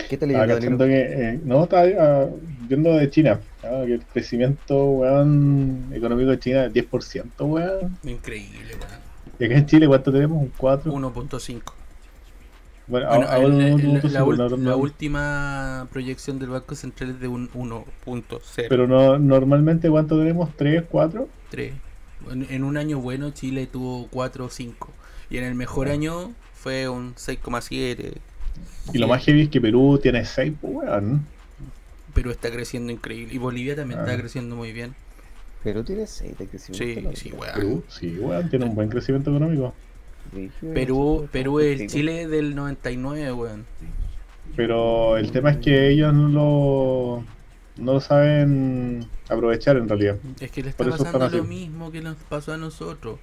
[0.10, 0.78] ¿Qué te leyendo, Danilo?
[0.78, 2.28] que, eh, no, estaba ah,
[2.68, 7.98] viendo de China, ah, que el crecimiento weón, económico de China es 10%, weón.
[8.04, 9.06] Increíble, weón.
[9.40, 10.42] Y acá en Chile, ¿cuánto tenemos?
[10.42, 10.92] ¿Un 4?
[10.92, 11.62] 1.5.
[12.88, 17.28] Bueno, Bueno, el- un el- la, la no- última proyección del Banco Central es de
[17.28, 18.68] un 1.0.
[18.70, 20.50] Pero no, normalmente, ¿cuánto tenemos?
[20.56, 21.28] ¿3, 4?
[21.50, 21.74] 3.
[22.32, 24.90] En, en un año bueno Chile tuvo 4 o 5.
[25.32, 25.94] Y en el mejor Ah.
[25.94, 28.14] año fue un 6,7.
[28.94, 31.26] Y lo más heavy es que Perú tiene 6, pues, weón.
[32.14, 33.34] Pero está creciendo increíble.
[33.34, 34.04] Y Bolivia también Ah.
[34.04, 34.94] está creciendo muy bien.
[35.64, 37.02] Pero tiene 6 de crecimiento.
[37.02, 37.54] Sí, la sí, weón.
[37.56, 39.74] Perú, sí, weón, tiene un buen crecimiento económico.
[40.74, 41.92] Perú, Perú es.
[41.92, 43.66] Chile del 99, weón.
[44.56, 47.24] Pero el tema es que ellos no lo,
[47.78, 50.18] no lo saben aprovechar en realidad.
[50.40, 53.20] Es que le está pasando lo mismo que nos pasó a nosotros.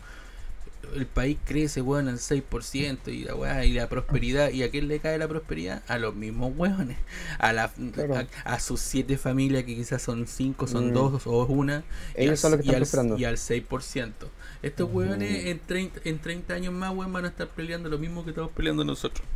[0.95, 4.51] El país crece, weón, al 6% y la weá, y la prosperidad.
[4.51, 5.83] ¿Y a quién le cae la prosperidad?
[5.89, 6.99] A los mismos weones.
[7.39, 8.15] A, la, Claro.
[8.45, 10.93] a, a sus siete familias, que quizás son cinco, son Mm.
[10.93, 11.83] dos o una.
[12.15, 13.19] y Ellos al- son los que y están al, prosperando.
[13.19, 14.29] Y al 6%.
[14.63, 15.49] Estos weones Mm.
[15.49, 18.53] en 30, en 30 años más, weón, van a estar peleando lo mismo que estamos
[18.53, 19.27] peleando nosotros.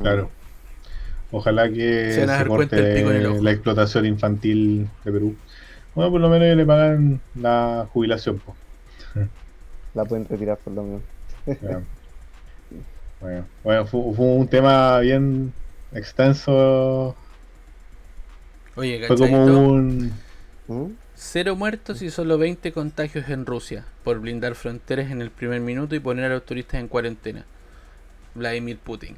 [0.00, 0.30] Claro.
[1.32, 3.42] Ojalá que Se cuenta corte el pico en el ojo.
[3.42, 5.36] la explotación infantil de Perú.
[5.94, 8.38] Bueno, por lo menos le pagan la jubilación.
[8.40, 8.54] po.
[9.94, 11.02] La pueden retirar por lo menos.
[13.20, 15.52] Bueno, bueno fue, fue un tema bien
[15.92, 17.14] extenso.
[18.76, 20.12] Oye, Fue como un.
[20.68, 20.84] ¿Mm?
[21.22, 25.94] Cero muertos y solo 20 contagios en Rusia por blindar fronteras en el primer minuto
[25.94, 27.44] y poner a los turistas en cuarentena.
[28.34, 29.16] Vladimir Putin.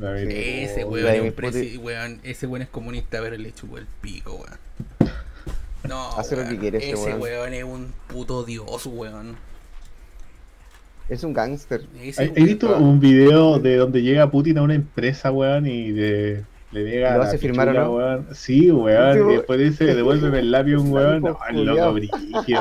[0.00, 5.12] Ese weón, es weón, ese weón es comunista, pero le chupó el pico, weón.
[5.86, 7.20] No, Hace lo que quiere ese ese weón.
[7.20, 9.36] weón es un puto dios, weón.
[11.10, 11.84] Es un gángster.
[11.94, 16.84] ¿He visto un video de donde llega Putin a una empresa, weón, y de, le
[16.84, 17.92] llega ¿Lo la hace firmar o no?
[17.94, 18.28] weón?
[18.32, 21.22] Sí, weón, Sí, y después dice, devuélveme el labio un weón.
[21.22, 21.94] No, el loco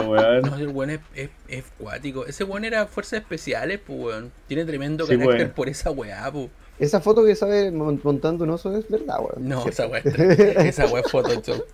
[0.07, 0.41] weón.
[0.41, 2.25] No, el weón es, es, es cuático.
[2.25, 4.31] Ese weón era fuerzas especiales, pues weón.
[4.47, 5.51] Tiene tremendo Sí, carácter weón.
[5.55, 6.49] por esa weá, pues.
[6.79, 9.47] Esa foto que sabe mon- montando un oso es verdad, weón.
[9.47, 11.63] No, esa weá esa weá es Photoshop.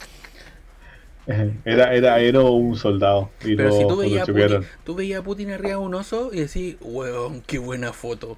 [1.65, 3.31] Era, era, era un soldado.
[3.43, 5.95] Y Pero lo si tú veías, a Putin, tú veías a Putin arriba de un
[5.95, 8.37] oso y decís, weón, qué buena foto.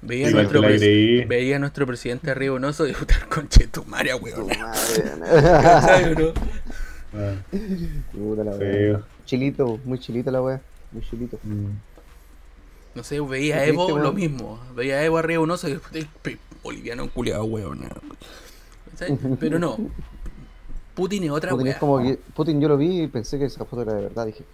[0.00, 1.24] Veía, nuestro, creí.
[1.24, 4.48] veía a nuestro presidente arriba un oso y puta el conchetumaria, Tu weón.
[7.14, 9.02] Ah.
[9.24, 10.60] Chilito, muy chilito la wea.
[10.92, 11.38] Muy chilito.
[11.42, 11.66] Mm.
[12.94, 14.58] No sé, veía a Evo triste, lo mismo.
[14.74, 17.80] Veía a Evo arriba un oso y después, "Pe- boliviano culiado, weón.
[18.96, 19.18] ¿Sabes?
[19.40, 19.76] Pero no.
[20.94, 21.72] Putin es otra Putin weá.
[21.74, 22.18] es como que.
[22.34, 24.26] Putin yo lo vi y pensé que esa foto era de verdad.
[24.26, 24.44] Dije,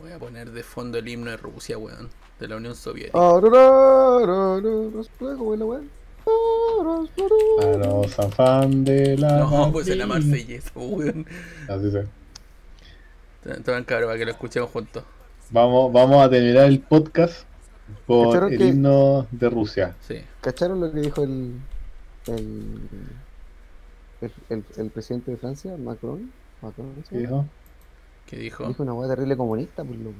[0.00, 2.08] Voy a poner de fondo el himno de Rusia, weón.
[2.40, 3.16] De la Unión Soviética.
[7.62, 9.38] A los afán de la.
[9.40, 11.26] No, pues es la marsellesa, weón.
[11.68, 12.06] Así se.
[13.44, 15.04] Entonces, cabrón, para que lo escuchemos juntos.
[15.50, 17.44] Vamos, vamos a terminar el podcast
[18.06, 19.94] por ¿Cacharon el que- himno de Rusia.
[20.00, 20.16] Sí.
[20.40, 21.54] ¿Cacharon lo que dijo el.
[22.26, 22.80] el.
[24.22, 26.32] el, el, el presidente de Francia, Macron?
[26.62, 27.08] Macron ¿sí?
[27.10, 27.44] ¿Qué dijo?
[28.26, 28.66] ¿Qué dijo?
[28.66, 30.14] Dijo una wea terrible comunista, pues loco.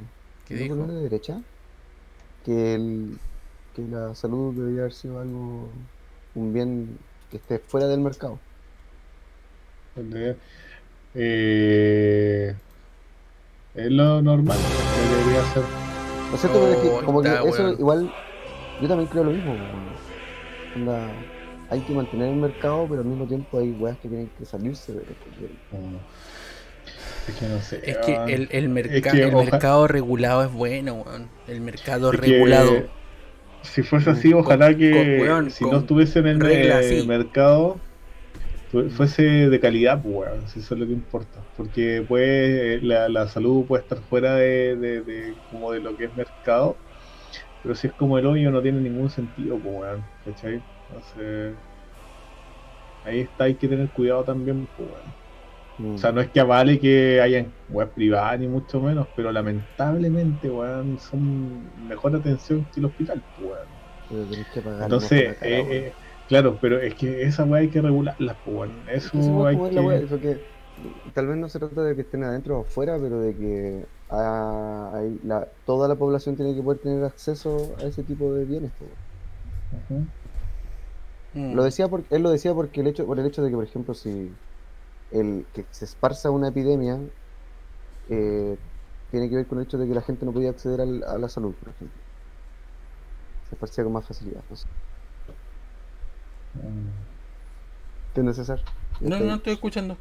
[0.46, 0.86] ¿Qué ¿No dijo?
[0.86, 1.40] de derecha?
[2.44, 3.18] Que, el,
[3.74, 5.68] que la salud debería haber sido algo,
[6.34, 6.98] un bien
[7.30, 8.38] que esté fuera del mercado.
[11.14, 12.54] Eh,
[13.74, 15.62] es lo normal que debería ser.
[16.30, 16.60] ¿No es cierto?
[16.60, 18.10] Pero es Oh, que, como que eso igual,
[18.82, 19.54] yo también creo lo mismo.
[21.70, 24.92] hay que mantener el mercado, pero al mismo tiempo hay weas que tienen que salirse
[24.92, 25.14] de de-
[25.72, 25.96] Mm.
[27.26, 27.82] Es que no sé.
[27.82, 28.26] Es que weón.
[28.26, 31.32] el, el, merca- que el oja- mercado regulado es bueno, weón.
[31.46, 32.92] El mercado es que regulado.
[33.62, 37.84] Si fuese así, ojalá que con- weón, si no estuviese en el regla eh, mercado,
[38.68, 41.48] fu- fuese de calidad, pues, weón, si eso es lo que importa.
[41.54, 46.06] Porque puede, la, la salud puede estar fuera de, de- de- como de lo que
[46.06, 46.82] es mercado,
[47.62, 50.64] pero si es como el hoyo no tiene ningún sentido, pues, weón, ¿cachai?
[50.88, 51.60] Entonces,
[53.02, 55.16] ahí está, hay que tener cuidado también, pues, weón.
[55.78, 55.94] Mm.
[55.94, 60.48] O sea, no es que avale que hayan web privadas ni mucho menos, pero lamentablemente,
[60.48, 63.68] weón, son mejor atención que el hospital, pues, weón.
[64.08, 65.92] Pero tenés que pagar Entonces, cara, eh, eh,
[66.28, 68.72] claro, pero es que esa weá hay que regularla, pues, weón.
[68.88, 70.04] Es Eso hay la wea, que...
[70.04, 70.40] eso que
[71.12, 75.48] tal vez no se trata de que estén adentro o afuera, pero de que la,
[75.66, 78.70] toda la población tiene que poder tener acceso a ese tipo de bienes.
[78.72, 78.84] po.
[79.94, 80.06] Ujú.
[81.34, 81.54] Mm.
[81.54, 83.64] Lo decía porque él lo decía porque el hecho por el hecho de que por
[83.64, 84.30] ejemplo si
[85.14, 86.98] el que se esparza una epidemia
[88.10, 88.56] eh,
[89.10, 91.16] tiene que ver con el hecho de que la gente no podía acceder al- a
[91.18, 91.98] la salud, por ejemplo.
[93.48, 94.40] Se esparcía con más facilidad.
[94.50, 94.66] No sé.
[98.08, 98.60] ¿Entiendes, César?
[99.00, 99.96] No, no estoy escuchando.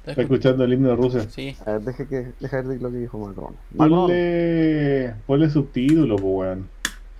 [0.00, 1.28] ¿Estás Está escuchando el himno de Rusia.
[1.30, 1.56] Sí.
[1.66, 3.54] A ver, deje que deja ver lo que dijo Macron.
[3.74, 4.00] Macron.
[4.06, 6.68] Ponle, ponle subtítulo, pues, weón.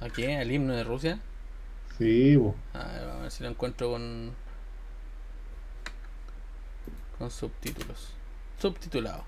[0.01, 0.37] ¿A qué?
[0.39, 1.19] ¿Al himno de Rusia?
[1.99, 2.55] Sí, pues.
[2.75, 4.31] A ver, vamos a ver si lo encuentro con.
[7.21, 8.15] Con subtítulos.
[8.59, 9.25] Subtitulado.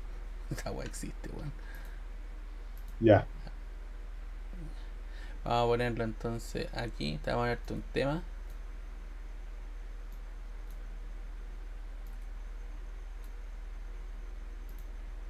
[0.50, 1.52] Esta weá existe, weón.
[3.00, 3.26] Ya.
[5.44, 7.18] Vamos a ponerlo entonces aquí.
[7.24, 8.22] Te voy a ponerte un tema.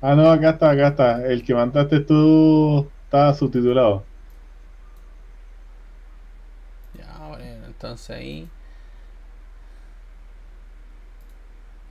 [0.01, 1.27] Ah, no, acá está, acá está.
[1.27, 4.05] El que mandaste tú estaba subtitulado.
[6.95, 8.49] Ya, poner entonces ahí.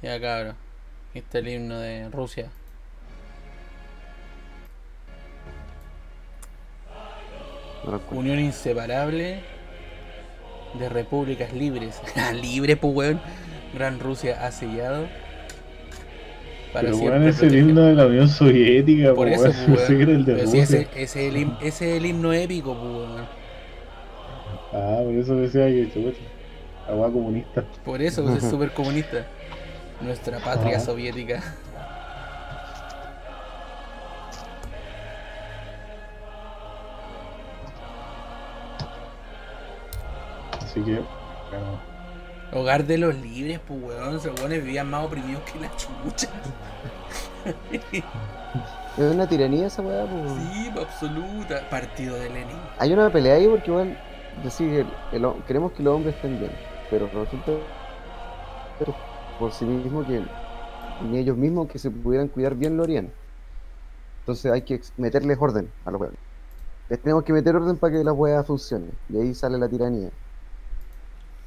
[0.01, 0.55] Ya, cabrón.
[1.09, 2.49] Aquí está el himno de Rusia.
[7.85, 8.01] No.
[8.17, 9.39] Unión inseparable
[10.79, 12.01] de repúblicas libres.
[12.15, 13.21] Ah, Libre, pues, weón.
[13.73, 15.07] Gran Rusia ha sellado.
[16.73, 21.35] Para Pero, weón, es el himno de la Unión Soviética, Por eso, ese, es el
[21.37, 23.25] him- ese es el himno épico, pues, weón.
[24.73, 26.19] Ah, por eso decía que, chucha,
[26.93, 27.63] weá comunista.
[27.85, 29.25] Por eso pues, es súper comunista.
[30.01, 30.85] Nuestra patria Ajá.
[30.85, 31.41] soviética.
[40.61, 41.79] Así que, bueno.
[42.53, 44.19] Hogar de los libres, pues, weón.
[44.39, 46.27] Weones vivían más oprimidos que la chucha.
[48.97, 50.35] Es una tiranía esa weá, po.
[50.37, 51.69] Sí, pues, absoluta.
[51.69, 52.55] Partido de Lenin.
[52.79, 53.97] Hay una pelea ahí porque igual
[54.41, 56.51] decir el- el queremos que los hombres estén bien,
[56.89, 57.51] pero resulta
[58.79, 58.95] pero
[59.39, 60.23] por sí mismo que
[61.09, 63.11] ni ellos mismos que se pudieran cuidar bien lo harían.
[64.21, 66.01] Entonces hay que meterles orden a los.
[66.89, 68.87] Les tenemos que meter orden para que la hueá funcione.
[69.09, 70.09] Y ahí sale la tiranía.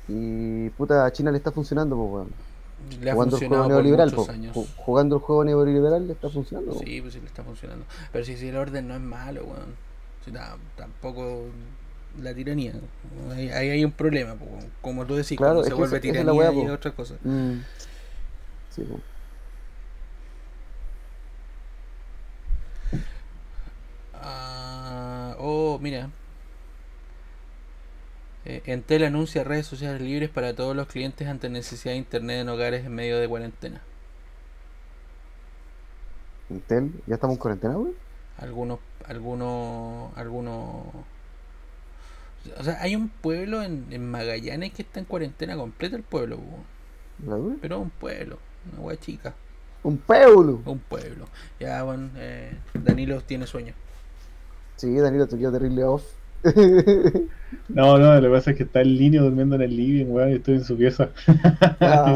[0.09, 2.29] Y puta, a China le está funcionando, pues weón.
[3.01, 4.27] Le ha Jugando el juego neoliberal, po.
[4.77, 6.73] Jugando el juego neoliberal le está funcionando.
[6.73, 6.79] po.
[6.79, 7.85] Sí, pues sí le está funcionando.
[8.13, 9.75] Pero si, si el orden no es malo, weón.
[10.25, 10.33] Si
[10.77, 11.47] tampoco
[12.23, 12.73] la tiranía.
[13.35, 14.37] Ahí, ahí hay un problema,
[14.81, 16.73] como tú decís, Claro, se vuelve tiranía la y po.
[16.73, 17.15] otra cosa.
[17.25, 17.61] Mm.
[18.71, 19.01] Sí, po.
[24.15, 26.11] Ah, oh, mira.
[28.45, 32.49] Eh, Entel anuncia redes sociales libres para todos los clientes ante necesidad de internet en
[32.49, 33.81] hogares en medio de cuarentena.
[36.51, 37.95] Intel, ¿ya estamos en cuarentena, weón?
[38.39, 40.87] Algunos, algunos, algunos.
[42.59, 46.39] O sea, hay un pueblo en, en Magallanes que está en cuarentena completa el pueblo,
[47.61, 48.39] pero un pueblo,
[48.73, 49.35] una wea chica,
[49.83, 50.61] Un pueblo.
[50.65, 51.27] un pueblo.
[51.61, 53.75] Ya, bueno, eh, Danilo tiene sueño.
[54.77, 56.05] Sí, Danilo, te quedó terrible off.
[57.69, 60.31] No, no, lo que pasa es que está en línea durmiendo en el living, weón,
[60.31, 61.11] y estoy en su pieza.
[61.81, 62.15] Ah,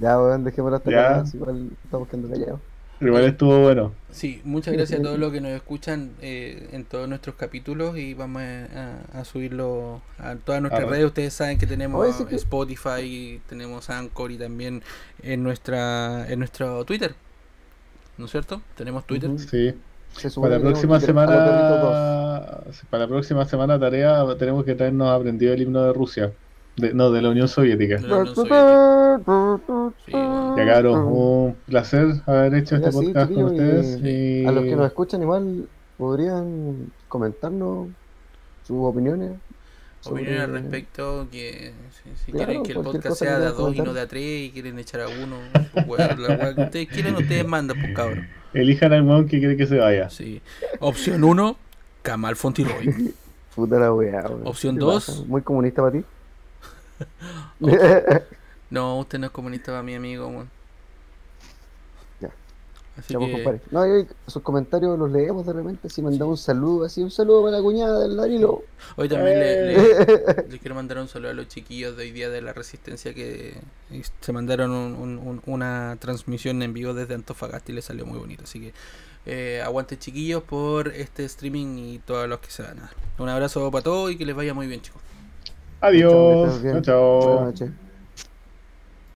[0.00, 1.20] ya, weón, dejémoslo hasta Ya.
[1.20, 1.24] acá.
[1.32, 2.60] Igual estamos quedando callados.
[3.00, 3.92] Igual estuvo bueno.
[4.10, 8.14] Sí, muchas gracias a todos los que nos escuchan eh, en todos nuestros capítulos y
[8.14, 11.04] vamos a, a- a subirlo a todas nuestras Ah, redes.
[11.06, 14.82] Ustedes saben que tenemos sí que- Spotify, tenemos Anchor y también
[15.22, 17.14] en nuestra en nuestro Twitter.
[18.16, 18.60] ¿No es cierto?
[18.76, 19.30] Tenemos Twitter.
[19.30, 19.38] Ujú.
[19.38, 19.74] Sí.
[20.16, 21.36] Se supone Para la próxima semana,
[22.90, 26.32] para la próxima semana tarea tenemos que traernos aprendido el himno de Rusia,
[26.76, 27.96] de, no, de la Unión Soviética.
[27.98, 28.97] De la Unión Soviética.
[30.06, 34.00] Sí, Ya cabros, un placer haber hecho Oiga, este sí, podcast con ustedes.
[34.04, 37.88] y A los que nos escuchan igual podrían comentarnos
[38.66, 39.32] sus opiniones.
[40.04, 43.74] Opiniones al respecto, que si, si Claro, quieren que el podcast sea de a dos
[43.74, 45.36] y no de a tres y quieren echar a uno,
[45.86, 48.28] pues, la weá que ustedes quieren, ustedes mandan, pues cabrón.
[48.54, 50.08] Elijan al weón que quiere que se vaya.
[50.08, 50.40] Sí.
[50.78, 51.56] Opción 1,
[52.02, 53.12] Kamal Fontiroy.
[53.56, 54.24] Puta la weá.
[54.44, 55.04] Opción ¿Qué dos.
[55.06, 55.22] pasa?
[55.26, 56.04] Muy comunista para ti.
[58.70, 60.50] No, usted no es comunista para mi amigo, weón.
[62.20, 62.30] Ya.
[62.98, 63.60] Así Ya, pues, que, compadre.
[63.70, 65.88] No, y sus comentarios los leemos de repente.
[65.88, 68.62] Si mandamos un saludo, así un saludo para la cuñada del Danilo.
[68.96, 72.28] hoy también le, le- le quiero mandar un saludo a los chiquillos de hoy día
[72.28, 73.54] de la Resistencia que
[74.20, 78.18] se mandaron un- un- un- una transmisión en vivo desde Antofagasta y le salió muy
[78.18, 78.44] bonito.
[78.44, 78.74] Así que
[79.26, 82.90] eh, aguante chiquillos por este streaming y todos los que se van a dar.
[83.18, 85.00] Un abrazo para todos y que les vaya muy bien, chicos.
[85.80, 86.60] Adiós.
[86.60, 86.72] Chao.
[86.72, 87.18] Chao, chao.
[87.20, 87.87] Buenas noches.